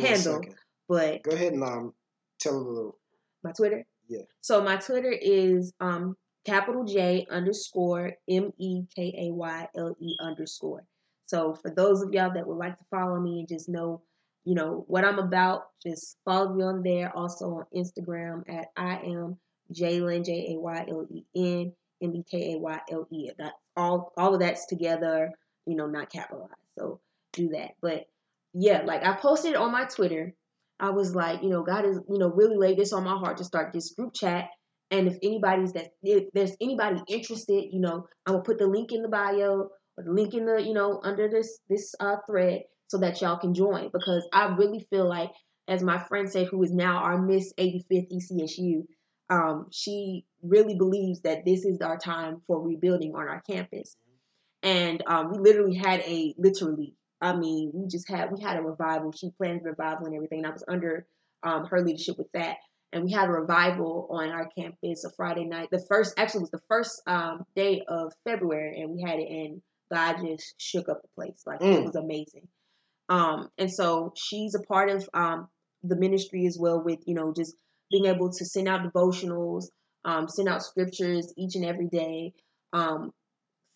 handle. 0.01 0.43
But 0.89 1.23
go 1.23 1.33
ahead 1.33 1.53
and 1.53 1.63
um, 1.63 1.95
tell 2.41 2.65
them 2.65 2.93
my 3.45 3.53
Twitter. 3.53 3.85
Yeah. 4.09 4.23
So 4.41 4.63
my 4.63 4.77
Twitter 4.77 5.13
is 5.13 5.73
um 5.81 6.17
capital 6.45 6.85
J 6.85 7.27
underscore 7.31 8.13
M 8.29 8.53
E 8.59 8.85
K 8.95 9.29
A 9.29 9.33
Y 9.33 9.69
L 9.77 9.97
E 10.01 10.17
underscore. 10.21 10.85
So 11.27 11.55
for 11.55 11.71
those 11.71 12.03
of 12.03 12.13
y'all 12.13 12.33
that 12.33 12.47
would 12.47 12.57
like 12.57 12.79
to 12.79 12.85
follow 12.91 13.19
me 13.19 13.41
and 13.41 13.49
just 13.49 13.69
know, 13.69 14.03
you 14.45 14.55
know, 14.55 14.85
what 14.87 15.05
I'm 15.05 15.19
about, 15.19 15.65
just 15.83 16.19
follow 16.25 16.55
me 16.55 16.63
on 16.63 16.83
there. 16.83 17.15
Also 17.17 17.47
on 17.47 17.65
Instagram 17.75 18.49
at 18.49 18.69
I 18.77 18.99
am 18.99 19.37
Jaylen 19.73 20.25
J 20.25 20.55
A 20.55 20.61
Y 20.61 20.87
L 20.89 21.07
E 21.11 21.25
N 21.35 21.73
M 22.01 22.15
E 22.15 22.25
K 22.31 22.55
A 22.55 22.59
Y 22.59 22.81
L 22.93 23.09
E. 23.11 23.31
All 23.77 24.13
all 24.17 24.35
of 24.35 24.41
that's 24.41 24.67
together, 24.67 25.33
you 25.67 25.75
know, 25.75 25.87
not 25.87 26.11
capitalized. 26.11 26.53
So 26.79 27.01
do 27.33 27.49
that. 27.49 27.73
But 27.83 28.07
yeah, 28.55 28.83
like 28.85 29.05
I 29.05 29.15
posted 29.15 29.57
on 29.57 29.73
my 29.73 29.85
Twitter 29.85 30.33
I 30.79 30.91
was 30.91 31.15
like, 31.15 31.43
you 31.43 31.49
know, 31.49 31.63
God 31.63 31.85
has, 31.85 31.99
you 32.09 32.19
know, 32.19 32.29
really 32.29 32.57
laid 32.57 32.79
this 32.79 32.93
on 32.93 33.05
my 33.05 33.17
heart 33.17 33.39
to 33.39 33.45
start 33.45 33.73
this 33.73 33.93
group 33.93 34.15
chat. 34.15 34.49
And 34.91 35.09
if 35.09 35.17
anybody's 35.23 35.73
that, 35.73 35.89
if 36.03 36.25
there's 36.33 36.57
anybody 36.61 37.01
interested, 37.09 37.65
you 37.73 37.81
know, 37.81 38.07
I'm 38.27 38.35
gonna 38.35 38.45
put 38.45 38.59
the 38.59 38.67
link 38.67 38.93
in 38.93 39.03
the 39.03 39.09
bio 39.09 39.69
or 39.97 40.05
the 40.05 40.13
link 40.13 40.35
in 40.35 40.45
the, 40.45 40.63
you 40.63 40.75
know, 40.75 41.01
under 41.03 41.29
this 41.29 41.59
this 41.69 41.95
uh, 41.99 42.17
thread 42.29 42.63
so 42.89 42.99
that 42.99 43.21
y'all 43.21 43.39
can 43.39 43.55
join 43.55 43.91
because 43.93 44.29
I 44.33 44.55
really 44.55 44.87
feel 44.91 45.09
like, 45.09 45.31
as 45.67 45.83
my 45.83 45.99
friend 45.99 46.31
said, 46.31 46.49
who 46.49 46.63
is 46.63 46.73
now 46.73 46.99
our 46.99 47.21
Miss 47.21 47.53
85th 47.59 48.09
ECSU, 48.13 48.85
um, 49.29 49.67
she 49.73 50.25
really 50.43 50.77
believes 50.77 51.23
that 51.23 51.45
this 51.45 51.65
is 51.65 51.81
our 51.81 51.99
time 51.99 52.43
for 52.47 52.63
rebuilding 52.63 53.15
on 53.15 53.29
our 53.29 53.41
campus. 53.41 53.97
And 54.63 55.03
um, 55.07 55.33
we 55.33 55.39
literally 55.39 55.77
had 55.77 56.01
a 56.01 56.35
literally 56.39 56.95
I 57.21 57.35
mean, 57.35 57.71
we 57.75 57.89
just 57.89 58.09
had 58.09 58.31
we 58.33 58.43
had 58.43 58.59
a 58.59 58.63
revival. 58.63 59.13
She 59.13 59.31
planned 59.31 59.65
revival 59.65 60.07
and 60.07 60.15
everything. 60.15 60.39
And 60.39 60.47
I 60.47 60.51
was 60.51 60.65
under 60.69 61.07
um, 61.43 61.67
her 61.67 61.83
leadership 61.83 62.19
with 62.19 62.31
that, 62.35 62.57
and 62.93 63.05
we 63.05 63.13
had 63.13 63.29
a 63.29 63.33
revival 63.33 64.09
on 64.11 64.29
our 64.31 64.49
campus 64.57 65.05
a 65.05 65.11
Friday 65.17 65.45
night. 65.45 65.69
The 65.71 65.85
first 65.89 66.15
actually 66.19 66.41
was 66.41 66.51
the 66.51 66.61
first 66.69 67.03
um, 67.07 67.45
day 67.55 67.83
of 67.89 68.13
February, 68.25 68.81
and 68.81 68.91
we 68.91 69.03
had 69.03 69.19
it, 69.19 69.29
and 69.31 69.63
God 69.91 70.17
just 70.27 70.55
shook 70.59 70.89
up 70.89 71.03
the 71.03 71.09
place. 71.15 71.43
Like 71.47 71.61
mm. 71.61 71.75
it 71.75 71.85
was 71.85 71.97
amazing. 71.97 72.49
Um, 73.09 73.49
and 73.57 73.73
so 73.73 74.13
she's 74.17 74.55
a 74.55 74.63
part 74.63 74.91
of 74.91 75.09
um, 75.15 75.49
the 75.83 75.97
ministry 75.97 76.47
as 76.47 76.59
well, 76.59 76.83
with 76.83 77.01
you 77.07 77.15
know 77.15 77.33
just 77.35 77.55
being 77.91 78.07
able 78.07 78.31
to 78.33 78.45
send 78.45 78.69
out 78.69 78.83
devotionals, 78.83 79.67
um, 80.05 80.29
send 80.29 80.49
out 80.49 80.63
scriptures 80.63 81.33
each 81.37 81.55
and 81.55 81.65
every 81.65 81.87
day, 81.87 82.35
um, 82.73 83.13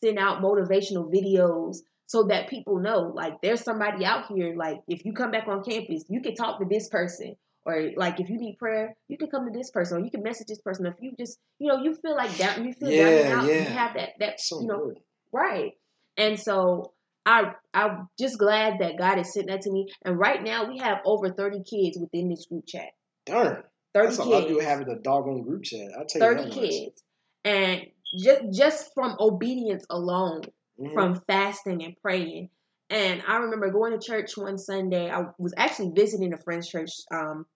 send 0.03 0.18
out 0.18 0.43
motivational 0.43 1.12
videos 1.12 1.78
so 2.11 2.24
that 2.24 2.48
people 2.48 2.80
know 2.80 3.12
like 3.14 3.34
there's 3.40 3.62
somebody 3.62 4.04
out 4.04 4.26
here 4.26 4.52
like 4.56 4.80
if 4.88 5.04
you 5.04 5.12
come 5.12 5.30
back 5.30 5.46
on 5.46 5.62
campus 5.62 6.02
you 6.08 6.20
can 6.20 6.34
talk 6.34 6.58
to 6.58 6.66
this 6.68 6.88
person 6.88 7.36
or 7.64 7.90
like 7.96 8.18
if 8.18 8.28
you 8.28 8.36
need 8.36 8.56
prayer 8.58 8.96
you 9.06 9.16
can 9.16 9.28
come 9.30 9.46
to 9.46 9.56
this 9.56 9.70
person 9.70 9.98
or 9.98 10.04
you 10.04 10.11
can 10.11 10.22
message 10.24 10.48
this 10.48 10.61
person 10.61 10.86
if 10.86 10.94
you 11.00 11.12
just 11.16 11.38
you 11.61 11.68
know 11.68 11.80
you 11.84 11.94
feel 12.02 12.16
like 12.16 12.36
down 12.36 12.64
you 12.64 12.72
feel 12.72 12.90
Yeah, 12.90 13.04
down 13.04 13.14
and 13.20 13.32
out 13.38 13.44
yeah. 13.48 13.68
you 13.70 13.78
have 13.78 13.94
that 13.94 14.08
that 14.18 14.40
So 14.40 14.61
you 14.61 14.66
know 14.66 14.86
good. 14.86 14.98
right 15.32 15.72
and 16.16 16.36
so 16.38 16.92
I 17.24 17.52
I'm 17.72 18.08
just 18.18 18.38
glad 18.38 18.80
that 18.80 18.98
God 18.98 19.18
has 19.18 19.32
sent 19.32 19.46
that 19.46 19.61
to 19.62 19.70
me 19.70 19.86
and 20.04 20.18
right 20.18 20.42
now 20.42 20.68
we 20.68 20.78
have 20.78 20.98
over 21.04 21.30
30 21.30 21.62
kids 21.62 21.96
within 21.96 22.28
this 22.28 22.46
group 22.46 22.64
chat 22.66 22.90
Darn. 23.24 23.62
30 23.94 24.06
That's 24.06 24.18
a 24.18 24.24
lot 24.24 24.42
of 24.42 24.48
people 24.48 24.62
having 24.62 24.88
a 24.88 24.98
doggone 24.98 25.42
group 25.42 25.62
chat. 25.62 25.88
I'll 25.96 26.06
tell 26.06 26.22
you 26.22 26.34
30 26.36 26.42
that 26.42 26.48
much. 26.48 26.58
kids 26.58 27.02
and 27.44 27.80
just 28.18 28.42
just 28.52 28.94
from 28.94 29.14
obedience 29.20 29.84
alone 29.90 30.42
Mhm. 30.80 30.94
from 30.94 31.20
fasting 31.26 31.82
and 31.84 31.96
praying. 32.00 32.48
And 32.88 33.22
I 33.26 33.36
remember 33.36 33.70
going 33.70 33.92
to 33.98 34.04
church 34.04 34.36
one 34.36 34.58
Sunday. 34.58 35.10
I 35.10 35.26
was 35.38 35.54
actually 35.56 35.90
visiting 35.94 36.32
a 36.32 36.36
friend's 36.38 36.68
church 36.68 36.90
um, 37.12 37.46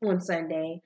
one 0.00 0.20
Sunday, 0.20 0.82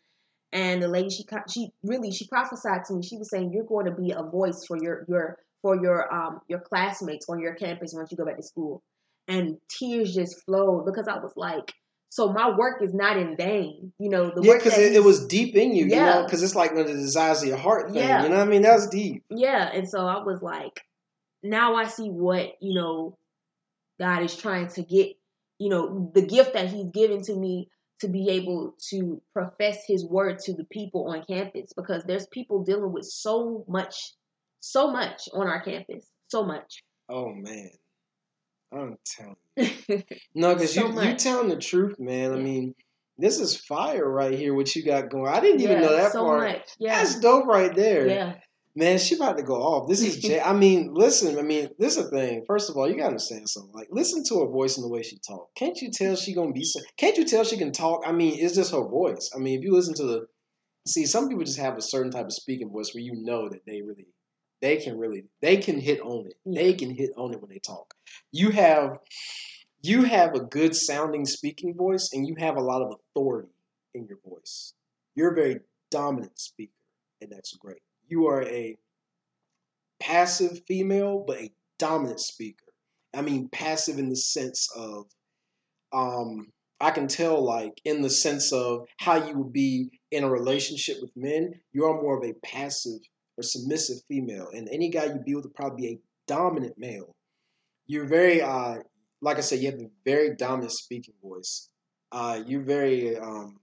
and 0.52 0.82
the 0.82 0.88
lady 0.88 1.10
she 1.10 1.24
she 1.52 1.72
really 1.82 2.12
she 2.12 2.28
prophesied 2.28 2.84
to 2.84 2.94
me. 2.94 3.02
She 3.02 3.16
was 3.16 3.30
saying, 3.30 3.52
"You're 3.52 3.64
going 3.64 3.86
to 3.86 3.92
be 3.92 4.12
a 4.12 4.22
voice 4.22 4.64
for 4.66 4.76
your 4.80 5.04
your 5.08 5.38
for 5.62 5.74
your 5.82 6.12
um 6.14 6.40
your 6.48 6.60
classmates 6.60 7.28
on 7.28 7.40
your 7.40 7.54
campus 7.54 7.92
once 7.94 8.10
you 8.12 8.16
go 8.16 8.24
back 8.24 8.36
to 8.36 8.42
school." 8.42 8.82
And 9.28 9.56
tears 9.68 10.14
just 10.14 10.44
flowed 10.44 10.84
because 10.86 11.08
I 11.08 11.18
was 11.18 11.32
like, 11.34 11.72
"So 12.10 12.32
my 12.32 12.56
work 12.56 12.82
is 12.82 12.94
not 12.94 13.16
in 13.16 13.36
vain." 13.36 13.92
You 13.98 14.10
know, 14.10 14.30
the 14.30 14.42
yeah, 14.42 14.54
because 14.58 14.78
it, 14.78 14.94
it 14.94 15.02
was 15.02 15.26
deep 15.26 15.56
in 15.56 15.74
you, 15.74 15.86
you 15.86 15.96
know, 15.96 15.96
Yeah. 15.96 16.22
because 16.22 16.42
it's 16.44 16.54
like 16.54 16.70
one 16.72 16.82
of 16.82 16.86
the 16.88 16.94
desires 16.94 17.42
of 17.42 17.48
your 17.48 17.56
heart 17.56 17.86
thing. 17.90 17.96
Yeah. 17.96 18.22
You 18.22 18.28
know 18.28 18.36
what 18.36 18.46
I 18.46 18.50
mean? 18.50 18.62
That's 18.62 18.86
deep. 18.86 19.24
Yeah, 19.30 19.70
and 19.72 19.88
so 19.88 20.06
I 20.06 20.22
was 20.22 20.40
like, 20.42 20.82
now 21.50 21.74
I 21.76 21.86
see 21.86 22.08
what, 22.08 22.52
you 22.60 22.74
know, 22.74 23.16
God 24.00 24.22
is 24.22 24.36
trying 24.36 24.68
to 24.68 24.82
get, 24.82 25.16
you 25.58 25.68
know, 25.70 26.10
the 26.14 26.22
gift 26.22 26.54
that 26.54 26.68
He's 26.68 26.86
given 26.92 27.22
to 27.22 27.34
me 27.34 27.68
to 28.00 28.08
be 28.08 28.28
able 28.30 28.74
to 28.90 29.22
profess 29.32 29.78
His 29.86 30.04
word 30.04 30.38
to 30.40 30.54
the 30.54 30.64
people 30.64 31.08
on 31.08 31.24
campus 31.24 31.72
because 31.76 32.04
there's 32.04 32.26
people 32.26 32.64
dealing 32.64 32.92
with 32.92 33.06
so 33.06 33.64
much, 33.68 34.12
so 34.60 34.90
much 34.90 35.22
on 35.32 35.46
our 35.46 35.62
campus. 35.62 36.06
So 36.28 36.44
much. 36.44 36.82
Oh 37.08 37.32
man, 37.32 37.70
I'm 38.72 38.96
telling 39.04 39.36
you. 39.56 40.02
No, 40.34 40.54
because 40.54 40.74
So 40.74 40.82
you 40.82 40.88
you 40.88 40.92
much. 40.94 41.22
telling 41.22 41.48
the 41.48 41.56
truth, 41.56 41.98
man. 42.00 42.32
I 42.32 42.36
mean, 42.36 42.74
this 43.16 43.38
is 43.38 43.56
fire 43.56 44.08
right 44.08 44.36
here. 44.36 44.54
What 44.54 44.74
you 44.74 44.84
got 44.84 45.08
going? 45.08 45.32
I 45.32 45.40
didn't 45.40 45.60
even 45.60 45.76
yeah, 45.80 45.86
know 45.86 45.96
that 45.96 46.12
so 46.12 46.24
part. 46.24 46.40
much. 46.52 46.68
Yeah. 46.78 46.98
That's 46.98 47.20
dope 47.20 47.46
right 47.46 47.74
there. 47.74 48.06
Yeah. 48.08 48.34
Man, 48.78 48.98
she 48.98 49.14
about 49.14 49.38
to 49.38 49.42
go 49.42 49.54
off. 49.54 49.88
This 49.88 50.02
is 50.02 50.18
Jay. 50.18 50.38
I 50.38 50.52
mean, 50.52 50.92
listen. 50.92 51.38
I 51.38 51.42
mean, 51.42 51.70
this 51.78 51.96
is 51.96 52.04
the 52.04 52.10
thing. 52.10 52.44
First 52.46 52.68
of 52.68 52.76
all, 52.76 52.86
you 52.86 52.94
gotta 52.96 53.06
understand 53.08 53.48
something. 53.48 53.72
Like, 53.72 53.88
listen 53.90 54.22
to 54.24 54.40
her 54.40 54.46
voice 54.48 54.76
and 54.76 54.84
the 54.84 54.88
way 54.90 55.02
she 55.02 55.18
talk. 55.26 55.48
Can't 55.54 55.80
you 55.80 55.90
tell 55.90 56.14
she 56.14 56.34
gonna 56.34 56.52
be? 56.52 56.62
so- 56.62 56.80
Can't 56.98 57.16
you 57.16 57.24
tell 57.24 57.42
she 57.42 57.56
can 57.56 57.72
talk? 57.72 58.02
I 58.06 58.12
mean, 58.12 58.38
it's 58.38 58.54
just 58.54 58.72
her 58.72 58.86
voice. 58.86 59.30
I 59.34 59.38
mean, 59.38 59.58
if 59.58 59.64
you 59.64 59.72
listen 59.72 59.94
to 59.94 60.02
the, 60.04 60.26
see, 60.86 61.06
some 61.06 61.28
people 61.28 61.44
just 61.44 61.58
have 61.58 61.78
a 61.78 61.80
certain 61.82 62.12
type 62.12 62.26
of 62.26 62.34
speaking 62.34 62.68
voice 62.70 62.92
where 62.92 63.02
you 63.02 63.14
know 63.14 63.48
that 63.48 63.64
they 63.66 63.80
really, 63.80 64.08
they 64.60 64.76
can 64.76 64.98
really, 64.98 65.24
they 65.40 65.56
can 65.56 65.80
hit 65.80 66.02
on 66.02 66.26
it. 66.26 66.34
They 66.44 66.74
can 66.74 66.90
hit 66.94 67.12
on 67.16 67.32
it 67.32 67.40
when 67.40 67.48
they 67.48 67.60
talk. 67.60 67.94
You 68.30 68.50
have, 68.50 68.98
you 69.80 70.02
have 70.04 70.34
a 70.34 70.40
good 70.40 70.76
sounding 70.76 71.24
speaking 71.24 71.74
voice, 71.74 72.10
and 72.12 72.28
you 72.28 72.34
have 72.38 72.56
a 72.56 72.60
lot 72.62 72.82
of 72.82 72.92
authority 73.14 73.48
in 73.94 74.06
your 74.06 74.18
voice. 74.22 74.74
You're 75.14 75.32
a 75.32 75.34
very 75.34 75.60
dominant 75.90 76.38
speaker, 76.38 76.72
and 77.22 77.32
that's 77.32 77.56
great. 77.56 77.78
You 78.08 78.26
are 78.28 78.42
a 78.42 78.76
passive 80.00 80.60
female, 80.66 81.24
but 81.26 81.38
a 81.38 81.52
dominant 81.78 82.20
speaker. 82.20 82.64
I 83.14 83.22
mean, 83.22 83.48
passive 83.48 83.98
in 83.98 84.08
the 84.08 84.16
sense 84.16 84.68
of, 84.76 85.06
um, 85.92 86.52
I 86.80 86.90
can 86.90 87.08
tell, 87.08 87.42
like, 87.42 87.80
in 87.84 88.02
the 88.02 88.10
sense 88.10 88.52
of 88.52 88.86
how 88.98 89.26
you 89.26 89.38
would 89.38 89.52
be 89.52 89.88
in 90.10 90.24
a 90.24 90.30
relationship 90.30 90.98
with 91.00 91.10
men, 91.16 91.54
you 91.72 91.86
are 91.86 92.00
more 92.00 92.18
of 92.18 92.28
a 92.28 92.34
passive 92.44 93.00
or 93.38 93.42
submissive 93.42 93.98
female. 94.08 94.48
And 94.52 94.68
any 94.68 94.90
guy 94.90 95.06
you 95.06 95.18
be 95.24 95.34
with 95.34 95.44
would 95.44 95.54
probably 95.54 95.86
be 95.86 95.92
a 95.94 95.98
dominant 96.26 96.74
male. 96.76 97.14
You're 97.86 98.06
very, 98.06 98.42
uh, 98.42 98.76
like 99.22 99.38
I 99.38 99.40
said, 99.40 99.60
you 99.60 99.70
have 99.70 99.80
a 99.80 99.90
very 100.04 100.36
dominant 100.36 100.72
speaking 100.72 101.14
voice. 101.22 101.70
Uh, 102.12 102.42
you're 102.46 102.62
very, 102.62 103.16
um, 103.16 103.58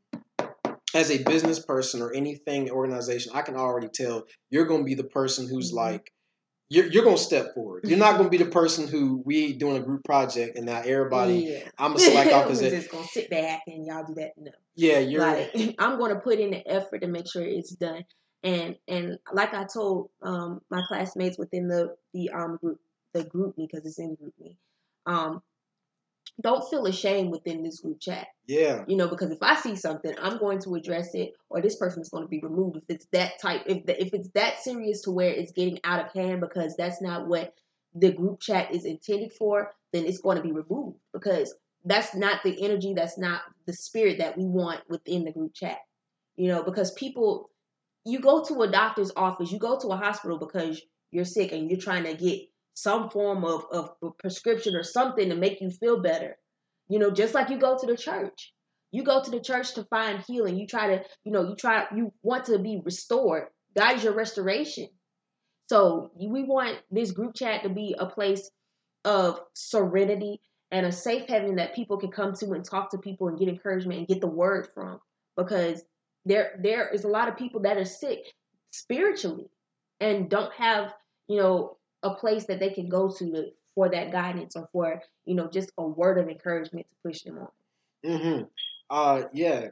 as 0.93 1.09
a 1.11 1.23
business 1.23 1.63
person 1.65 2.01
or 2.01 2.13
anything 2.13 2.69
organization, 2.69 3.31
I 3.35 3.41
can 3.41 3.55
already 3.55 3.89
tell 3.93 4.25
you're 4.49 4.65
going 4.65 4.81
to 4.81 4.85
be 4.85 4.95
the 4.95 5.03
person 5.05 5.47
who's 5.47 5.71
Mhm. 5.71 5.75
like, 5.75 6.11
you're, 6.69 6.87
you're 6.87 7.03
going 7.03 7.17
to 7.17 7.21
step 7.21 7.53
forward. 7.53 7.83
You're 7.85 7.99
not 7.99 8.13
going 8.17 8.25
to 8.25 8.37
be 8.37 8.43
the 8.43 8.49
person 8.61 8.87
who 8.87 9.21
we 9.25 9.53
doing 9.53 9.77
a 9.77 9.81
group 9.81 10.03
project 10.03 10.57
and 10.57 10.65
now 10.65 10.81
everybody, 10.83 11.35
yeah. 11.35 11.69
I'm 11.77 11.95
a 11.95 11.99
slack 11.99 12.47
We're 12.47 12.69
just 12.69 12.91
gonna 12.91 13.07
sit 13.07 13.29
back 13.29 13.61
and 13.67 13.85
y'all 13.85 14.05
do 14.05 14.15
that. 14.15 14.31
No. 14.37 14.51
yeah, 14.75 14.99
you're, 14.99 15.21
like 15.21 15.51
I'm 15.79 15.97
going 15.97 16.13
to 16.13 16.19
put 16.19 16.39
in 16.39 16.51
the 16.51 16.67
effort 16.67 16.99
to 16.99 17.07
make 17.07 17.31
sure 17.31 17.43
it's 17.43 17.75
done. 17.75 18.03
And 18.43 18.75
and 18.87 19.17
like 19.31 19.53
I 19.53 19.63
told 19.65 20.09
um 20.21 20.59
my 20.69 20.81
classmates 20.87 21.37
within 21.37 21.67
the 21.69 21.95
the 22.13 22.29
um 22.31 22.57
group 22.61 22.79
the 23.13 23.23
GroupMe 23.23 23.67
because 23.71 23.85
it's 23.85 23.99
in 23.99 24.17
GroupMe, 24.17 24.57
um 25.05 25.41
don't 26.41 26.67
feel 26.69 26.85
ashamed 26.87 27.31
within 27.31 27.63
this 27.63 27.79
group 27.79 27.99
chat. 27.99 28.27
yeah, 28.47 28.83
You 28.87 28.95
know, 28.95 29.07
because 29.07 29.31
if 29.31 29.41
I 29.41 29.55
see 29.55 29.75
something, 29.75 30.13
I'm 30.19 30.37
going 30.37 30.59
to 30.61 30.75
address 30.75 31.13
it, 31.13 31.33
or 31.49 31.61
this 31.61 31.75
person 31.75 32.01
is 32.01 32.09
going 32.09 32.23
to 32.23 32.29
be 32.29 32.39
removed 32.39 32.77
if 32.77 32.83
it's 32.89 33.05
that 33.11 33.39
type. 33.39 33.63
If 33.67 33.85
the, 33.85 34.01
if 34.01 34.13
it's 34.13 34.29
that 34.29 34.59
serious 34.59 35.01
to 35.03 35.11
where 35.11 35.29
it's 35.29 35.51
getting 35.51 35.79
out 35.83 36.03
of 36.03 36.11
hand, 36.11 36.41
because 36.41 36.75
that's 36.75 37.01
not 37.01 37.27
what 37.27 37.53
the 37.95 38.11
group 38.11 38.39
chat 38.39 38.73
is 38.73 38.85
intended 38.85 39.31
for, 39.33 39.71
then 39.91 40.05
it's 40.05 40.19
going 40.19 40.37
to 40.37 40.43
be 40.43 40.51
removed 40.51 40.97
because 41.13 41.53
that's 41.85 42.15
not 42.15 42.41
the 42.43 42.63
energy, 42.63 42.93
that's 42.93 43.17
not 43.17 43.41
the 43.67 43.73
spirit 43.73 44.17
that 44.17 44.37
we 44.37 44.45
want 44.45 44.81
within 44.89 45.25
the 45.25 45.31
group 45.31 45.53
chat. 45.53 45.77
You 46.35 46.47
know, 46.47 46.63
because 46.63 46.91
people, 46.91 47.51
you 48.05 48.19
go 48.19 48.43
to 48.45 48.61
a 48.63 48.71
doctor's 48.71 49.11
office, 49.15 49.51
you 49.51 49.59
go 49.59 49.79
to 49.79 49.89
a 49.89 49.97
hospital 49.97 50.39
because 50.39 50.81
you're 51.11 51.25
sick 51.25 51.51
and 51.51 51.69
you're 51.69 51.79
trying 51.79 52.05
to 52.05 52.15
get 52.15 52.39
some 52.73 53.09
form 53.09 53.45
of, 53.45 53.65
of 53.71 53.91
prescription 54.19 54.75
or 54.75 54.83
something 54.83 55.29
to 55.29 55.35
make 55.35 55.61
you 55.61 55.69
feel 55.69 56.01
better. 56.01 56.37
You 56.89 56.99
know, 56.99 57.11
just 57.11 57.33
like 57.33 57.49
you 57.49 57.57
go 57.57 57.77
to 57.77 57.85
the 57.85 57.97
church. 57.97 58.53
You 58.91 59.03
go 59.03 59.23
to 59.23 59.31
the 59.31 59.39
church 59.39 59.73
to 59.75 59.83
find 59.85 60.23
healing. 60.27 60.57
You 60.57 60.67
try 60.67 60.87
to, 60.95 61.03
you 61.23 61.31
know, 61.31 61.47
you 61.49 61.55
try, 61.55 61.85
you 61.95 62.13
want 62.21 62.45
to 62.45 62.59
be 62.59 62.81
restored. 62.83 63.47
God 63.75 63.95
is 63.95 64.03
your 64.03 64.13
restoration. 64.13 64.87
So 65.69 66.11
we 66.15 66.43
want 66.43 66.77
this 66.91 67.11
group 67.11 67.35
chat 67.35 67.63
to 67.63 67.69
be 67.69 67.95
a 67.97 68.05
place 68.05 68.49
of 69.05 69.39
serenity 69.53 70.41
and 70.71 70.85
a 70.85 70.91
safe 70.91 71.27
haven 71.27 71.55
that 71.55 71.75
people 71.75 71.97
can 71.97 72.11
come 72.11 72.33
to 72.33 72.51
and 72.51 72.65
talk 72.65 72.91
to 72.91 72.97
people 72.97 73.27
and 73.27 73.39
get 73.39 73.47
encouragement 73.47 73.99
and 73.99 74.07
get 74.07 74.21
the 74.21 74.27
word 74.27 74.67
from. 74.73 74.99
Because 75.37 75.83
there 76.25 76.59
there 76.61 76.89
is 76.89 77.03
a 77.03 77.09
lot 77.09 77.27
of 77.27 77.37
people 77.37 77.61
that 77.61 77.77
are 77.77 77.85
sick 77.85 78.19
spiritually 78.71 79.49
and 79.99 80.29
don't 80.29 80.53
have, 80.53 80.93
you 81.27 81.37
know, 81.37 81.77
a 82.03 82.13
place 82.15 82.45
that 82.45 82.59
they 82.59 82.69
can 82.69 82.89
go 82.89 83.09
to, 83.09 83.51
for 83.75 83.89
that 83.89 84.11
guidance 84.11 84.55
or 84.55 84.69
for, 84.71 85.01
you 85.25 85.35
know, 85.35 85.49
just 85.49 85.71
a 85.77 85.83
word 85.83 86.17
of 86.17 86.29
encouragement 86.29 86.85
to 86.89 87.09
push 87.09 87.21
them 87.23 87.39
on. 87.39 88.19
hmm 88.19 88.43
uh, 88.89 89.23
yeah, 89.33 89.69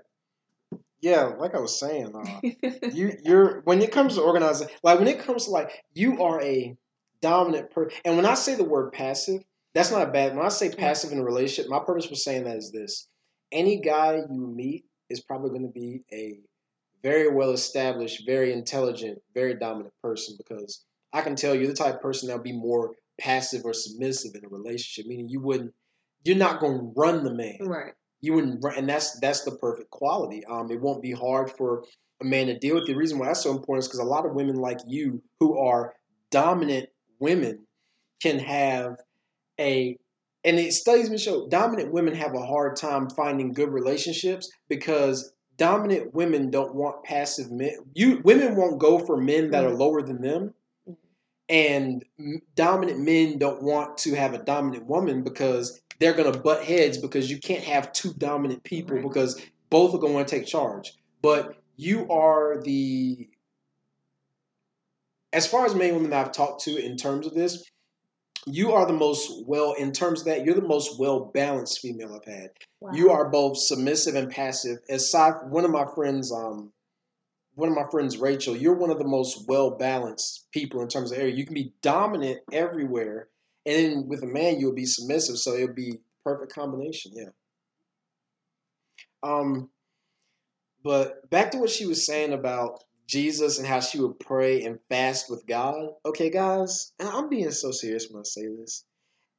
yeah, 1.02 1.24
like 1.24 1.56
I 1.56 1.60
was 1.60 1.80
saying, 1.80 2.14
uh, 2.16 2.42
you 2.94 3.14
you're 3.24 3.62
when 3.62 3.82
it 3.82 3.92
comes 3.92 4.16
to 4.16 4.22
organizing 4.22 4.68
like 4.84 5.00
when 5.00 5.08
it 5.08 5.20
comes 5.20 5.46
to 5.46 5.52
like 5.52 5.84
you 5.94 6.22
are 6.24 6.42
a 6.42 6.76
dominant 7.22 7.70
person 7.70 8.00
and 8.04 8.16
when 8.16 8.26
i 8.26 8.34
say 8.34 8.56
the 8.56 8.64
word 8.64 8.92
passive 8.92 9.44
that's 9.76 9.92
not 9.92 10.12
bad 10.12 10.36
when 10.36 10.44
i 10.44 10.50
say 10.50 10.74
passive 10.74 11.12
in 11.12 11.20
a 11.20 11.24
relationship 11.24 11.70
my 11.70 11.78
purpose 11.78 12.06
for 12.06 12.16
saying 12.16 12.44
that 12.44 12.58
is 12.58 12.72
this. 12.72 13.08
Any 13.52 13.82
guy 13.82 14.16
you 14.16 14.48
meet 14.48 14.86
is 15.10 15.20
probably 15.20 15.50
going 15.50 15.68
to 15.68 15.68
be 15.68 16.02
a 16.14 16.40
very 17.04 17.30
well 17.30 17.52
established 17.52 18.26
very 18.26 18.54
intelligent 18.54 19.22
very 19.34 19.54
dominant 19.56 19.94
person 20.02 20.36
because 20.38 20.86
i 21.14 21.22
can 21.22 21.36
tell 21.36 21.56
you 21.56 21.68
the 21.68 21.74
type 21.74 21.96
of 21.96 22.02
person 22.02 22.28
that 22.28 22.36
would 22.36 22.44
be 22.44 22.52
more 22.52 22.92
passive 23.20 23.62
or 23.66 23.74
submissive 23.74 24.32
in 24.36 24.46
a 24.46 24.50
relationship 24.50 25.06
meaning 25.08 25.30
you 25.30 25.40
wouldn't 25.40 25.74
you're 26.24 26.38
not 26.38 26.60
going 26.60 26.78
to 26.78 26.94
run 26.96 27.24
the 27.24 27.34
man 27.34 27.58
right. 27.62 27.94
you 28.22 28.34
wouldn't 28.34 28.64
run, 28.64 28.78
and 28.78 28.90
that's 28.90 29.20
that's 29.20 29.44
the 29.44 29.52
perfect 29.58 29.90
quality. 29.90 30.44
Um, 30.46 30.70
it 30.72 30.80
won't 30.80 31.02
be 31.02 31.12
hard 31.12 31.52
for 31.52 31.84
a 32.22 32.26
man 32.26 32.48
to 32.48 32.58
deal 32.58 32.76
with. 32.76 32.86
The 32.86 32.94
reason 32.94 33.18
why 33.18 33.28
that's 33.28 33.44
so 33.44 33.52
important 33.52 33.84
is 33.84 33.88
because 33.88 34.00
a 34.00 34.04
lot 34.04 34.26
of 34.26 34.34
women 34.34 34.56
like 34.56 34.80
you 34.88 35.22
who 35.40 35.58
are 35.58 35.94
dominant 36.30 36.90
women 37.20 37.66
can 38.22 38.40
have 38.40 38.98
a 39.60 39.98
and 40.44 40.58
it 40.58 40.74
studies 40.74 41.10
been 41.10 41.18
show 41.18 41.48
dominant 41.50 41.92
women 41.92 42.16
have 42.16 42.34
a 42.34 42.46
hard 42.46 42.76
time 42.76 43.10
finding 43.10 43.54
good 43.54 43.70
relationships 43.70 44.52
because 44.70 45.34
dominant 45.58 46.14
women 46.14 46.50
don't 46.50 46.74
want 46.74 47.04
passive 47.04 47.52
men. 47.52 47.76
You 47.94 48.22
women 48.24 48.56
won't 48.56 48.80
go 48.80 49.00
for 49.00 49.18
men 49.18 49.52
that 49.52 49.64
are 49.64 49.74
lower 49.74 50.02
than 50.02 50.22
them. 50.22 50.54
And 51.52 52.06
dominant 52.56 53.00
men 53.02 53.38
don't 53.38 53.62
want 53.62 53.98
to 54.00 54.16
have 54.16 54.34
a 54.34 54.38
dominant 54.44 54.86
woman 54.88 55.22
because 55.22 55.82
they're 56.00 56.14
gonna 56.14 56.38
butt 56.40 56.64
heads 56.64 56.98
because 56.98 57.30
you 57.30 57.38
can't 57.40 57.64
have 57.64 57.92
two 57.92 58.14
dominant 58.14 58.64
people 58.64 58.96
Right. 58.96 59.04
because 59.04 59.40
both 59.70 59.94
are 59.94 59.98
want 60.14 60.28
to 60.28 60.36
take 60.36 60.48
charge. 60.48 60.94
But 61.22 61.56
you 61.76 62.10
are 62.10 62.62
the 62.64 63.28
as 65.34 65.48
far 65.48 65.66
as 65.66 65.76
many 65.76 65.92
women 65.92 66.14
I've 66.14 66.32
talked 66.32 66.64
to 66.64 66.78
in 66.78 66.98
terms 66.98 67.26
of 67.28 67.34
this, 67.34 67.64
you 68.46 68.72
are 68.72 68.86
the 68.86 68.94
most 68.94 69.46
well 69.46 69.74
in 69.74 69.92
terms 69.92 70.22
of 70.22 70.26
that. 70.26 70.46
You're 70.46 70.56
the 70.56 70.62
most 70.62 71.00
well 71.00 71.32
balanced 71.34 71.80
female 71.80 72.16
I've 72.16 72.34
had. 72.34 72.50
Wow. 72.80 72.92
You 72.94 73.12
are 73.12 73.30
both 73.30 73.58
submissive 73.58 74.16
and 74.16 74.32
passive. 74.32 74.80
Aside, 74.90 75.50
one 75.50 75.64
of 75.66 75.72
my 75.72 75.86
friends, 75.96 76.32
um, 76.32 76.72
one 77.62 77.70
of 77.70 77.76
my 77.76 77.86
friends, 77.92 78.18
Rachel, 78.18 78.58
you're 78.58 78.74
one 78.74 78.90
of 78.90 78.98
the 78.98 79.08
most 79.08 79.48
well 79.48 79.70
balanced 79.78 80.48
people 80.52 80.82
in 80.82 80.88
terms 80.88 81.12
of 81.12 81.20
area. 81.20 81.36
You 81.36 81.46
can 81.46 81.54
be 81.54 81.76
dominant 81.84 82.40
everywhere, 82.52 83.28
and 83.68 83.76
then 83.76 84.08
with 84.08 84.24
a 84.24 84.28
man, 84.28 84.60
you'll 84.60 84.74
be 84.74 84.88
submissive. 84.88 85.38
So 85.38 85.54
it'll 85.54 85.76
be 85.76 86.00
perfect 86.26 86.56
combination. 86.56 87.12
Yeah. 87.14 87.30
Um, 89.22 89.70
but 90.84 91.30
back 91.30 91.52
to 91.52 91.60
what 91.60 91.70
she 91.70 91.86
was 91.86 92.04
saying 92.04 92.34
about 92.34 92.84
Jesus 93.08 93.60
and 93.60 93.68
how 93.68 93.80
she 93.80 94.02
would 94.02 94.20
pray 94.20 94.64
and 94.64 94.80
fast 94.90 95.30
with 95.30 95.46
God. 95.46 95.90
Okay, 96.04 96.32
guys, 96.32 96.94
and 97.00 97.10
I'm 97.10 97.30
being 97.30 97.52
so 97.52 97.70
serious 97.70 98.08
when 98.10 98.22
I 98.22 98.24
say 98.24 98.48
this. 98.60 98.86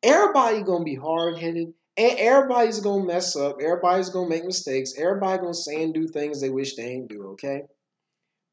Everybody 0.05 0.63
gonna 0.63 0.85
be 0.85 0.95
hard 0.95 1.39
headed, 1.39 1.75
and 1.97 2.19
everybody's 2.21 2.79
gonna 2.79 3.05
mess 3.05 3.35
up. 3.35 3.57
Everybody's 3.61 4.11
gonna 4.11 4.29
make 4.29 4.45
mistakes. 4.45 4.95
Everybody 4.97 5.39
gonna 5.39 5.55
say 5.55 5.83
and 5.83 5.93
do 5.93 6.07
things 6.07 6.41
they 6.41 6.51
wish 6.51 6.77
they 6.77 6.85
ain't 6.85 7.09
do. 7.09 7.31
Okay, 7.33 7.63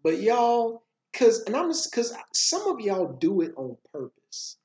but 0.03 0.19
y'all, 0.21 0.83
cause 1.13 1.43
and 1.45 1.55
I'm 1.55 1.69
just 1.69 1.91
cause 1.93 2.13
some 2.33 2.67
of 2.67 2.79
y'all 2.79 3.13
do 3.19 3.41
it 3.41 3.53
on 3.57 3.77
purpose. 3.91 4.57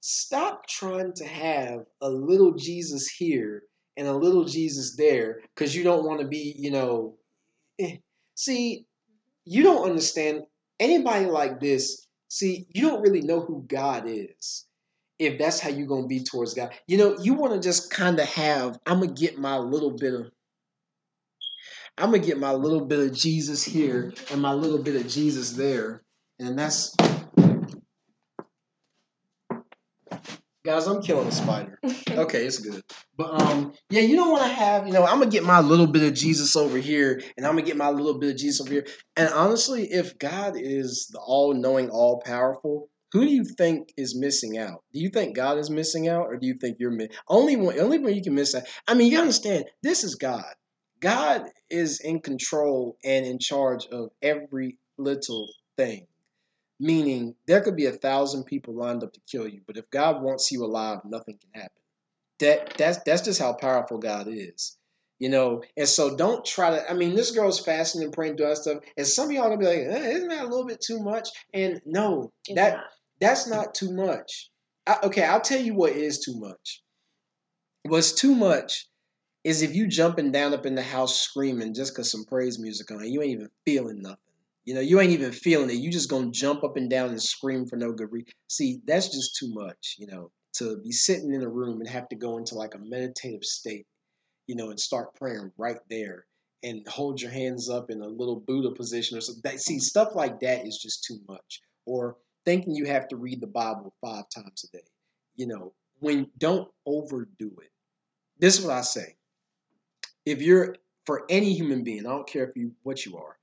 Stop 0.00 0.66
trying 0.66 1.12
to 1.14 1.24
have 1.24 1.86
a 2.02 2.10
little 2.10 2.52
Jesus 2.52 3.08
here 3.08 3.62
and 3.96 4.06
a 4.06 4.12
little 4.12 4.44
Jesus 4.44 4.96
there 4.96 5.40
because 5.54 5.74
you 5.74 5.82
don't 5.82 6.04
want 6.04 6.20
to 6.20 6.26
be, 6.26 6.54
you 6.58 6.70
know. 6.70 7.16
Eh. 7.78 7.96
See, 8.34 8.86
you 9.44 9.62
don't 9.62 9.88
understand 9.88 10.42
anybody 10.80 11.26
like 11.26 11.60
this. 11.60 12.06
See, 12.28 12.66
you 12.74 12.88
don't 12.88 13.02
really 13.02 13.22
know 13.22 13.40
who 13.40 13.64
God 13.68 14.04
is. 14.06 14.66
If 15.18 15.38
that's 15.38 15.60
how 15.60 15.70
you're 15.70 15.86
gonna 15.86 16.08
be 16.08 16.24
towards 16.24 16.54
God, 16.54 16.74
you 16.88 16.98
know, 16.98 17.16
you 17.20 17.34
want 17.34 17.54
to 17.54 17.60
just 17.60 17.90
kind 17.90 18.18
of 18.18 18.26
have. 18.26 18.78
I'm 18.86 19.00
gonna 19.00 19.12
get 19.12 19.38
my 19.38 19.56
little 19.56 19.92
bit 19.92 20.14
of. 20.14 20.30
I'm 21.96 22.10
gonna 22.10 22.18
get 22.18 22.38
my 22.38 22.52
little 22.52 22.84
bit 22.84 22.98
of 22.98 23.12
Jesus 23.14 23.62
here 23.62 24.12
and 24.32 24.42
my 24.42 24.52
little 24.52 24.78
bit 24.78 24.96
of 24.96 25.06
Jesus 25.06 25.52
there, 25.52 26.02
and 26.40 26.58
that's. 26.58 26.94
Guys, 30.66 30.86
I'm 30.86 31.02
killing 31.02 31.28
a 31.28 31.32
spider. 31.32 31.78
Okay, 32.10 32.44
it's 32.44 32.58
good. 32.58 32.82
But 33.16 33.42
um, 33.42 33.72
yeah, 33.90 34.02
you 34.02 34.14
don't 34.14 34.30
want 34.30 34.44
to 34.44 34.48
have, 34.48 34.86
you 34.86 34.92
know, 34.92 35.04
I'm 35.04 35.18
gonna 35.18 35.30
get 35.30 35.42
my 35.42 35.60
little 35.60 35.86
bit 35.86 36.04
of 36.04 36.14
Jesus 36.14 36.54
over 36.54 36.78
here, 36.78 37.20
and 37.36 37.44
I'm 37.44 37.54
gonna 37.54 37.66
get 37.66 37.76
my 37.76 37.90
little 37.90 38.18
bit 38.18 38.30
of 38.30 38.36
Jesus 38.36 38.60
over 38.60 38.72
here. 38.72 38.86
And 39.16 39.28
honestly, 39.34 39.84
if 39.90 40.16
God 40.18 40.54
is 40.56 41.08
the 41.12 41.18
all-knowing, 41.18 41.90
all-powerful, 41.90 42.88
who 43.12 43.24
do 43.24 43.32
you 43.32 43.44
think 43.44 43.88
is 43.96 44.16
missing 44.16 44.56
out? 44.58 44.82
Do 44.92 45.00
you 45.00 45.10
think 45.10 45.34
God 45.34 45.58
is 45.58 45.70
missing 45.70 46.08
out, 46.08 46.26
or 46.26 46.36
do 46.36 46.46
you 46.46 46.54
think 46.60 46.76
you're 46.78 46.92
mi- 46.92 47.08
only 47.28 47.56
one? 47.56 47.78
Only 47.80 47.98
one 47.98 48.14
you 48.14 48.22
can 48.22 48.34
miss 48.34 48.54
out. 48.54 48.62
I 48.86 48.94
mean, 48.94 49.10
you 49.10 49.18
understand, 49.18 49.64
this 49.82 50.04
is 50.04 50.14
God. 50.14 50.44
God 51.04 51.50
is 51.68 52.00
in 52.00 52.20
control 52.20 52.96
and 53.04 53.26
in 53.26 53.38
charge 53.38 53.86
of 53.88 54.08
every 54.22 54.78
little 54.96 55.50
thing. 55.76 56.06
Meaning, 56.80 57.34
there 57.46 57.60
could 57.60 57.76
be 57.76 57.84
a 57.84 57.92
thousand 57.92 58.44
people 58.44 58.74
lined 58.74 59.04
up 59.04 59.12
to 59.12 59.20
kill 59.30 59.46
you, 59.46 59.60
but 59.66 59.76
if 59.76 59.88
God 59.90 60.22
wants 60.22 60.50
you 60.50 60.64
alive, 60.64 61.00
nothing 61.04 61.38
can 61.38 61.60
happen. 61.60 61.82
That 62.40 62.78
that's 62.78 62.98
that's 63.04 63.20
just 63.20 63.38
how 63.38 63.52
powerful 63.52 63.98
God 63.98 64.28
is, 64.28 64.78
you 65.18 65.28
know. 65.28 65.62
And 65.76 65.86
so, 65.86 66.16
don't 66.16 66.42
try 66.42 66.70
to. 66.70 66.90
I 66.90 66.94
mean, 66.94 67.14
this 67.14 67.32
girl's 67.32 67.60
fasting 67.60 68.02
and 68.02 68.12
praying, 68.12 68.36
doing 68.36 68.56
stuff, 68.56 68.78
and 68.96 69.06
some 69.06 69.26
of 69.26 69.32
y'all 69.32 69.50
gonna 69.50 69.58
be 69.58 69.66
like, 69.66 69.78
eh, 69.80 70.08
"Isn't 70.08 70.28
that 70.28 70.44
a 70.44 70.48
little 70.48 70.66
bit 70.66 70.80
too 70.80 71.00
much?" 71.00 71.28
And 71.52 71.82
no, 71.84 72.32
It's 72.48 72.56
that 72.56 72.76
not. 72.76 72.84
that's 73.20 73.46
not 73.46 73.74
too 73.74 73.92
much. 73.92 74.50
I, 74.86 74.96
okay, 75.04 75.22
I'll 75.24 75.40
tell 75.42 75.60
you 75.60 75.74
what 75.74 75.92
is 75.92 76.20
too 76.20 76.40
much. 76.40 76.82
What's 77.82 78.12
too 78.12 78.34
much 78.34 78.88
is 79.44 79.60
if 79.62 79.74
you 79.74 79.86
jumping 79.86 80.32
down 80.32 80.54
up 80.54 80.66
in 80.66 80.74
the 80.74 80.82
house 80.82 81.20
screaming 81.20 81.74
just 81.74 81.94
cause 81.94 82.10
some 82.10 82.24
praise 82.24 82.58
music 82.58 82.90
on, 82.90 83.06
you 83.06 83.22
ain't 83.22 83.32
even 83.32 83.50
feeling 83.64 84.02
nothing. 84.02 84.18
You 84.64 84.74
know, 84.74 84.80
you 84.80 84.98
ain't 84.98 85.12
even 85.12 85.32
feeling 85.32 85.68
it. 85.68 85.74
You 85.74 85.90
just 85.90 86.08
gonna 86.08 86.30
jump 86.30 86.64
up 86.64 86.78
and 86.78 86.88
down 86.88 87.10
and 87.10 87.22
scream 87.22 87.66
for 87.66 87.76
no 87.76 87.92
good 87.92 88.10
reason. 88.10 88.32
See, 88.48 88.80
that's 88.86 89.08
just 89.08 89.36
too 89.36 89.52
much. 89.52 89.96
You 89.98 90.06
know, 90.06 90.30
to 90.54 90.78
be 90.78 90.90
sitting 90.90 91.34
in 91.34 91.42
a 91.42 91.48
room 91.48 91.80
and 91.80 91.88
have 91.88 92.08
to 92.08 92.16
go 92.16 92.38
into 92.38 92.54
like 92.54 92.74
a 92.74 92.78
meditative 92.78 93.44
state, 93.44 93.86
you 94.46 94.56
know, 94.56 94.70
and 94.70 94.80
start 94.80 95.14
praying 95.14 95.52
right 95.58 95.78
there 95.90 96.24
and 96.62 96.86
hold 96.88 97.20
your 97.20 97.30
hands 97.30 97.68
up 97.68 97.90
in 97.90 98.00
a 98.00 98.08
little 98.08 98.40
Buddha 98.40 98.70
position 98.70 99.18
or 99.18 99.20
something. 99.20 99.42
That, 99.44 99.60
see, 99.60 99.78
stuff 99.78 100.14
like 100.14 100.40
that 100.40 100.66
is 100.66 100.78
just 100.78 101.04
too 101.04 101.18
much. 101.28 101.60
Or 101.84 102.16
thinking 102.46 102.74
you 102.74 102.86
have 102.86 103.08
to 103.08 103.16
read 103.16 103.42
the 103.42 103.46
Bible 103.46 103.94
five 104.00 104.24
times 104.34 104.64
a 104.64 104.76
day. 104.78 104.84
You 105.36 105.46
know, 105.46 105.74
when 106.00 106.30
don't 106.38 106.68
overdo 106.86 107.52
it. 107.60 107.70
This 108.38 108.58
is 108.58 108.64
what 108.64 108.74
I 108.74 108.80
say. 108.80 109.14
If 110.26 110.40
you're 110.42 110.76
for 111.06 111.24
any 111.28 111.52
human 111.52 111.84
being, 111.84 112.06
I 112.06 112.10
don't 112.10 112.28
care 112.28 112.44
if 112.44 112.56
you 112.56 112.72
what 112.82 113.04
you 113.04 113.16
are, 113.16 113.36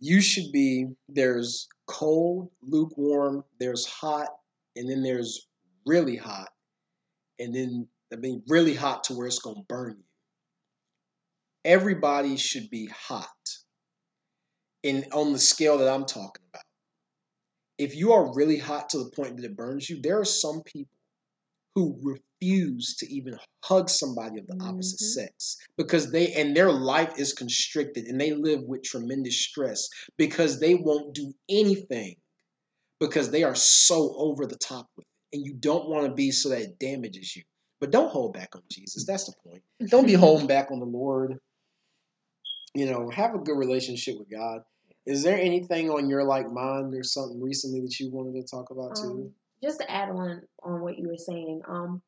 you 0.00 0.20
should 0.20 0.50
be 0.52 0.88
there's 1.08 1.68
cold, 1.86 2.50
lukewarm, 2.62 3.44
there's 3.58 3.86
hot, 3.86 4.28
and 4.76 4.90
then 4.90 5.02
there's 5.02 5.48
really 5.86 6.16
hot, 6.16 6.48
and 7.38 7.54
then 7.54 7.88
I 8.12 8.16
mean 8.16 8.42
really 8.48 8.74
hot 8.74 9.04
to 9.04 9.14
where 9.14 9.26
it's 9.26 9.38
gonna 9.38 9.62
burn 9.68 9.96
you. 9.98 10.04
Everybody 11.64 12.36
should 12.36 12.70
be 12.70 12.86
hot. 12.86 13.28
In 14.82 15.04
on 15.12 15.34
the 15.34 15.38
scale 15.38 15.76
that 15.78 15.92
I'm 15.92 16.06
talking 16.06 16.42
about. 16.50 16.64
If 17.76 17.94
you 17.94 18.12
are 18.12 18.34
really 18.34 18.58
hot 18.58 18.88
to 18.90 18.98
the 18.98 19.10
point 19.10 19.36
that 19.36 19.44
it 19.44 19.56
burns 19.56 19.90
you, 19.90 20.00
there 20.00 20.18
are 20.18 20.24
some 20.24 20.62
people 20.62 20.96
who 21.74 22.16
refuse 22.40 22.96
to 22.96 23.12
even 23.12 23.38
hug 23.64 23.88
somebody 23.88 24.38
of 24.38 24.46
the 24.46 24.56
opposite 24.60 25.00
Mhm. 25.00 25.12
sex 25.14 25.56
because 25.76 26.10
they 26.10 26.32
and 26.34 26.56
their 26.56 26.72
life 26.72 27.18
is 27.18 27.32
constricted 27.32 28.06
and 28.06 28.20
they 28.20 28.32
live 28.32 28.62
with 28.64 28.82
tremendous 28.82 29.36
stress 29.36 29.88
because 30.16 30.58
they 30.58 30.74
won't 30.74 31.14
do 31.14 31.34
anything 31.48 32.16
because 32.98 33.30
they 33.30 33.42
are 33.42 33.54
so 33.54 34.14
over 34.16 34.46
the 34.46 34.56
top 34.56 34.90
with 34.96 35.06
it. 35.06 35.36
And 35.36 35.46
you 35.46 35.54
don't 35.54 35.88
want 35.88 36.06
to 36.06 36.14
be 36.14 36.30
so 36.30 36.48
that 36.50 36.62
it 36.62 36.78
damages 36.78 37.36
you. 37.36 37.42
But 37.78 37.90
don't 37.90 38.10
hold 38.10 38.34
back 38.34 38.54
on 38.56 38.62
jesus. 38.70 39.04
That's 39.06 39.24
the 39.24 39.34
point. 39.44 39.62
Don't 39.86 40.06
be 40.06 40.14
holding 40.14 40.46
back 40.46 40.70
on 40.70 40.80
the 40.80 40.86
lord. 40.86 41.38
You 42.74 42.86
know 42.86 43.10
have 43.10 43.34
a 43.34 43.38
good 43.38 43.58
relationship 43.58 44.18
with 44.18 44.30
god. 44.30 44.62
Is 45.06 45.22
there 45.22 45.38
anything 45.38 45.90
on 45.90 46.08
your 46.08 46.24
like 46.24 46.50
mind? 46.50 46.94
Or 46.94 47.02
something 47.02 47.40
recently 47.40 47.80
that 47.80 47.98
you 47.98 48.10
wanted 48.10 48.34
to 48.34 48.46
talk 48.46 48.70
about 48.70 48.96
too? 48.96 49.08
Um, 49.08 49.34
just 49.62 49.80
to 49.80 49.90
add 49.90 50.10
on 50.10 50.42
on 50.62 50.80
what 50.80 50.98
you 50.98 51.08
were 51.08 51.16
saying, 51.16 51.62
um, 51.66 52.02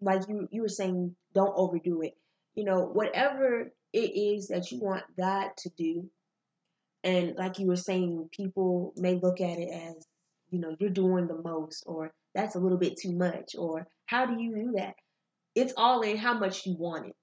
like 0.00 0.28
you 0.28 0.48
you 0.50 0.62
were 0.62 0.68
saying, 0.68 1.14
don't 1.34 1.54
overdo 1.56 2.02
it. 2.02 2.14
You 2.54 2.64
know, 2.64 2.86
whatever 2.86 3.72
it 3.92 3.98
is 3.98 4.48
that 4.48 4.70
you 4.70 4.80
want 4.80 5.04
God 5.18 5.50
to 5.58 5.70
do, 5.76 6.08
and 7.04 7.34
like 7.36 7.58
you 7.58 7.66
were 7.66 7.76
saying, 7.76 8.28
people 8.32 8.92
may 8.96 9.14
look 9.14 9.40
at 9.40 9.58
it 9.58 9.70
as, 9.72 10.06
you 10.50 10.58
know, 10.58 10.74
you're 10.78 10.90
doing 10.90 11.26
the 11.26 11.40
most, 11.42 11.84
or 11.86 12.12
that's 12.34 12.56
a 12.56 12.58
little 12.58 12.78
bit 12.78 12.96
too 12.96 13.12
much, 13.12 13.54
or 13.56 13.86
how 14.06 14.26
do 14.26 14.40
you 14.40 14.54
do 14.54 14.72
that? 14.76 14.94
It's 15.54 15.74
all 15.76 16.02
in 16.02 16.16
how 16.16 16.38
much 16.38 16.66
you 16.66 16.76
want 16.78 17.06
it. 17.06 17.16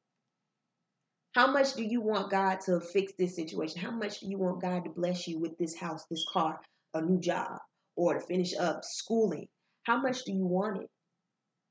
How 1.35 1.51
much 1.51 1.73
do 1.73 1.83
you 1.83 1.99
want 1.99 2.29
God 2.31 2.61
to 2.65 2.79
fix 2.79 3.13
this 3.17 3.35
situation? 3.35 3.81
How 3.81 3.91
much 3.91 4.19
do 4.19 4.27
you 4.27 4.37
want 4.37 4.61
God 4.61 4.83
to 4.83 4.91
bless 4.91 5.27
you 5.27 5.39
with 5.39 5.57
this 5.57 5.75
house, 5.75 6.05
this 6.09 6.25
car, 6.31 6.59
a 6.93 7.01
new 7.01 7.19
job, 7.19 7.57
or 7.95 8.13
to 8.13 8.21
finish 8.21 8.55
up 8.55 8.83
schooling? 8.83 9.47
How 9.83 9.99
much 9.99 10.23
do 10.25 10.31
you 10.31 10.45
want 10.45 10.83
it? 10.83 10.89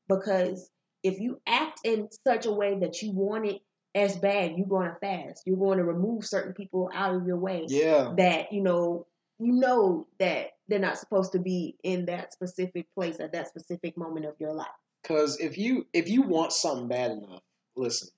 Because 0.08 0.68
if 1.02 1.18
you 1.20 1.40
act 1.46 1.80
in 1.84 2.08
such 2.26 2.46
a 2.46 2.52
way 2.52 2.78
that 2.80 3.02
you 3.02 3.12
want 3.12 3.46
it 3.46 3.60
as 3.94 4.16
bad, 4.16 4.52
you're 4.56 4.66
going 4.66 4.88
to 4.88 4.96
fast. 5.00 5.42
You're 5.46 5.56
going 5.56 5.78
to 5.78 5.84
remove 5.84 6.24
certain 6.24 6.54
people 6.54 6.90
out 6.94 7.14
of 7.14 7.26
your 7.26 7.36
way 7.36 7.66
yeah 7.68 8.14
that, 8.16 8.52
you 8.52 8.62
know, 8.62 9.06
you 9.38 9.52
know 9.52 10.06
that 10.18 10.52
they're 10.68 10.78
not 10.78 10.98
supposed 10.98 11.32
to 11.32 11.38
be 11.38 11.76
in 11.82 12.06
that 12.06 12.32
specific 12.32 12.86
place 12.94 13.18
at 13.20 13.32
that 13.32 13.48
specific 13.48 13.96
moment 13.96 14.26
of 14.26 14.34
your 14.38 14.54
life. 14.54 14.68
Because 15.02 15.38
if 15.40 15.58
you 15.58 15.86
if 15.92 16.08
you 16.08 16.22
want 16.22 16.52
something 16.52 16.88
bad 16.88 17.10
enough, 17.10 17.42
listen. 17.76 18.08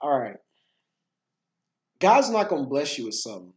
All 0.00 0.18
right, 0.18 0.36
God's 2.00 2.28
not 2.28 2.48
gonna 2.48 2.66
bless 2.66 2.98
you 2.98 3.06
with 3.06 3.14
something, 3.14 3.52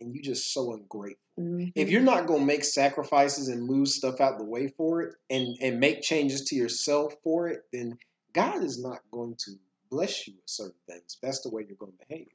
and 0.00 0.14
you 0.14 0.22
just 0.22 0.52
so 0.52 0.72
ungrateful. 0.72 1.20
Mhm. 1.38 1.72
If 1.74 1.90
you're 1.90 2.00
not 2.00 2.26
gonna 2.26 2.44
make 2.44 2.64
sacrifices 2.64 3.48
and 3.48 3.64
move 3.64 3.88
stuff 3.88 4.20
out 4.20 4.38
the 4.38 4.44
way 4.44 4.68
for 4.68 5.02
it, 5.02 5.14
and 5.30 5.56
and 5.60 5.80
make 5.80 6.02
changes 6.02 6.42
to 6.46 6.56
yourself 6.56 7.14
for 7.22 7.48
it, 7.48 7.64
then 7.72 7.98
God 8.32 8.62
is 8.62 8.80
not 8.80 9.00
going 9.10 9.36
to 9.44 9.52
bless 9.90 10.26
you 10.26 10.34
with 10.34 10.48
certain 10.48 10.80
things. 10.88 11.18
That's 11.22 11.40
the 11.40 11.50
way 11.50 11.64
you're 11.66 11.76
gonna 11.76 11.92
behave. 12.08 12.28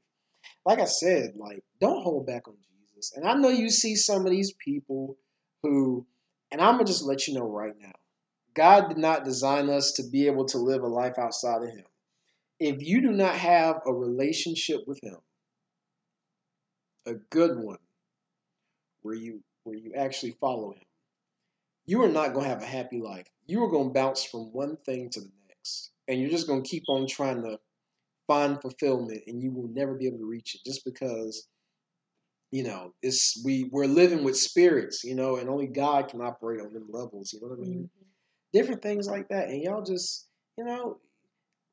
Like 0.65 0.79
I 0.79 0.85
said, 0.85 1.35
like 1.35 1.63
don't 1.79 2.03
hold 2.03 2.25
back 2.25 2.47
on 2.47 2.57
Jesus. 2.57 3.13
And 3.15 3.27
I 3.27 3.33
know 3.35 3.49
you 3.49 3.69
see 3.69 3.95
some 3.95 4.25
of 4.25 4.31
these 4.31 4.53
people 4.53 5.17
who, 5.63 6.05
and 6.51 6.61
I'm 6.61 6.75
gonna 6.75 6.85
just 6.85 7.03
let 7.03 7.27
you 7.27 7.33
know 7.33 7.47
right 7.47 7.77
now. 7.79 7.93
God 8.53 8.87
did 8.87 8.97
not 8.97 9.25
design 9.25 9.69
us 9.69 9.91
to 9.93 10.03
be 10.03 10.27
able 10.27 10.45
to 10.45 10.57
live 10.57 10.81
a 10.81 10.87
life 10.87 11.17
outside 11.17 11.61
of 11.61 11.69
Him. 11.69 11.85
If 12.59 12.81
you 12.81 13.01
do 13.01 13.11
not 13.11 13.35
have 13.35 13.81
a 13.85 13.93
relationship 13.93 14.87
with 14.87 14.99
Him, 15.03 15.17
a 17.05 17.15
good 17.31 17.57
one, 17.57 17.77
where 19.01 19.15
you 19.15 19.41
where 19.63 19.77
you 19.77 19.93
actually 19.95 20.35
follow 20.39 20.71
Him, 20.71 20.83
you 21.85 22.03
are 22.03 22.09
not 22.09 22.33
going 22.33 22.43
to 22.43 22.49
have 22.49 22.61
a 22.61 22.65
happy 22.65 22.99
life. 22.99 23.27
You 23.47 23.63
are 23.63 23.69
going 23.69 23.89
to 23.89 23.93
bounce 23.93 24.23
from 24.23 24.53
one 24.53 24.77
thing 24.85 25.09
to 25.11 25.19
the 25.19 25.31
next. 25.47 25.91
And 26.07 26.19
you're 26.19 26.29
just 26.29 26.47
going 26.47 26.63
to 26.63 26.69
keep 26.69 26.83
on 26.87 27.07
trying 27.07 27.41
to 27.43 27.59
find 28.27 28.61
fulfillment 28.61 29.21
and 29.27 29.41
you 29.41 29.51
will 29.51 29.67
never 29.67 29.93
be 29.93 30.07
able 30.07 30.17
to 30.17 30.25
reach 30.25 30.55
it 30.55 30.61
just 30.65 30.83
because 30.85 31.47
you 32.51 32.63
know 32.63 32.91
it's 33.01 33.41
we 33.43 33.69
we're 33.71 33.85
living 33.85 34.23
with 34.23 34.37
spirits 34.37 35.03
you 35.03 35.15
know 35.15 35.37
and 35.37 35.49
only 35.49 35.67
god 35.67 36.07
can 36.07 36.21
operate 36.21 36.61
on 36.61 36.73
them 36.73 36.87
levels 36.89 37.33
you 37.33 37.41
know 37.41 37.47
what 37.47 37.57
i 37.57 37.61
mean 37.61 37.83
mm-hmm. 37.83 38.05
different 38.53 38.81
things 38.81 39.07
like 39.07 39.27
that 39.29 39.49
and 39.49 39.61
y'all 39.61 39.83
just 39.83 40.27
you 40.57 40.63
know 40.63 40.97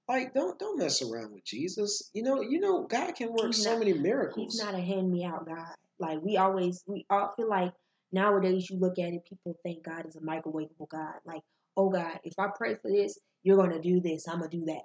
like 0.09 0.35
don't 0.35 0.59
don't 0.59 0.79
mess 0.79 1.03
around 1.03 1.33
with 1.33 1.45
jesus 1.45 2.11
you 2.15 2.23
know 2.23 2.41
you 2.41 2.61
know 2.61 2.87
god 2.87 3.15
can 3.15 3.29
work 3.33 3.47
he's 3.47 3.63
so 3.63 3.71
not, 3.71 3.79
many 3.79 3.93
miracles 3.93 4.53
he's 4.53 4.63
not 4.63 4.75
a 4.75 4.81
hand 4.81 5.11
me 5.11 5.25
out 5.25 5.47
god 5.47 5.75
like 5.99 6.21
we 6.23 6.37
always 6.37 6.83
we 6.87 7.07
all 7.11 7.33
feel 7.37 7.49
like 7.49 7.73
nowadays 8.11 8.69
you 8.69 8.79
look 8.79 8.99
at 8.99 9.13
it 9.13 9.25
people 9.25 9.57
think 9.63 9.85
god 9.85 10.07
is 10.07 10.17
a 10.17 10.21
microwavable 10.21 10.89
god 10.91 11.15
like 11.25 11.43
oh 11.77 11.89
god 11.89 12.19
if 12.25 12.35
i 12.39 12.49
pray 12.57 12.75
for 12.75 12.91
this 12.91 13.19
you're 13.43 13.57
gonna 13.57 13.81
do 13.81 14.01
this 14.01 14.27
i'm 14.29 14.39
gonna 14.39 14.51
do 14.51 14.65
that 14.65 14.83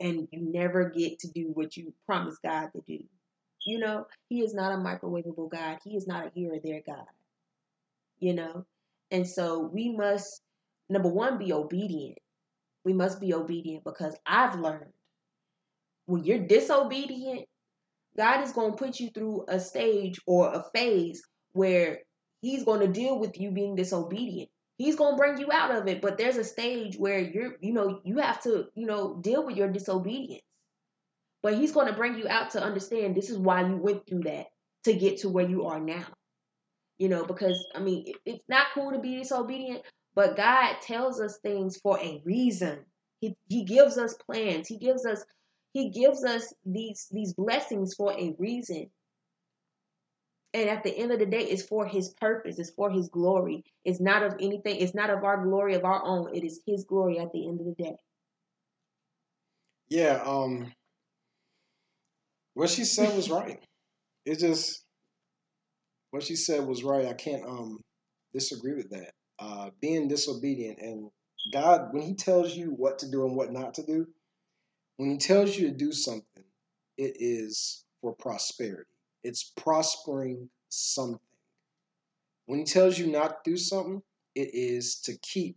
and 0.00 0.26
you 0.32 0.40
never 0.40 0.88
get 0.88 1.18
to 1.20 1.28
do 1.28 1.50
what 1.52 1.76
you 1.76 1.92
promised 2.06 2.42
God 2.42 2.70
to 2.72 2.82
do. 2.88 3.04
You 3.66 3.78
know, 3.78 4.06
He 4.28 4.40
is 4.40 4.54
not 4.54 4.72
a 4.72 4.76
microwavable 4.76 5.50
God. 5.50 5.78
He 5.84 5.94
is 5.96 6.06
not 6.06 6.26
a 6.26 6.30
here 6.34 6.54
or 6.54 6.58
there 6.64 6.80
God. 6.84 7.04
You 8.18 8.34
know, 8.34 8.64
and 9.10 9.26
so 9.26 9.60
we 9.60 9.90
must 9.90 10.42
number 10.88 11.08
one 11.08 11.38
be 11.38 11.52
obedient. 11.52 12.18
We 12.84 12.92
must 12.92 13.20
be 13.20 13.34
obedient 13.34 13.84
because 13.84 14.16
I've 14.26 14.58
learned. 14.58 14.92
When 16.06 16.24
you're 16.24 16.46
disobedient, 16.46 17.46
God 18.16 18.42
is 18.42 18.52
going 18.52 18.72
to 18.72 18.76
put 18.76 18.98
you 19.00 19.10
through 19.10 19.44
a 19.48 19.60
stage 19.60 20.20
or 20.26 20.52
a 20.52 20.64
phase 20.74 21.22
where 21.52 22.00
He's 22.40 22.64
going 22.64 22.80
to 22.80 22.88
deal 22.88 23.18
with 23.18 23.38
you 23.38 23.50
being 23.50 23.76
disobedient. 23.76 24.50
He's 24.78 24.96
going 24.96 25.12
to 25.12 25.18
bring 25.18 25.38
you 25.38 25.52
out 25.52 25.72
of 25.72 25.86
it 25.88 26.00
but 26.00 26.16
there's 26.16 26.38
a 26.38 26.44
stage 26.44 26.96
where 26.96 27.20
you're 27.20 27.56
you 27.60 27.72
know 27.72 28.00
you 28.02 28.16
have 28.18 28.42
to 28.44 28.66
you 28.74 28.86
know 28.86 29.16
deal 29.20 29.44
with 29.44 29.56
your 29.56 29.68
disobedience. 29.68 30.42
But 31.42 31.54
he's 31.54 31.72
going 31.72 31.86
to 31.86 31.94
bring 31.94 32.18
you 32.18 32.28
out 32.28 32.50
to 32.52 32.62
understand 32.62 33.14
this 33.14 33.30
is 33.30 33.38
why 33.38 33.66
you 33.66 33.76
went 33.76 34.06
through 34.06 34.24
that 34.24 34.46
to 34.84 34.94
get 34.94 35.18
to 35.18 35.28
where 35.28 35.48
you 35.48 35.66
are 35.66 35.80
now. 35.80 36.06
You 36.98 37.08
know 37.08 37.24
because 37.24 37.66
i 37.74 37.80
mean 37.80 38.04
it, 38.06 38.16
it's 38.26 38.44
not 38.48 38.66
cool 38.74 38.92
to 38.92 38.98
be 38.98 39.16
disobedient 39.16 39.82
but 40.14 40.36
god 40.36 40.76
tells 40.82 41.20
us 41.20 41.38
things 41.38 41.76
for 41.78 41.98
a 42.00 42.22
reason 42.24 42.78
he, 43.20 43.36
he 43.48 43.64
gives 43.64 43.98
us 43.98 44.14
plans 44.14 44.68
he 44.68 44.76
gives 44.78 45.06
us 45.06 45.24
he 45.72 45.90
gives 45.90 46.24
us 46.24 46.52
these 46.64 47.06
these 47.12 47.34
blessings 47.34 47.94
for 47.94 48.12
a 48.12 48.34
reason 48.38 48.90
and 50.52 50.68
at 50.68 50.82
the 50.82 50.96
end 50.96 51.12
of 51.12 51.20
the 51.20 51.26
day, 51.26 51.42
it's 51.42 51.62
for 51.62 51.86
his 51.86 52.10
purpose, 52.10 52.58
it's 52.58 52.70
for 52.70 52.90
his 52.90 53.08
glory. 53.08 53.64
It's 53.84 54.00
not 54.00 54.24
of 54.24 54.34
anything, 54.40 54.76
it's 54.80 54.94
not 54.94 55.10
of 55.10 55.22
our 55.22 55.42
glory 55.44 55.74
of 55.74 55.84
our 55.84 56.04
own. 56.04 56.34
It 56.34 56.44
is 56.44 56.60
his 56.66 56.84
glory 56.84 57.18
at 57.20 57.32
the 57.32 57.46
end 57.46 57.60
of 57.60 57.66
the 57.66 57.74
day. 57.82 57.96
Yeah, 59.88 60.20
um 60.24 60.72
what 62.54 62.70
she 62.70 62.84
said 62.84 63.14
was 63.14 63.30
right. 63.30 63.60
It 64.24 64.38
just 64.40 64.82
what 66.10 66.24
she 66.24 66.34
said 66.34 66.66
was 66.66 66.82
right. 66.82 67.06
I 67.06 67.12
can't 67.12 67.44
um 67.44 67.80
disagree 68.34 68.74
with 68.74 68.90
that. 68.90 69.12
Uh 69.40 69.70
being 69.80 70.08
disobedient 70.08 70.78
and 70.80 71.10
God 71.52 71.92
when 71.92 72.02
he 72.02 72.14
tells 72.14 72.54
you 72.54 72.70
what 72.70 72.98
to 73.00 73.10
do 73.10 73.24
and 73.26 73.36
what 73.36 73.52
not 73.52 73.74
to 73.74 73.82
do, 73.86 74.06
when 74.98 75.10
he 75.10 75.18
tells 75.18 75.56
you 75.56 75.68
to 75.70 75.74
do 75.76 75.92
something, 75.92 76.44
it 76.98 77.16
is 77.18 77.84
for 78.02 78.14
prosperity 78.14 78.90
it's 79.22 79.52
prospering 79.56 80.48
something. 80.68 81.20
When 82.46 82.60
he 82.60 82.64
tells 82.64 82.98
you 82.98 83.06
not 83.06 83.44
to 83.44 83.50
do 83.50 83.56
something, 83.56 84.02
it 84.34 84.50
is 84.54 84.96
to 85.02 85.16
keep, 85.18 85.56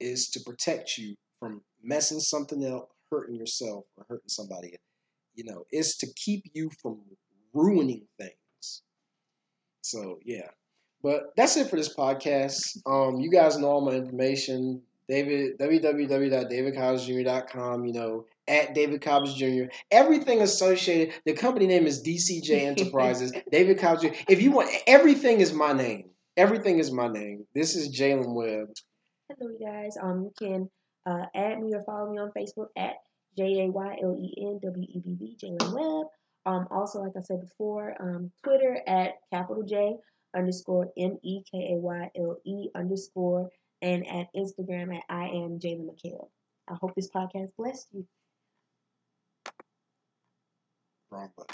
is 0.00 0.30
to 0.30 0.40
protect 0.40 0.98
you 0.98 1.16
from 1.40 1.62
messing 1.82 2.20
something 2.20 2.66
up, 2.66 2.90
hurting 3.10 3.34
yourself, 3.34 3.84
or 3.96 4.04
hurting 4.08 4.28
somebody. 4.28 4.74
You 5.34 5.44
know, 5.44 5.64
it's 5.70 5.96
to 5.98 6.06
keep 6.14 6.44
you 6.54 6.70
from 6.82 7.00
ruining 7.52 8.06
things. 8.18 8.82
So 9.82 10.18
yeah. 10.24 10.50
But 11.02 11.32
that's 11.36 11.56
it 11.56 11.70
for 11.70 11.76
this 11.76 11.94
podcast. 11.94 12.78
Um, 12.86 13.20
you 13.20 13.30
guys 13.30 13.56
know 13.58 13.68
all 13.68 13.80
my 13.80 13.92
information. 13.92 14.82
David 15.08 15.58
www.davidcobbsjr.com. 15.58 17.86
You 17.86 17.92
know, 17.92 18.26
at 18.48 18.74
David 18.74 19.02
Cobbs 19.02 19.34
Jr. 19.34 19.64
Everything 19.90 20.42
associated. 20.42 21.14
The 21.24 21.32
company 21.34 21.66
name 21.66 21.86
is 21.86 22.02
DCJ 22.02 22.50
Enterprises. 22.66 23.32
David 23.50 23.78
Cobbs 23.78 24.02
Jr. 24.02 24.08
If 24.28 24.42
you 24.42 24.50
want, 24.50 24.70
everything 24.86 25.40
is 25.40 25.52
my 25.52 25.72
name. 25.72 26.10
Everything 26.36 26.78
is 26.78 26.92
my 26.92 27.08
name. 27.08 27.46
This 27.54 27.74
is 27.76 27.96
Jaylen 27.96 28.34
Webb. 28.34 28.68
Hello, 29.28 29.50
you 29.50 29.58
guys. 29.64 29.96
Um, 30.00 30.24
you 30.24 30.32
can 30.38 30.70
uh, 31.04 31.26
add 31.34 31.60
me 31.60 31.74
or 31.74 31.82
follow 31.82 32.10
me 32.10 32.18
on 32.18 32.30
Facebook 32.36 32.68
at 32.76 32.94
J 33.36 33.66
A 33.66 33.70
Y 33.70 33.96
L 34.02 34.16
E 34.20 34.34
N 34.40 34.60
W 34.62 34.86
E 34.88 35.00
B 35.04 35.16
B 35.18 35.36
Jaylen 35.42 35.72
Webb. 35.72 36.06
Um, 36.46 36.68
also, 36.70 37.00
like 37.00 37.12
I 37.16 37.22
said 37.22 37.40
before, 37.40 37.96
um, 38.00 38.30
Twitter 38.42 38.80
at 38.86 39.14
capital 39.32 39.64
J 39.64 39.96
underscore 40.36 40.90
M 40.96 41.18
E 41.22 41.42
K 41.50 41.74
A 41.74 41.76
Y 41.76 42.10
L 42.16 42.36
E 42.44 42.68
underscore 42.74 43.50
and 43.82 44.06
at 44.06 44.28
Instagram 44.34 44.96
at 44.96 45.02
I 45.08 45.28
am 45.28 45.58
Jaylen 45.58 45.88
Mekayle. 45.88 46.28
I 46.68 46.74
hope 46.74 46.94
this 46.94 47.10
podcast 47.10 47.50
blessed 47.56 47.88
you. 47.92 48.06
Wrong 51.10 51.30
button. 51.36 51.46